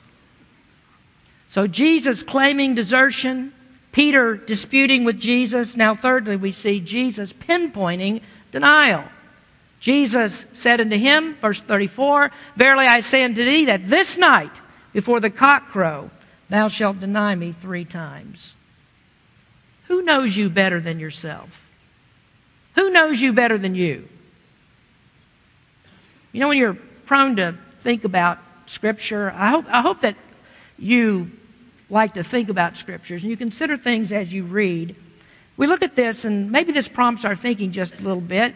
So 1.49 1.67
Jesus 1.67 2.23
claiming 2.23 2.75
desertion, 2.75 3.53
Peter 3.91 4.35
disputing 4.35 5.05
with 5.05 5.19
Jesus. 5.19 5.77
Now, 5.77 5.95
thirdly, 5.95 6.35
we 6.35 6.51
see 6.51 6.79
Jesus 6.79 7.31
pinpointing 7.31 8.21
denial. 8.51 9.05
Jesus 9.81 10.45
said 10.53 10.79
unto 10.79 10.95
him, 10.95 11.35
verse 11.41 11.59
34, 11.59 12.31
Verily 12.55 12.85
I 12.85 13.01
say 13.01 13.23
unto 13.23 13.43
thee 13.43 13.65
that 13.65 13.89
this 13.89 14.15
night, 14.15 14.51
before 14.93 15.19
the 15.19 15.31
cock 15.31 15.69
crow, 15.69 16.11
thou 16.49 16.67
shalt 16.67 16.99
deny 16.99 17.33
me 17.33 17.51
three 17.51 17.83
times. 17.83 18.53
Who 19.87 20.03
knows 20.03 20.37
you 20.37 20.49
better 20.49 20.79
than 20.79 20.99
yourself? 20.99 21.67
Who 22.75 22.91
knows 22.91 23.19
you 23.19 23.33
better 23.33 23.57
than 23.57 23.73
you? 23.73 24.07
You 26.31 26.39
know, 26.39 26.47
when 26.47 26.59
you're 26.59 26.77
prone 27.07 27.35
to 27.37 27.57
think 27.81 28.03
about 28.03 28.37
Scripture, 28.67 29.33
I 29.35 29.49
hope, 29.49 29.65
I 29.67 29.81
hope 29.81 30.01
that 30.01 30.15
you 30.77 31.31
like 31.89 32.13
to 32.13 32.23
think 32.23 32.49
about 32.49 32.77
Scriptures 32.77 33.23
and 33.23 33.31
you 33.31 33.35
consider 33.35 33.77
things 33.77 34.11
as 34.11 34.31
you 34.31 34.43
read. 34.43 34.95
We 35.57 35.65
look 35.65 35.81
at 35.81 35.95
this, 35.95 36.23
and 36.23 36.51
maybe 36.51 36.71
this 36.71 36.87
prompts 36.87 37.25
our 37.25 37.35
thinking 37.35 37.71
just 37.71 37.99
a 37.99 38.03
little 38.03 38.21
bit. 38.21 38.53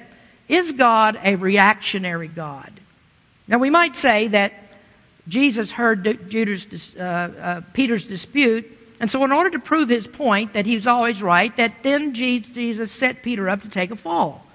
Is 0.48 0.72
God 0.74 1.20
a 1.24 1.36
reactionary 1.36 2.28
God? 2.28 2.72
Now, 3.48 3.58
we 3.58 3.70
might 3.70 3.96
say 3.96 4.28
that 4.30 4.54
Jesus 5.28 5.72
heard 5.72 6.30
Judas, 6.30 6.94
uh, 6.96 7.02
uh, 7.02 7.62
Peter's 7.74 8.08
dispute, 8.08 8.72
and 9.00 9.10
so 9.10 9.24
in 9.24 9.32
order 9.32 9.50
to 9.52 9.60
prove 9.60 9.90
his 9.90 10.08
point 10.08 10.54
that 10.54 10.66
he 10.66 10.76
was 10.76 10.88
always 10.88 11.22
right, 11.22 11.56
that 11.58 11.84
then 11.84 12.14
Jesus 12.14 12.92
set 12.92 13.24
Peter 13.24 13.50
up 13.50 13.62
to 13.64 13.70
take 13.70 13.92
a 13.92 13.96
fall. 13.96 14.46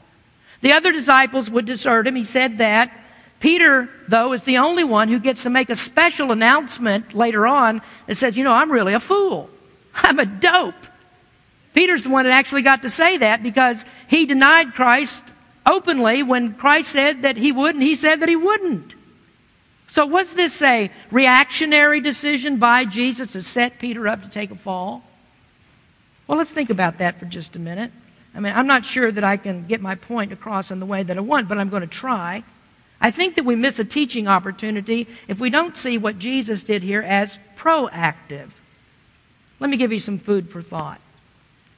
The 0.61 0.73
other 0.73 0.93
disciples 0.93 1.51
would 1.51 1.67
desert 1.67 2.07
him. 2.07 2.17
He 2.17 2.25
said 2.25 2.59
that. 2.59 2.97
Peter, 3.41 3.89
though, 4.07 4.35
is 4.35 4.45
the 4.45 4.59
only 4.59 4.85
one 4.85 5.09
who 5.09 5.19
gets 5.19 5.45
to 5.45 5.51
make 5.51 5.71
a 5.71 5.77
special 5.77 6.31
announcement 6.31 7.15
later 7.15 7.47
on 7.47 7.81
that 8.07 8.19
says, 8.19 8.37
you 8.37 8.45
know, 8.45 8.53
I'm 8.53 8.71
really 8.71 8.93
a 8.93 9.01
fool. 9.01 9.49
I'm 9.95 10.19
a 10.19 10.27
dope. 10.27 10.75
Peter's 11.73 12.03
the 12.03 12.11
one 12.11 12.25
that 12.25 12.33
actually 12.33 12.63
got 12.63 12.83
to 12.83 12.91
say 12.91 13.19
that 13.19 13.43
because 13.43 13.85
he 14.09 14.27
denied 14.27 14.75
Christ 14.75 15.23
openly 15.71 16.23
when 16.23 16.55
Christ 16.55 16.93
said 16.93 17.23
that 17.23 17.37
he 17.37 17.53
wouldn't, 17.53 17.83
he 17.83 17.97
said 17.97 18.21
that 18.21 18.29
he 18.29 18.37
wouldn't. 18.37 18.95
So, 19.89 20.07
what's 20.07 20.35
this 20.35 20.63
a 20.63 20.91
reactionary 21.11 22.01
decision 22.01 22.59
by 22.59 22.85
Jesus 22.85 23.33
to 23.33 23.43
set 23.43 23.79
Peter 23.79 24.07
up 24.07 24.23
to 24.23 24.29
take 24.29 24.51
a 24.51 24.57
fall? 24.57 25.03
Well, 26.27 26.39
let's 26.39 26.51
think 26.51 26.71
about 26.71 26.99
that 26.99 27.19
for 27.19 27.27
just 27.27 27.57
a 27.57 27.59
minute. 27.59 27.91
I 28.35 28.41
mean, 28.41 28.53
I'm 28.55 28.69
not 28.69 28.87
sure 28.87 29.11
that 29.11 29.25
I 29.25 29.37
can 29.37 29.67
get 29.67 29.81
my 29.81 29.97
point 29.97 30.33
across 30.33 30.71
in 30.71 30.79
the 30.79 30.87
way 30.87 31.03
that 31.03 31.17
I 31.17 31.21
want, 31.21 31.49
but 31.49 31.59
I'm 31.59 31.69
going 31.69 31.83
to 31.83 31.89
try. 31.89 32.45
I 33.01 33.11
think 33.11 33.35
that 33.35 33.45
we 33.45 33.57
miss 33.57 33.79
a 33.79 33.85
teaching 33.85 34.29
opportunity 34.29 35.09
if 35.27 35.41
we 35.41 35.51
don't 35.51 35.77
see 35.77 35.99
what 35.99 36.19
Jesus 36.19 36.63
did 36.63 36.83
here 36.83 37.03
as 37.03 37.39
proactive. 37.57 38.51
Let 39.59 39.71
me 39.71 39.77
give 39.77 39.93
you 39.93 39.99
some 39.99 40.19
food 40.19 40.51
for 40.51 40.63
thought. 40.63 41.01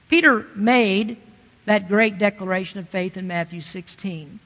Peter 0.08 0.46
made 0.54 1.16
that 1.64 1.88
great 1.88 2.18
declaration 2.18 2.80
of 2.80 2.88
faith 2.88 3.16
in 3.16 3.26
Matthew 3.26 3.60
16. 3.60 4.40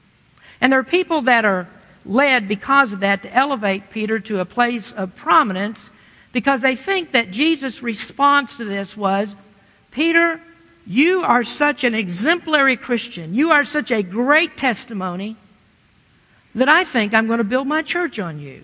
And 0.61 0.71
there 0.71 0.79
are 0.79 0.83
people 0.83 1.23
that 1.23 1.45
are 1.45 1.67
led 2.05 2.47
because 2.47 2.93
of 2.93 3.01
that 3.01 3.21
to 3.23 3.33
elevate 3.33 3.89
Peter 3.89 4.19
to 4.19 4.39
a 4.39 4.45
place 4.45 4.91
of 4.91 5.15
prominence 5.15 5.89
because 6.31 6.61
they 6.61 6.75
think 6.75 7.11
that 7.11 7.31
Jesus' 7.31 7.81
response 7.81 8.57
to 8.57 8.65
this 8.65 8.95
was, 8.95 9.35
Peter, 9.91 10.41
you 10.85 11.21
are 11.21 11.43
such 11.43 11.83
an 11.83 11.93
exemplary 11.93 12.77
Christian. 12.77 13.33
You 13.33 13.51
are 13.51 13.65
such 13.65 13.91
a 13.91 14.03
great 14.03 14.57
testimony 14.57 15.35
that 16.55 16.69
I 16.69 16.83
think 16.83 17.13
I'm 17.13 17.27
going 17.27 17.39
to 17.39 17.43
build 17.43 17.67
my 17.67 17.81
church 17.81 18.19
on 18.19 18.39
you. 18.39 18.63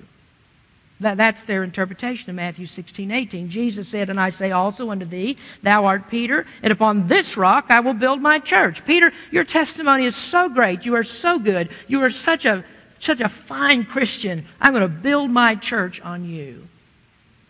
That, 1.04 1.18
that's 1.18 1.44
their 1.44 1.64
interpretation 1.64 2.30
of 2.30 2.36
Matthew 2.36 2.66
16, 2.66 3.12
18. 3.12 3.50
Jesus 3.50 3.88
said, 3.88 4.10
And 4.10 4.20
I 4.20 4.30
say 4.30 4.52
also 4.52 4.90
unto 4.90 5.06
thee, 5.06 5.38
Thou 5.62 5.86
art 5.86 6.10
Peter, 6.10 6.46
and 6.62 6.74
upon 6.74 7.08
this 7.08 7.38
rock 7.38 7.68
I 7.70 7.80
will 7.80 7.94
build 7.94 8.22
my 8.22 8.40
church. 8.40 8.86
Peter, 8.86 9.12
your 9.32 9.44
testimony 9.44 10.06
is 10.06 10.16
so 10.16 10.50
great. 10.50 10.86
You 10.86 10.96
are 10.96 11.04
so 11.04 11.40
good. 11.40 11.70
You 11.88 12.02
are 12.04 12.10
such 12.10 12.46
a, 12.46 12.66
such 13.00 13.22
a 13.22 13.30
fine 13.30 13.86
Christian. 13.86 14.46
I'm 14.60 14.74
going 14.74 14.82
to 14.82 14.88
build 14.88 15.30
my 15.30 15.56
church 15.56 16.02
on 16.02 16.26
you. 16.26 16.68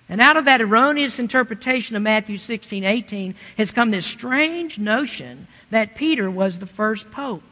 And 0.10 0.20
out 0.20 0.38
of 0.38 0.46
that 0.46 0.62
erroneous 0.62 1.18
interpretation 1.18 1.96
of 1.96 2.02
Matthew 2.02 2.38
16, 2.38 2.84
18 2.84 3.36
has 3.58 3.72
come 3.72 3.92
this 3.92 4.06
strange 4.06 4.78
notion 4.78 5.48
that 5.70 5.96
Peter 5.96 6.30
was 6.30 6.60
the 6.60 6.66
first 6.66 7.10
pope. 7.12 7.44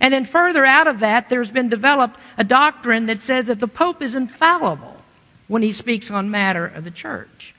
And 0.00 0.14
then 0.14 0.24
further 0.24 0.64
out 0.64 0.86
of 0.86 1.00
that, 1.00 1.28
there's 1.28 1.50
been 1.50 1.68
developed 1.68 2.18
a 2.36 2.44
doctrine 2.44 3.06
that 3.06 3.22
says 3.22 3.46
that 3.46 3.60
the 3.60 3.68
pope 3.68 4.00
is 4.00 4.14
infallible. 4.14 4.97
When 5.48 5.62
he 5.62 5.72
speaks 5.72 6.10
on 6.10 6.30
matter 6.30 6.66
of 6.66 6.84
the 6.84 6.90
church. 6.90 7.54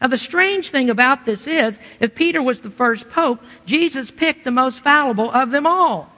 Now, 0.00 0.06
the 0.06 0.18
strange 0.18 0.70
thing 0.70 0.90
about 0.90 1.26
this 1.26 1.46
is, 1.46 1.78
if 1.98 2.14
Peter 2.14 2.40
was 2.40 2.60
the 2.60 2.70
first 2.70 3.10
pope, 3.10 3.42
Jesus 3.66 4.10
picked 4.10 4.44
the 4.44 4.50
most 4.50 4.80
fallible 4.80 5.30
of 5.30 5.50
them 5.50 5.66
all. 5.66 6.12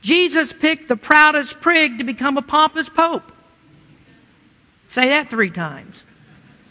Jesus 0.00 0.52
picked 0.52 0.88
the 0.88 0.96
proudest 0.96 1.60
prig 1.60 1.98
to 1.98 2.04
become 2.04 2.38
a 2.38 2.42
pompous 2.42 2.88
pope. 2.88 3.32
Say 4.88 5.08
that 5.08 5.28
three 5.28 5.50
times. 5.50 6.04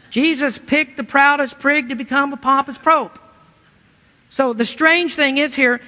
Jesus 0.10 0.58
picked 0.58 0.96
the 0.96 1.04
proudest 1.04 1.60
prig 1.60 1.90
to 1.90 1.96
become 1.96 2.32
a 2.32 2.38
pompous 2.38 2.78
pope. 2.78 3.20
So 4.30 4.54
the 4.54 4.66
strange 4.66 5.16
thing 5.16 5.38
is 5.38 5.56
here, 5.56 5.82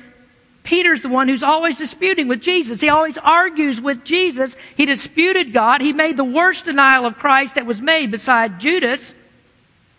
Peter's 0.64 1.02
the 1.02 1.10
one 1.10 1.28
who's 1.28 1.44
always 1.44 1.78
disputing 1.78 2.28
with 2.28 2.42
Jesus. 2.42 2.82
He 2.82 2.90
always 2.90 3.18
argues 3.18 3.82
with 3.82 4.04
Jesus. 4.04 4.56
He 4.76 4.86
disputed 4.86 5.54
God. 5.54 5.82
He 5.82 5.94
made 5.94 6.18
the 6.18 6.24
worst 6.24 6.66
denial 6.66 7.06
of 7.06 7.18
Christ 7.18 7.56
that 7.56 7.66
was 7.66 7.82
made 7.82 8.12
beside 8.12 8.60
Judas. 8.60 9.14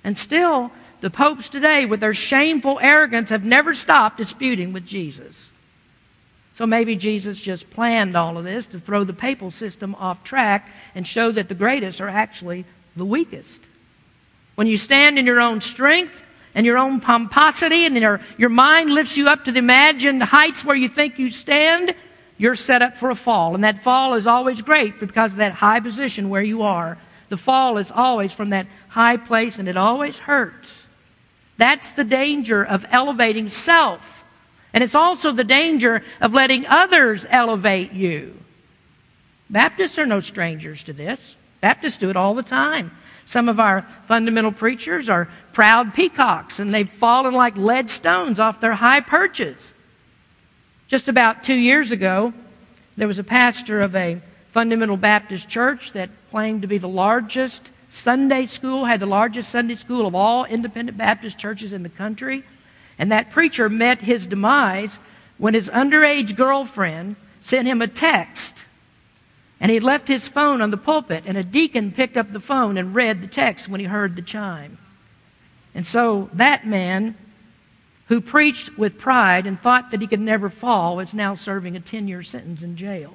And 0.04 0.16
still, 0.16 0.70
the 1.00 1.10
popes 1.10 1.48
today, 1.48 1.86
with 1.86 2.00
their 2.00 2.14
shameful 2.14 2.78
arrogance, 2.80 3.30
have 3.30 3.44
never 3.44 3.74
stopped 3.74 4.18
disputing 4.18 4.72
with 4.72 4.86
Jesus. 4.86 5.50
So 6.56 6.66
maybe 6.66 6.94
Jesus 6.94 7.40
just 7.40 7.70
planned 7.70 8.16
all 8.16 8.36
of 8.36 8.44
this 8.44 8.66
to 8.66 8.78
throw 8.78 9.02
the 9.02 9.14
papal 9.14 9.50
system 9.50 9.94
off 9.94 10.22
track 10.22 10.70
and 10.94 11.08
show 11.08 11.32
that 11.32 11.48
the 11.48 11.54
greatest 11.54 12.02
are 12.02 12.08
actually 12.08 12.66
the 12.96 13.04
weakest. 13.04 13.60
When 14.56 14.66
you 14.66 14.76
stand 14.76 15.18
in 15.18 15.24
your 15.24 15.40
own 15.40 15.62
strength, 15.62 16.22
and 16.54 16.66
your 16.66 16.78
own 16.78 17.00
pomposity 17.00 17.86
and 17.86 17.96
your, 17.96 18.20
your 18.36 18.48
mind 18.48 18.92
lifts 18.92 19.16
you 19.16 19.28
up 19.28 19.44
to 19.44 19.52
the 19.52 19.58
imagined 19.58 20.22
heights 20.22 20.64
where 20.64 20.76
you 20.76 20.88
think 20.88 21.18
you 21.18 21.30
stand, 21.30 21.94
you're 22.38 22.56
set 22.56 22.82
up 22.82 22.96
for 22.96 23.10
a 23.10 23.14
fall. 23.14 23.54
And 23.54 23.64
that 23.64 23.82
fall 23.82 24.14
is 24.14 24.26
always 24.26 24.60
great 24.60 24.98
because 24.98 25.32
of 25.32 25.38
that 25.38 25.52
high 25.52 25.80
position 25.80 26.28
where 26.28 26.42
you 26.42 26.62
are. 26.62 26.98
The 27.28 27.36
fall 27.36 27.78
is 27.78 27.90
always 27.90 28.32
from 28.32 28.50
that 28.50 28.66
high 28.88 29.16
place 29.16 29.58
and 29.58 29.68
it 29.68 29.76
always 29.76 30.18
hurts. 30.18 30.82
That's 31.56 31.90
the 31.90 32.04
danger 32.04 32.64
of 32.64 32.86
elevating 32.90 33.48
self. 33.48 34.24
And 34.72 34.82
it's 34.82 34.94
also 34.94 35.32
the 35.32 35.44
danger 35.44 36.02
of 36.20 36.32
letting 36.32 36.66
others 36.66 37.26
elevate 37.28 37.92
you. 37.92 38.36
Baptists 39.48 39.98
are 39.98 40.06
no 40.06 40.20
strangers 40.20 40.82
to 40.84 40.92
this. 40.92 41.36
Baptists 41.60 41.98
do 41.98 42.08
it 42.08 42.16
all 42.16 42.34
the 42.34 42.42
time. 42.42 42.92
Some 43.30 43.48
of 43.48 43.60
our 43.60 43.86
fundamental 44.08 44.50
preachers 44.50 45.08
are 45.08 45.28
proud 45.52 45.94
peacocks 45.94 46.58
and 46.58 46.74
they've 46.74 46.90
fallen 46.90 47.32
like 47.32 47.56
lead 47.56 47.88
stones 47.88 48.40
off 48.40 48.60
their 48.60 48.72
high 48.72 48.98
perches. 48.98 49.72
Just 50.88 51.06
about 51.06 51.44
two 51.44 51.54
years 51.54 51.92
ago, 51.92 52.34
there 52.96 53.06
was 53.06 53.20
a 53.20 53.22
pastor 53.22 53.82
of 53.82 53.94
a 53.94 54.20
fundamental 54.50 54.96
Baptist 54.96 55.48
church 55.48 55.92
that 55.92 56.10
claimed 56.32 56.62
to 56.62 56.66
be 56.66 56.76
the 56.76 56.88
largest 56.88 57.70
Sunday 57.88 58.46
school, 58.46 58.86
had 58.86 58.98
the 58.98 59.06
largest 59.06 59.52
Sunday 59.52 59.76
school 59.76 60.08
of 60.08 60.16
all 60.16 60.44
independent 60.44 60.98
Baptist 60.98 61.38
churches 61.38 61.72
in 61.72 61.84
the 61.84 61.88
country. 61.88 62.42
And 62.98 63.12
that 63.12 63.30
preacher 63.30 63.68
met 63.68 64.00
his 64.00 64.26
demise 64.26 64.98
when 65.38 65.54
his 65.54 65.68
underage 65.68 66.34
girlfriend 66.34 67.14
sent 67.40 67.68
him 67.68 67.80
a 67.80 67.86
text 67.86 68.64
and 69.60 69.70
he 69.70 69.78
left 69.78 70.08
his 70.08 70.26
phone 70.26 70.62
on 70.62 70.70
the 70.70 70.78
pulpit, 70.78 71.24
and 71.26 71.36
a 71.36 71.44
deacon 71.44 71.92
picked 71.92 72.16
up 72.16 72.32
the 72.32 72.40
phone 72.40 72.78
and 72.78 72.94
read 72.94 73.20
the 73.20 73.26
text 73.26 73.68
when 73.68 73.78
he 73.78 73.86
heard 73.86 74.16
the 74.16 74.22
chime. 74.22 74.78
And 75.74 75.86
so 75.86 76.30
that 76.32 76.66
man, 76.66 77.14
who 78.08 78.22
preached 78.22 78.78
with 78.78 78.98
pride 78.98 79.46
and 79.46 79.60
thought 79.60 79.90
that 79.90 80.00
he 80.00 80.06
could 80.06 80.20
never 80.20 80.48
fall, 80.48 80.98
is 80.98 81.12
now 81.12 81.34
serving 81.34 81.76
a 81.76 81.80
10 81.80 82.08
year 82.08 82.22
sentence 82.22 82.62
in 82.62 82.76
jail. 82.76 83.14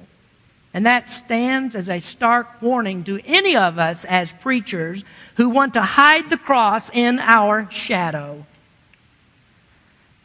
And 0.72 0.86
that 0.86 1.10
stands 1.10 1.74
as 1.74 1.88
a 1.88 2.00
stark 2.00 2.62
warning 2.62 3.02
to 3.04 3.20
any 3.24 3.56
of 3.56 3.78
us 3.78 4.04
as 4.04 4.30
preachers 4.30 5.04
who 5.36 5.48
want 5.48 5.74
to 5.74 5.82
hide 5.82 6.30
the 6.30 6.36
cross 6.36 6.90
in 6.92 7.18
our 7.18 7.68
shadow. 7.70 8.46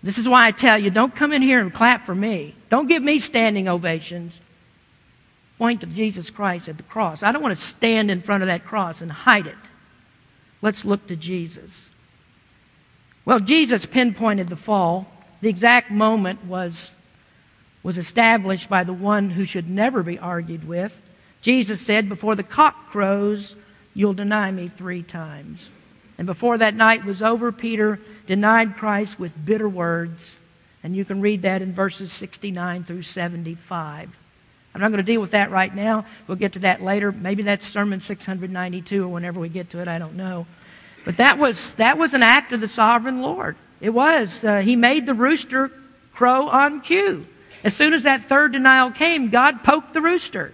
This 0.03 0.17
is 0.17 0.27
why 0.27 0.47
I 0.47 0.51
tell 0.51 0.77
you 0.77 0.91
don't 0.91 1.15
come 1.15 1.31
in 1.31 1.41
here 1.41 1.59
and 1.59 1.73
clap 1.73 2.05
for 2.05 2.15
me. 2.15 2.53
Don't 2.69 2.87
give 2.87 3.01
me 3.01 3.19
standing 3.19 3.67
ovations 3.67 4.39
point 5.61 5.81
to 5.81 5.85
Jesus 5.85 6.31
Christ 6.31 6.67
at 6.69 6.77
the 6.77 6.81
cross. 6.81 7.21
I 7.21 7.31
don't 7.31 7.43
want 7.43 7.55
to 7.55 7.63
stand 7.63 8.09
in 8.09 8.23
front 8.23 8.41
of 8.41 8.47
that 8.47 8.65
cross 8.65 8.99
and 8.99 9.11
hide 9.11 9.45
it. 9.45 9.55
Let's 10.59 10.83
look 10.83 11.05
to 11.05 11.15
Jesus. 11.15 11.87
Well, 13.25 13.39
Jesus 13.39 13.85
pinpointed 13.85 14.47
the 14.47 14.55
fall. 14.55 15.05
The 15.41 15.49
exact 15.49 15.91
moment 15.91 16.45
was, 16.45 16.89
was 17.83 17.99
established 17.99 18.69
by 18.69 18.83
the 18.83 18.91
one 18.91 19.29
who 19.29 19.45
should 19.45 19.69
never 19.69 20.01
be 20.01 20.17
argued 20.17 20.67
with. 20.67 20.99
Jesus 21.41 21.79
said, 21.79 22.09
Before 22.09 22.33
the 22.33 22.41
cock 22.41 22.89
crows, 22.89 23.55
you'll 23.93 24.15
deny 24.15 24.49
me 24.49 24.67
three 24.67 25.03
times. 25.03 25.69
And 26.17 26.25
before 26.25 26.57
that 26.57 26.73
night 26.73 27.05
was 27.05 27.21
over, 27.21 27.51
Peter 27.51 27.99
denied 28.25 28.77
Christ 28.77 29.19
with 29.19 29.45
bitter 29.45 29.69
words. 29.69 30.37
And 30.81 30.95
you 30.95 31.05
can 31.05 31.21
read 31.21 31.43
that 31.43 31.61
in 31.61 31.71
verses 31.71 32.11
69 32.11 32.83
through 32.83 33.03
75. 33.03 34.17
I'm 34.73 34.81
not 34.81 34.89
going 34.89 34.97
to 34.97 35.03
deal 35.03 35.21
with 35.21 35.31
that 35.31 35.51
right 35.51 35.73
now. 35.73 36.05
We'll 36.27 36.37
get 36.37 36.53
to 36.53 36.59
that 36.59 36.81
later. 36.81 37.11
Maybe 37.11 37.43
that's 37.43 37.67
Sermon 37.67 37.99
692 37.99 39.03
or 39.03 39.07
whenever 39.09 39.39
we 39.39 39.49
get 39.49 39.69
to 39.71 39.79
it. 39.79 39.87
I 39.87 39.99
don't 39.99 40.15
know. 40.15 40.47
But 41.03 41.17
that 41.17 41.37
was, 41.37 41.73
that 41.73 41.97
was 41.97 42.13
an 42.13 42.23
act 42.23 42.53
of 42.53 42.61
the 42.61 42.67
sovereign 42.67 43.21
Lord. 43.21 43.57
It 43.81 43.89
was. 43.89 44.43
Uh, 44.43 44.59
he 44.59 44.75
made 44.75 45.05
the 45.05 45.13
rooster 45.13 45.71
crow 46.13 46.47
on 46.47 46.81
cue. 46.81 47.27
As 47.63 47.75
soon 47.75 47.93
as 47.93 48.03
that 48.03 48.25
third 48.25 48.53
denial 48.53 48.91
came, 48.91 49.29
God 49.29 49.63
poked 49.63 49.93
the 49.93 50.01
rooster 50.01 50.53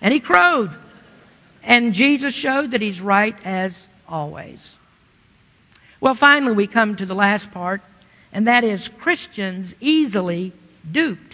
and 0.00 0.12
he 0.12 0.20
crowed. 0.20 0.70
And 1.62 1.92
Jesus 1.92 2.34
showed 2.34 2.70
that 2.70 2.80
he's 2.80 3.00
right 3.00 3.36
as 3.44 3.86
always. 4.08 4.76
Well, 6.00 6.14
finally, 6.14 6.54
we 6.54 6.66
come 6.66 6.96
to 6.96 7.06
the 7.06 7.14
last 7.14 7.50
part, 7.50 7.82
and 8.32 8.46
that 8.46 8.64
is 8.64 8.88
Christians 8.88 9.74
easily 9.80 10.52
duped. 10.90 11.27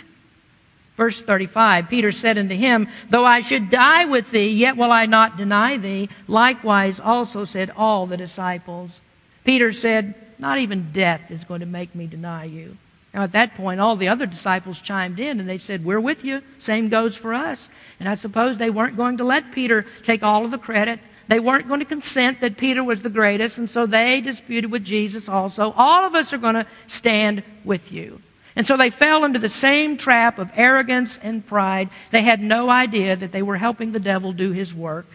Verse 0.96 1.20
35 1.20 1.88
Peter 1.88 2.12
said 2.12 2.38
unto 2.38 2.54
him, 2.54 2.88
Though 3.10 3.24
I 3.24 3.40
should 3.40 3.70
die 3.70 4.04
with 4.04 4.30
thee, 4.30 4.48
yet 4.48 4.76
will 4.76 4.92
I 4.92 5.06
not 5.06 5.36
deny 5.36 5.76
thee. 5.76 6.08
Likewise 6.28 7.00
also 7.00 7.44
said 7.44 7.70
all 7.76 8.06
the 8.06 8.16
disciples. 8.16 9.00
Peter 9.44 9.72
said, 9.72 10.14
Not 10.38 10.58
even 10.58 10.92
death 10.92 11.30
is 11.30 11.44
going 11.44 11.60
to 11.60 11.66
make 11.66 11.94
me 11.94 12.06
deny 12.06 12.44
you. 12.44 12.76
Now, 13.12 13.22
at 13.22 13.32
that 13.32 13.54
point, 13.54 13.80
all 13.80 13.94
the 13.94 14.08
other 14.08 14.26
disciples 14.26 14.80
chimed 14.80 15.20
in 15.20 15.38
and 15.38 15.48
they 15.48 15.58
said, 15.58 15.84
We're 15.84 16.00
with 16.00 16.24
you. 16.24 16.42
Same 16.58 16.88
goes 16.88 17.16
for 17.16 17.34
us. 17.34 17.70
And 18.00 18.08
I 18.08 18.14
suppose 18.16 18.58
they 18.58 18.70
weren't 18.70 18.96
going 18.96 19.18
to 19.18 19.24
let 19.24 19.52
Peter 19.52 19.86
take 20.02 20.22
all 20.22 20.44
of 20.44 20.50
the 20.50 20.58
credit. 20.58 21.00
They 21.26 21.40
weren't 21.40 21.68
going 21.68 21.80
to 21.80 21.86
consent 21.86 22.40
that 22.40 22.56
Peter 22.56 22.84
was 22.84 23.00
the 23.00 23.08
greatest, 23.08 23.56
and 23.56 23.70
so 23.70 23.86
they 23.86 24.20
disputed 24.20 24.70
with 24.70 24.84
Jesus 24.84 25.26
also. 25.26 25.72
All 25.76 26.04
of 26.04 26.14
us 26.14 26.34
are 26.34 26.38
going 26.38 26.56
to 26.56 26.66
stand 26.86 27.42
with 27.64 27.92
you. 27.92 28.20
And 28.56 28.66
so 28.66 28.76
they 28.76 28.90
fell 28.90 29.24
into 29.24 29.38
the 29.38 29.48
same 29.48 29.96
trap 29.96 30.38
of 30.38 30.52
arrogance 30.54 31.18
and 31.22 31.44
pride. 31.44 31.90
They 32.12 32.22
had 32.22 32.40
no 32.40 32.70
idea 32.70 33.16
that 33.16 33.32
they 33.32 33.42
were 33.42 33.56
helping 33.56 33.92
the 33.92 34.00
devil 34.00 34.32
do 34.32 34.52
his 34.52 34.72
work. 34.72 35.06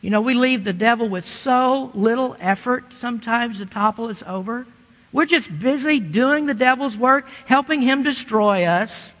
You 0.00 0.10
know, 0.10 0.20
we 0.20 0.34
leave 0.34 0.64
the 0.64 0.72
devil 0.72 1.08
with 1.08 1.24
so 1.24 1.90
little 1.94 2.36
effort 2.40 2.92
sometimes 2.98 3.58
to 3.58 3.66
topple 3.66 4.06
us 4.06 4.22
over. 4.26 4.66
We're 5.12 5.26
just 5.26 5.56
busy 5.58 6.00
doing 6.00 6.46
the 6.46 6.54
devil's 6.54 6.96
work, 6.96 7.28
helping 7.44 7.82
him 7.82 8.02
destroy 8.02 8.64
us. 8.64 9.12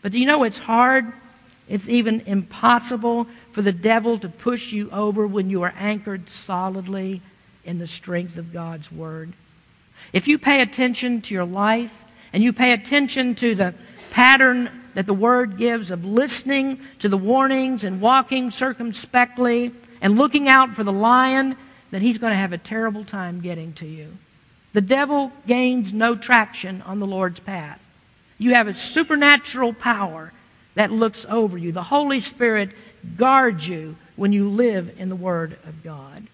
But 0.00 0.12
do 0.12 0.18
you 0.18 0.26
know 0.26 0.44
it's 0.44 0.58
hard? 0.58 1.12
It's 1.68 1.88
even 1.88 2.20
impossible 2.26 3.26
for 3.50 3.62
the 3.62 3.72
devil 3.72 4.18
to 4.20 4.28
push 4.28 4.72
you 4.72 4.90
over 4.90 5.26
when 5.26 5.50
you 5.50 5.62
are 5.62 5.74
anchored 5.76 6.28
solidly 6.28 7.22
in 7.64 7.78
the 7.78 7.86
strength 7.86 8.38
of 8.38 8.52
God's 8.52 8.92
Word. 8.92 9.32
If 10.12 10.28
you 10.28 10.38
pay 10.38 10.60
attention 10.60 11.22
to 11.22 11.34
your 11.34 11.44
life, 11.44 12.03
and 12.34 12.42
you 12.42 12.52
pay 12.52 12.72
attention 12.72 13.36
to 13.36 13.54
the 13.54 13.72
pattern 14.10 14.68
that 14.94 15.06
the 15.06 15.14
Word 15.14 15.56
gives 15.56 15.92
of 15.92 16.04
listening 16.04 16.80
to 16.98 17.08
the 17.08 17.16
warnings 17.16 17.84
and 17.84 18.00
walking 18.00 18.50
circumspectly 18.50 19.72
and 20.00 20.18
looking 20.18 20.48
out 20.48 20.74
for 20.74 20.82
the 20.82 20.92
lion, 20.92 21.56
then 21.92 22.02
he's 22.02 22.18
going 22.18 22.32
to 22.32 22.36
have 22.36 22.52
a 22.52 22.58
terrible 22.58 23.04
time 23.04 23.40
getting 23.40 23.72
to 23.74 23.86
you. 23.86 24.18
The 24.72 24.80
devil 24.80 25.30
gains 25.46 25.92
no 25.92 26.16
traction 26.16 26.82
on 26.82 26.98
the 26.98 27.06
Lord's 27.06 27.38
path. 27.38 27.80
You 28.36 28.54
have 28.54 28.66
a 28.66 28.74
supernatural 28.74 29.72
power 29.72 30.32
that 30.74 30.90
looks 30.90 31.24
over 31.28 31.56
you. 31.56 31.70
The 31.70 31.84
Holy 31.84 32.18
Spirit 32.18 32.70
guards 33.16 33.68
you 33.68 33.94
when 34.16 34.32
you 34.32 34.48
live 34.48 34.92
in 34.98 35.08
the 35.08 35.14
Word 35.14 35.56
of 35.68 35.84
God. 35.84 36.26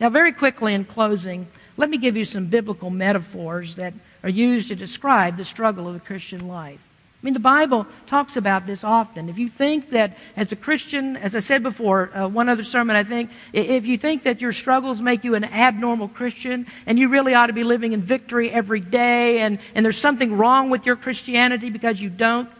Now, 0.00 0.08
very 0.08 0.32
quickly 0.32 0.74
in 0.74 0.84
closing, 0.84 1.46
let 1.76 1.88
me 1.88 1.98
give 1.98 2.16
you 2.16 2.24
some 2.24 2.46
biblical 2.46 2.90
metaphors 2.90 3.76
that 3.76 3.94
are 4.24 4.30
used 4.30 4.68
to 4.68 4.74
describe 4.74 5.36
the 5.36 5.44
struggle 5.44 5.86
of 5.86 5.94
the 5.94 6.00
Christian 6.00 6.48
life. 6.48 6.80
I 6.80 7.24
mean, 7.24 7.34
the 7.34 7.40
Bible 7.40 7.86
talks 8.06 8.36
about 8.36 8.66
this 8.66 8.84
often. 8.84 9.28
If 9.28 9.38
you 9.38 9.48
think 9.48 9.90
that 9.90 10.18
as 10.36 10.52
a 10.52 10.56
Christian, 10.56 11.16
as 11.16 11.34
I 11.34 11.40
said 11.40 11.62
before, 11.62 12.14
uh, 12.14 12.28
one 12.28 12.48
other 12.48 12.64
sermon, 12.64 12.96
I 12.96 13.04
think, 13.04 13.30
if 13.52 13.86
you 13.86 13.96
think 13.96 14.24
that 14.24 14.40
your 14.40 14.52
struggles 14.52 15.00
make 15.00 15.24
you 15.24 15.34
an 15.34 15.44
abnormal 15.44 16.08
Christian 16.08 16.66
and 16.84 16.98
you 16.98 17.08
really 17.08 17.34
ought 17.34 17.46
to 17.46 17.54
be 17.54 17.64
living 17.64 17.92
in 17.92 18.02
victory 18.02 18.50
every 18.50 18.80
day 18.80 19.40
and, 19.40 19.58
and 19.74 19.84
there's 19.84 19.98
something 19.98 20.36
wrong 20.36 20.68
with 20.68 20.84
your 20.84 20.96
Christianity 20.96 21.70
because 21.70 22.00
you 22.00 22.10
don't, 22.10 22.50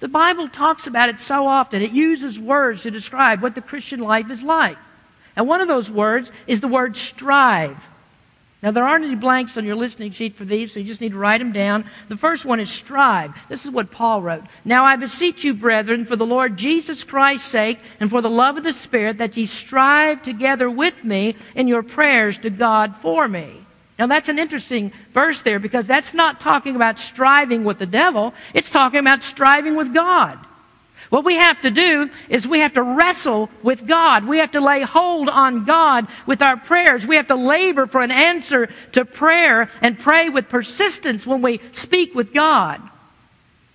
the 0.00 0.08
Bible 0.08 0.48
talks 0.48 0.86
about 0.86 1.08
it 1.08 1.20
so 1.20 1.46
often. 1.46 1.80
It 1.80 1.92
uses 1.92 2.38
words 2.38 2.82
to 2.82 2.90
describe 2.90 3.42
what 3.42 3.54
the 3.54 3.62
Christian 3.62 4.00
life 4.00 4.30
is 4.30 4.42
like. 4.42 4.78
And 5.36 5.46
one 5.46 5.60
of 5.60 5.68
those 5.68 5.90
words 5.90 6.30
is 6.46 6.60
the 6.60 6.68
word 6.68 6.96
strive. 6.96 7.88
Now, 8.62 8.72
there 8.72 8.86
aren't 8.86 9.06
any 9.06 9.14
blanks 9.14 9.56
on 9.56 9.64
your 9.64 9.74
listening 9.74 10.12
sheet 10.12 10.36
for 10.36 10.44
these, 10.44 10.72
so 10.72 10.80
you 10.80 10.86
just 10.86 11.00
need 11.00 11.12
to 11.12 11.18
write 11.18 11.38
them 11.38 11.52
down. 11.52 11.86
The 12.08 12.16
first 12.16 12.44
one 12.44 12.60
is 12.60 12.70
strive. 12.70 13.32
This 13.48 13.64
is 13.64 13.70
what 13.70 13.90
Paul 13.90 14.20
wrote. 14.20 14.44
Now 14.66 14.84
I 14.84 14.96
beseech 14.96 15.44
you, 15.44 15.54
brethren, 15.54 16.04
for 16.04 16.14
the 16.14 16.26
Lord 16.26 16.58
Jesus 16.58 17.02
Christ's 17.02 17.48
sake 17.48 17.78
and 18.00 18.10
for 18.10 18.20
the 18.20 18.28
love 18.28 18.58
of 18.58 18.64
the 18.64 18.74
Spirit, 18.74 19.16
that 19.16 19.34
ye 19.34 19.46
strive 19.46 20.20
together 20.22 20.68
with 20.68 21.04
me 21.04 21.36
in 21.54 21.68
your 21.68 21.82
prayers 21.82 22.36
to 22.38 22.50
God 22.50 22.96
for 22.96 23.26
me. 23.28 23.64
Now 23.98 24.06
that's 24.06 24.28
an 24.28 24.38
interesting 24.38 24.92
verse 25.14 25.40
there 25.40 25.58
because 25.58 25.86
that's 25.86 26.12
not 26.12 26.38
talking 26.38 26.76
about 26.76 26.98
striving 26.98 27.64
with 27.64 27.78
the 27.78 27.86
devil. 27.86 28.34
It's 28.52 28.70
talking 28.70 29.00
about 29.00 29.22
striving 29.22 29.74
with 29.74 29.94
God. 29.94 30.38
What 31.10 31.24
we 31.24 31.34
have 31.34 31.60
to 31.62 31.70
do 31.72 32.08
is 32.28 32.46
we 32.46 32.60
have 32.60 32.74
to 32.74 32.82
wrestle 32.82 33.50
with 33.62 33.86
God. 33.86 34.24
We 34.24 34.38
have 34.38 34.52
to 34.52 34.60
lay 34.60 34.82
hold 34.82 35.28
on 35.28 35.64
God 35.64 36.06
with 36.24 36.40
our 36.40 36.56
prayers. 36.56 37.04
We 37.04 37.16
have 37.16 37.26
to 37.26 37.34
labor 37.34 37.86
for 37.86 38.00
an 38.00 38.12
answer 38.12 38.68
to 38.92 39.04
prayer 39.04 39.68
and 39.82 39.98
pray 39.98 40.28
with 40.28 40.48
persistence 40.48 41.26
when 41.26 41.42
we 41.42 41.60
speak 41.72 42.14
with 42.14 42.32
God. 42.32 42.80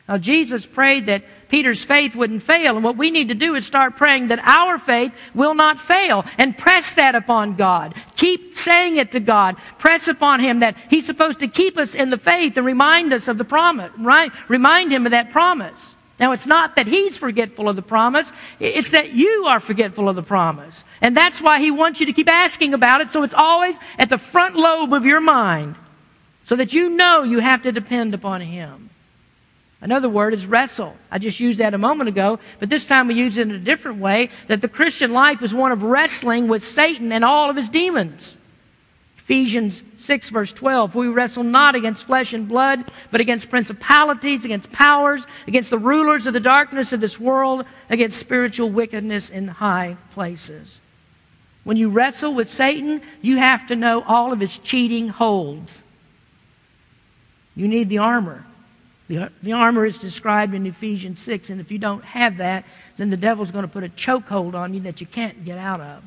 Now, 0.08 0.18
Jesus 0.18 0.66
prayed 0.66 1.08
that 1.08 1.24
Peter's 1.50 1.84
faith 1.84 2.16
wouldn't 2.16 2.44
fail, 2.44 2.76
and 2.76 2.84
what 2.84 2.98
we 2.98 3.12
need 3.12 3.30
to 3.30 3.34
do 3.34 3.56
is 3.56 3.66
start 3.66 3.96
praying 3.96 4.28
that 4.28 4.40
our 4.40 4.78
faith 4.78 5.14
will 5.34 5.56
not 5.56 5.80
fail 5.80 6.24
and 6.38 6.58
press 6.58 6.94
that 6.94 7.16
upon 7.16 7.56
God. 7.56 7.96
Keep 8.16 8.56
saying 8.56 8.98
it 8.98 9.12
to 9.12 9.20
God. 9.20 9.58
Press 9.80 10.08
upon 10.08 10.40
Him 10.40 10.60
that 10.60 10.78
He's 10.90 11.06
supposed 11.06 11.40
to 11.40 11.48
keep 11.48 11.78
us 11.78 11.96
in 11.96 12.12
the 12.12 12.18
faith 12.18 12.56
and 12.56 12.66
remind 12.66 13.14
us 13.14 13.28
of 13.28 13.38
the 13.38 13.46
promise, 13.46 13.92
right? 13.98 14.32
Remind 14.48 14.94
Him 14.94 15.06
of 15.06 15.12
that 15.12 15.32
promise. 15.32 15.95
Now, 16.20 16.32
it's 16.32 16.46
not 16.46 16.78
that 16.78 16.88
he's 16.88 17.18
forgetful 17.18 17.68
of 17.68 17.76
the 17.76 17.82
promise, 17.82 18.32
it's 18.60 18.92
that 18.92 19.14
you 19.14 19.46
are 19.48 19.60
forgetful 19.60 20.08
of 20.08 20.16
the 20.16 20.24
promise. 20.24 20.86
And 21.02 21.16
that's 21.16 21.42
why 21.42 21.60
he 21.60 21.72
wants 21.72 22.00
you 22.00 22.06
to 22.06 22.14
keep 22.14 22.30
asking 22.30 22.74
about 22.74 23.02
it, 23.02 23.10
so 23.10 23.24
it's 23.24 23.34
always 23.34 23.78
at 24.00 24.10
the 24.10 24.18
front 24.18 24.56
lobe 24.56 24.94
of 24.94 25.06
your 25.06 25.20
mind, 25.20 25.76
so 26.46 26.56
that 26.56 26.72
you 26.72 26.90
know 26.90 27.24
you 27.24 27.40
have 27.40 27.64
to 27.64 27.72
depend 27.72 28.14
upon 28.14 28.42
him. 28.42 28.90
Another 29.82 30.08
word 30.08 30.34
is 30.34 30.46
wrestle. 30.46 30.96
I 31.12 31.20
just 31.20 31.40
used 31.40 31.60
that 31.60 31.74
a 31.74 31.78
moment 31.78 32.08
ago, 32.08 32.40
but 32.60 32.70
this 32.70 32.86
time 32.86 33.08
we 33.08 33.16
use 33.16 33.38
it 33.38 33.48
in 33.48 33.52
a 33.52 33.60
different 33.60 34.00
way 34.00 34.30
that 34.48 34.62
the 34.62 34.70
Christian 34.70 35.12
life 35.12 35.44
is 35.44 35.54
one 35.54 35.74
of 35.74 35.84
wrestling 35.84 36.48
with 36.48 36.64
Satan 36.64 37.12
and 37.12 37.26
all 37.26 37.50
of 37.50 37.58
his 37.58 37.68
demons. 37.68 38.38
Ephesians 39.26 39.82
6 39.98 40.30
verse 40.30 40.54
12, 40.54 40.94
we 40.94 41.08
wrestle 41.08 41.44
not 41.44 41.74
against 41.74 42.04
flesh 42.04 42.32
and 42.32 42.48
blood, 42.48 42.86
but 43.10 43.20
against 43.20 43.50
principalities, 43.50 44.46
against 44.46 44.72
powers, 44.72 45.26
against 45.48 45.72
the 45.72 45.80
rulers 45.80 46.28
of 46.28 46.34
the 46.34 46.40
darkness 46.40 46.94
of 46.94 47.02
this 47.02 47.20
world, 47.20 47.66
against 47.90 48.20
spiritual 48.20 48.70
wickedness 48.70 49.32
in 49.32 49.48
high 49.48 49.98
places. 50.12 50.80
When 51.64 51.76
you 51.76 51.90
wrestle 51.90 52.36
with 52.36 52.52
Satan, 52.52 53.02
you 53.24 53.38
have 53.38 53.66
to 53.70 53.76
know 53.76 54.04
all 54.04 54.32
of 54.32 54.40
his 54.40 54.60
cheating 54.60 55.08
holds. 55.08 55.82
You 57.56 57.68
need 57.68 57.90
the 57.90 57.98
armor. 57.98 58.46
The, 59.08 59.32
the 59.42 59.54
armor 59.54 59.88
is 59.88 59.98
described 59.98 60.54
in 60.54 60.68
Ephesians 60.68 61.20
6, 61.22 61.50
and 61.50 61.60
if 61.60 61.72
you 61.72 61.80
don't 61.80 62.04
have 62.04 62.38
that, 62.38 62.64
then 62.98 63.10
the 63.10 63.18
devil's 63.18 63.50
going 63.50 63.66
to 63.66 63.72
put 63.72 63.84
a 63.84 63.90
chokehold 63.90 64.54
on 64.54 64.76
you 64.76 64.82
that 64.82 65.02
you 65.02 65.08
can't 65.08 65.44
get 65.44 65.58
out 65.58 65.82
of. 65.82 66.04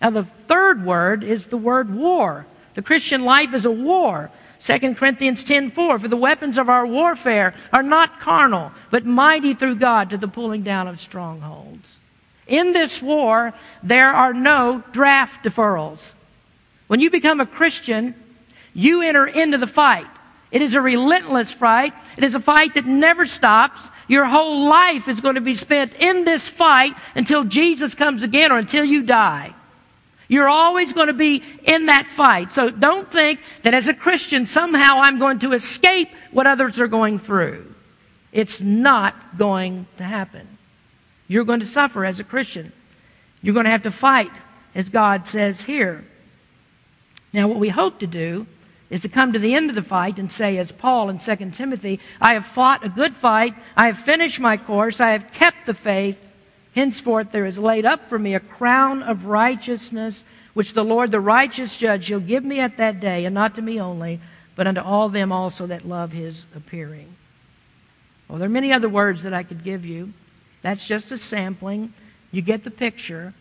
Now, 0.00 0.10
the 0.10 0.24
third 0.24 0.84
word 0.84 1.22
is 1.22 1.46
the 1.46 1.56
word 1.56 1.94
war. 1.94 2.46
The 2.74 2.82
Christian 2.82 3.24
life 3.24 3.52
is 3.52 3.64
a 3.64 3.70
war. 3.70 4.30
2 4.60 4.94
Corinthians 4.96 5.42
10:4 5.44 6.00
For 6.00 6.08
the 6.08 6.16
weapons 6.16 6.58
of 6.58 6.68
our 6.68 6.86
warfare 6.86 7.54
are 7.72 7.82
not 7.82 8.20
carnal, 8.20 8.72
but 8.90 9.04
mighty 9.04 9.54
through 9.54 9.76
God 9.76 10.10
to 10.10 10.18
the 10.18 10.28
pulling 10.28 10.62
down 10.62 10.86
of 10.86 11.00
strongholds. 11.00 11.98
In 12.46 12.72
this 12.72 13.00
war, 13.00 13.54
there 13.82 14.10
are 14.10 14.32
no 14.32 14.82
draft 14.92 15.44
deferrals. 15.44 16.14
When 16.88 17.00
you 17.00 17.10
become 17.10 17.40
a 17.40 17.46
Christian, 17.46 18.14
you 18.74 19.02
enter 19.02 19.26
into 19.26 19.58
the 19.58 19.66
fight. 19.66 20.08
It 20.50 20.62
is 20.62 20.74
a 20.74 20.80
relentless 20.80 21.52
fight. 21.52 21.94
It 22.16 22.24
is 22.24 22.34
a 22.34 22.40
fight 22.40 22.74
that 22.74 22.86
never 22.86 23.24
stops. 23.24 23.90
Your 24.08 24.24
whole 24.24 24.68
life 24.68 25.08
is 25.08 25.20
going 25.20 25.36
to 25.36 25.40
be 25.40 25.54
spent 25.54 25.94
in 25.94 26.24
this 26.24 26.48
fight 26.48 26.94
until 27.14 27.44
Jesus 27.44 27.94
comes 27.94 28.24
again 28.24 28.50
or 28.50 28.58
until 28.58 28.84
you 28.84 29.02
die. 29.02 29.54
You're 30.30 30.48
always 30.48 30.92
going 30.92 31.08
to 31.08 31.12
be 31.12 31.42
in 31.64 31.86
that 31.86 32.06
fight. 32.06 32.52
So 32.52 32.70
don't 32.70 33.10
think 33.10 33.40
that 33.64 33.74
as 33.74 33.88
a 33.88 33.92
Christian, 33.92 34.46
somehow 34.46 35.00
I'm 35.00 35.18
going 35.18 35.40
to 35.40 35.54
escape 35.54 36.08
what 36.30 36.46
others 36.46 36.78
are 36.78 36.86
going 36.86 37.18
through. 37.18 37.74
It's 38.30 38.60
not 38.60 39.36
going 39.36 39.88
to 39.96 40.04
happen. 40.04 40.46
You're 41.26 41.42
going 41.42 41.58
to 41.58 41.66
suffer 41.66 42.04
as 42.04 42.20
a 42.20 42.24
Christian. 42.24 42.70
You're 43.42 43.54
going 43.54 43.64
to 43.64 43.72
have 43.72 43.82
to 43.82 43.90
fight, 43.90 44.30
as 44.72 44.88
God 44.88 45.26
says 45.26 45.62
here. 45.62 46.04
Now, 47.32 47.48
what 47.48 47.58
we 47.58 47.70
hope 47.70 47.98
to 47.98 48.06
do 48.06 48.46
is 48.88 49.02
to 49.02 49.08
come 49.08 49.32
to 49.32 49.38
the 49.40 49.54
end 49.54 49.68
of 49.68 49.74
the 49.74 49.82
fight 49.82 50.16
and 50.20 50.30
say, 50.30 50.58
as 50.58 50.70
Paul 50.70 51.08
in 51.08 51.18
2 51.18 51.50
Timothy, 51.50 51.98
I 52.20 52.34
have 52.34 52.46
fought 52.46 52.84
a 52.84 52.88
good 52.88 53.16
fight, 53.16 53.56
I 53.76 53.86
have 53.86 53.98
finished 53.98 54.38
my 54.38 54.56
course, 54.56 55.00
I 55.00 55.10
have 55.10 55.32
kept 55.32 55.66
the 55.66 55.74
faith. 55.74 56.20
Henceforth 56.74 57.32
there 57.32 57.46
is 57.46 57.58
laid 57.58 57.84
up 57.84 58.08
for 58.08 58.18
me 58.18 58.34
a 58.34 58.40
crown 58.40 59.02
of 59.02 59.26
righteousness, 59.26 60.24
which 60.54 60.72
the 60.72 60.84
Lord, 60.84 61.10
the 61.10 61.20
righteous 61.20 61.76
judge, 61.76 62.04
shall 62.06 62.20
give 62.20 62.44
me 62.44 62.60
at 62.60 62.76
that 62.76 63.00
day, 63.00 63.24
and 63.24 63.34
not 63.34 63.54
to 63.56 63.62
me 63.62 63.80
only, 63.80 64.20
but 64.56 64.66
unto 64.66 64.80
all 64.80 65.08
them 65.08 65.32
also 65.32 65.66
that 65.66 65.86
love 65.86 66.12
his 66.12 66.46
appearing. 66.54 67.16
Well, 68.28 68.38
there 68.38 68.46
are 68.46 68.50
many 68.50 68.72
other 68.72 68.88
words 68.88 69.22
that 69.24 69.34
I 69.34 69.42
could 69.42 69.64
give 69.64 69.84
you. 69.84 70.12
That's 70.62 70.86
just 70.86 71.10
a 71.10 71.18
sampling. 71.18 71.92
You 72.30 72.42
get 72.42 72.62
the 72.62 72.70
picture 72.70 73.34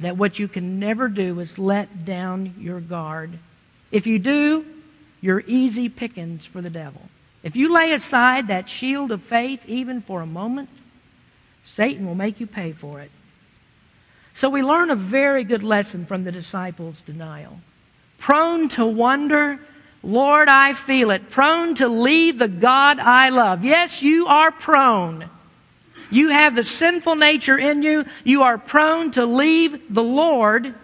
that 0.00 0.16
what 0.18 0.38
you 0.38 0.48
can 0.48 0.78
never 0.78 1.08
do 1.08 1.40
is 1.40 1.58
let 1.58 2.04
down 2.04 2.54
your 2.58 2.80
guard. 2.80 3.38
If 3.90 4.06
you 4.06 4.18
do, 4.18 4.66
you're 5.22 5.42
easy 5.46 5.88
pickings 5.88 6.44
for 6.44 6.60
the 6.60 6.70
devil. 6.70 7.08
If 7.42 7.56
you 7.56 7.72
lay 7.72 7.92
aside 7.92 8.48
that 8.48 8.68
shield 8.68 9.10
of 9.10 9.22
faith 9.22 9.64
even 9.66 10.02
for 10.02 10.20
a 10.20 10.26
moment, 10.26 10.68
Satan 11.76 12.06
will 12.06 12.14
make 12.14 12.40
you 12.40 12.46
pay 12.46 12.72
for 12.72 13.02
it. 13.02 13.10
So 14.32 14.48
we 14.48 14.62
learn 14.62 14.88
a 14.88 14.96
very 14.96 15.44
good 15.44 15.62
lesson 15.62 16.06
from 16.06 16.24
the 16.24 16.32
disciples' 16.32 17.02
denial. 17.02 17.60
Prone 18.16 18.70
to 18.70 18.86
wonder, 18.86 19.58
Lord, 20.02 20.48
I 20.48 20.72
feel 20.72 21.10
it. 21.10 21.28
Prone 21.28 21.74
to 21.74 21.86
leave 21.86 22.38
the 22.38 22.48
God 22.48 22.98
I 22.98 23.28
love. 23.28 23.62
Yes, 23.62 24.00
you 24.00 24.26
are 24.26 24.50
prone. 24.50 25.28
You 26.10 26.30
have 26.30 26.54
the 26.54 26.64
sinful 26.64 27.16
nature 27.16 27.58
in 27.58 27.82
you. 27.82 28.06
You 28.24 28.42
are 28.44 28.56
prone 28.56 29.10
to 29.10 29.26
leave 29.26 29.92
the 29.92 30.02
Lord. 30.02 30.74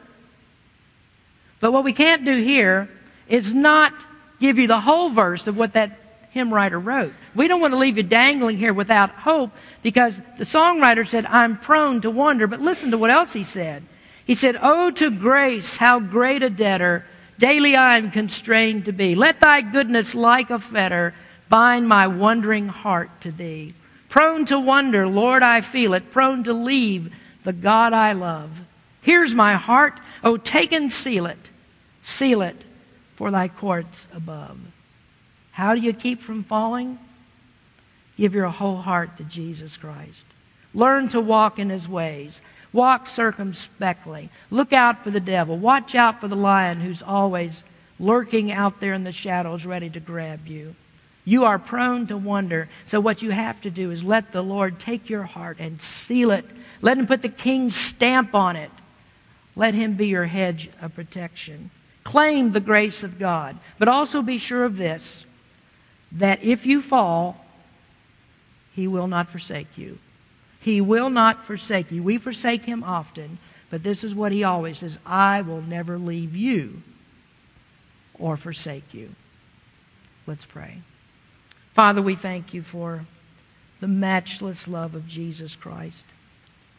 But 1.58 1.72
what 1.72 1.84
we 1.84 1.94
can't 1.94 2.26
do 2.26 2.36
here 2.36 2.90
is 3.28 3.54
not 3.54 3.94
give 4.40 4.58
you 4.58 4.66
the 4.66 4.80
whole 4.80 5.08
verse 5.08 5.46
of 5.46 5.56
what 5.56 5.72
that 5.72 5.98
hymn 6.32 6.52
writer 6.52 6.78
wrote. 6.78 7.14
We 7.34 7.48
don't 7.48 7.60
want 7.60 7.72
to 7.72 7.78
leave 7.78 7.96
you 7.96 8.02
dangling 8.02 8.58
here 8.58 8.74
without 8.74 9.10
hope 9.10 9.52
because 9.82 10.20
the 10.38 10.44
songwriter 10.44 11.06
said, 11.06 11.26
I'm 11.26 11.56
prone 11.56 12.00
to 12.02 12.10
wonder. 12.10 12.46
But 12.46 12.60
listen 12.60 12.90
to 12.90 12.98
what 12.98 13.10
else 13.10 13.32
he 13.32 13.44
said. 13.44 13.84
He 14.24 14.34
said, 14.34 14.58
Oh, 14.60 14.90
to 14.92 15.10
grace, 15.10 15.76
how 15.76 15.98
great 15.98 16.42
a 16.42 16.50
debtor 16.50 17.04
daily 17.38 17.74
I 17.74 17.96
am 17.96 18.10
constrained 18.10 18.84
to 18.84 18.92
be. 18.92 19.14
Let 19.14 19.40
thy 19.40 19.62
goodness 19.62 20.14
like 20.14 20.50
a 20.50 20.58
fetter 20.58 21.14
bind 21.48 21.88
my 21.88 22.06
wondering 22.06 22.68
heart 22.68 23.10
to 23.22 23.32
thee. 23.32 23.74
Prone 24.08 24.44
to 24.46 24.60
wonder, 24.60 25.08
Lord, 25.08 25.42
I 25.42 25.62
feel 25.62 25.94
it. 25.94 26.10
Prone 26.10 26.44
to 26.44 26.52
leave 26.52 27.12
the 27.44 27.52
God 27.52 27.92
I 27.92 28.12
love. 28.12 28.60
Here's 29.00 29.34
my 29.34 29.54
heart. 29.54 29.98
Oh, 30.22 30.36
take 30.36 30.72
and 30.72 30.92
seal 30.92 31.26
it. 31.26 31.50
Seal 32.02 32.42
it 32.42 32.64
for 33.16 33.30
thy 33.30 33.48
courts 33.48 34.06
above. 34.14 34.58
How 35.52 35.74
do 35.74 35.80
you 35.80 35.92
keep 35.92 36.20
from 36.20 36.44
falling? 36.44 36.98
Give 38.16 38.34
your 38.34 38.48
whole 38.48 38.78
heart 38.78 39.16
to 39.16 39.24
Jesus 39.24 39.76
Christ. 39.76 40.24
Learn 40.74 41.08
to 41.10 41.20
walk 41.20 41.58
in 41.58 41.70
his 41.70 41.88
ways. 41.88 42.40
Walk 42.72 43.06
circumspectly. 43.06 44.30
Look 44.50 44.72
out 44.72 45.04
for 45.04 45.10
the 45.10 45.20
devil. 45.20 45.58
Watch 45.58 45.94
out 45.94 46.20
for 46.20 46.28
the 46.28 46.36
lion 46.36 46.80
who's 46.80 47.02
always 47.02 47.64
lurking 47.98 48.50
out 48.50 48.80
there 48.80 48.94
in 48.94 49.04
the 49.04 49.12
shadows 49.12 49.66
ready 49.66 49.90
to 49.90 50.00
grab 50.00 50.46
you. 50.46 50.74
You 51.24 51.44
are 51.44 51.58
prone 51.58 52.06
to 52.08 52.16
wonder. 52.16 52.68
So, 52.86 53.00
what 53.00 53.22
you 53.22 53.30
have 53.30 53.60
to 53.60 53.70
do 53.70 53.90
is 53.90 54.02
let 54.02 54.32
the 54.32 54.42
Lord 54.42 54.80
take 54.80 55.08
your 55.08 55.22
heart 55.22 55.58
and 55.60 55.80
seal 55.80 56.30
it. 56.32 56.44
Let 56.80 56.98
Him 56.98 57.06
put 57.06 57.22
the 57.22 57.28
King's 57.28 57.76
stamp 57.76 58.34
on 58.34 58.56
it. 58.56 58.70
Let 59.54 59.74
Him 59.74 59.94
be 59.94 60.08
your 60.08 60.26
hedge 60.26 60.70
of 60.80 60.94
protection. 60.94 61.70
Claim 62.02 62.50
the 62.50 62.60
grace 62.60 63.04
of 63.04 63.20
God. 63.20 63.58
But 63.78 63.88
also 63.88 64.22
be 64.22 64.38
sure 64.38 64.64
of 64.64 64.76
this 64.76 65.24
that 66.10 66.42
if 66.42 66.66
you 66.66 66.82
fall, 66.82 67.44
He 68.74 68.86
will 68.86 69.06
not 69.06 69.28
forsake 69.28 69.76
you. 69.76 69.98
He 70.60 70.80
will 70.80 71.10
not 71.10 71.44
forsake 71.44 71.90
you. 71.90 72.02
We 72.02 72.18
forsake 72.18 72.64
Him 72.64 72.84
often, 72.84 73.38
but 73.70 73.82
this 73.82 74.04
is 74.04 74.14
what 74.14 74.32
He 74.32 74.44
always 74.44 74.78
says 74.78 74.98
I 75.04 75.42
will 75.42 75.62
never 75.62 75.98
leave 75.98 76.36
you 76.36 76.82
or 78.18 78.36
forsake 78.36 78.94
you. 78.94 79.14
Let's 80.26 80.44
pray. 80.44 80.78
Father, 81.72 82.00
we 82.00 82.14
thank 82.14 82.54
you 82.54 82.62
for 82.62 83.06
the 83.80 83.88
matchless 83.88 84.68
love 84.68 84.94
of 84.94 85.08
Jesus 85.08 85.56
Christ. 85.56 86.04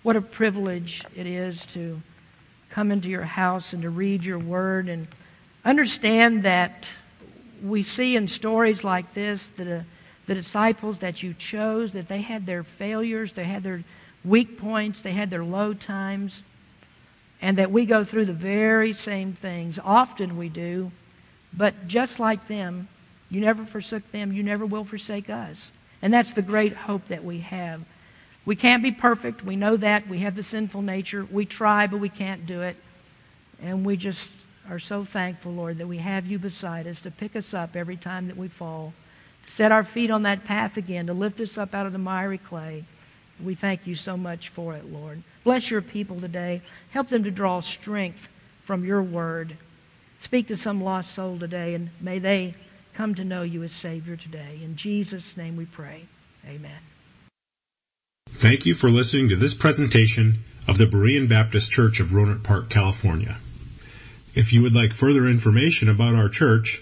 What 0.03 0.15
a 0.15 0.21
privilege 0.21 1.03
it 1.15 1.27
is 1.27 1.65
to 1.67 2.01
come 2.69 2.91
into 2.91 3.09
your 3.09 3.23
house 3.23 3.73
and 3.73 3.81
to 3.81 3.89
read 3.89 4.23
your 4.23 4.39
word 4.39 4.87
and 4.87 5.07
understand 5.65 6.43
that 6.43 6.85
we 7.61 7.83
see 7.83 8.15
in 8.15 8.27
stories 8.27 8.83
like 8.83 9.13
this 9.13 9.49
that 9.57 9.67
uh, 9.67 9.83
the 10.25 10.35
disciples 10.35 10.99
that 10.99 11.21
you 11.21 11.33
chose, 11.33 11.91
that 11.93 12.07
they 12.07 12.21
had 12.21 12.45
their 12.45 12.63
failures, 12.63 13.33
they 13.33 13.43
had 13.43 13.63
their 13.63 13.83
weak 14.23 14.57
points, 14.57 15.01
they 15.01 15.11
had 15.11 15.29
their 15.29 15.43
low 15.43 15.73
times, 15.73 16.43
and 17.41 17.57
that 17.57 17.71
we 17.71 17.85
go 17.85 18.03
through 18.03 18.25
the 18.25 18.33
very 18.33 18.93
same 18.93 19.33
things. 19.33 19.77
Often 19.83 20.37
we 20.37 20.49
do, 20.49 20.91
but 21.51 21.87
just 21.87 22.19
like 22.19 22.47
them, 22.47 22.87
you 23.29 23.41
never 23.41 23.65
forsook 23.65 24.11
them, 24.11 24.31
you 24.31 24.43
never 24.43 24.65
will 24.65 24.85
forsake 24.85 25.29
us. 25.29 25.71
And 26.01 26.13
that's 26.13 26.33
the 26.33 26.41
great 26.41 26.73
hope 26.73 27.07
that 27.07 27.23
we 27.23 27.39
have. 27.39 27.81
We 28.45 28.55
can't 28.55 28.83
be 28.83 28.91
perfect. 28.91 29.43
We 29.43 29.55
know 29.55 29.77
that. 29.77 30.07
We 30.07 30.19
have 30.19 30.35
the 30.35 30.43
sinful 30.43 30.81
nature. 30.81 31.25
We 31.31 31.45
try, 31.45 31.87
but 31.87 31.99
we 31.99 32.09
can't 32.09 32.45
do 32.45 32.61
it. 32.61 32.75
And 33.61 33.85
we 33.85 33.95
just 33.95 34.29
are 34.69 34.79
so 34.79 35.05
thankful, 35.05 35.53
Lord, 35.53 35.77
that 35.77 35.87
we 35.87 35.99
have 35.99 36.25
you 36.25 36.39
beside 36.39 36.87
us 36.87 36.99
to 37.01 37.11
pick 37.11 37.35
us 37.35 37.53
up 37.53 37.75
every 37.75 37.95
time 37.95 38.27
that 38.27 38.37
we 38.37 38.49
fall, 38.49 38.93
set 39.47 39.71
our 39.71 39.83
feet 39.83 40.11
on 40.11 40.23
that 40.23 40.45
path 40.45 40.77
again, 40.77 41.07
to 41.07 41.13
lift 41.13 41.39
us 41.39 41.57
up 41.57 41.73
out 41.73 41.85
of 41.85 41.91
the 41.91 41.99
miry 41.99 42.37
clay. 42.37 42.85
We 43.43 43.55
thank 43.55 43.87
you 43.87 43.95
so 43.95 44.15
much 44.15 44.49
for 44.49 44.75
it, 44.75 44.91
Lord. 44.91 45.23
Bless 45.43 45.69
your 45.69 45.81
people 45.81 46.21
today. 46.21 46.61
Help 46.91 47.09
them 47.09 47.23
to 47.23 47.31
draw 47.31 47.61
strength 47.61 48.29
from 48.63 48.85
your 48.85 49.01
word. 49.01 49.57
Speak 50.19 50.47
to 50.47 50.57
some 50.57 50.83
lost 50.83 51.13
soul 51.13 51.37
today, 51.37 51.73
and 51.73 51.89
may 51.99 52.19
they 52.19 52.55
come 52.93 53.15
to 53.15 53.25
know 53.25 53.41
you 53.41 53.63
as 53.63 53.73
Savior 53.73 54.15
today. 54.15 54.59
In 54.63 54.75
Jesus' 54.75 55.35
name 55.35 55.57
we 55.57 55.65
pray. 55.65 56.05
Amen. 56.47 56.79
Thank 58.29 58.65
you 58.65 58.73
for 58.73 58.89
listening 58.89 59.29
to 59.29 59.35
this 59.35 59.53
presentation 59.53 60.43
of 60.67 60.77
the 60.77 60.85
Berean 60.85 61.27
Baptist 61.29 61.71
Church 61.71 61.99
of 61.99 62.09
Rohnert 62.09 62.43
Park, 62.43 62.69
California. 62.69 63.37
If 64.35 64.53
you 64.53 64.63
would 64.63 64.73
like 64.73 64.93
further 64.93 65.27
information 65.27 65.89
about 65.89 66.15
our 66.15 66.29
church, 66.29 66.81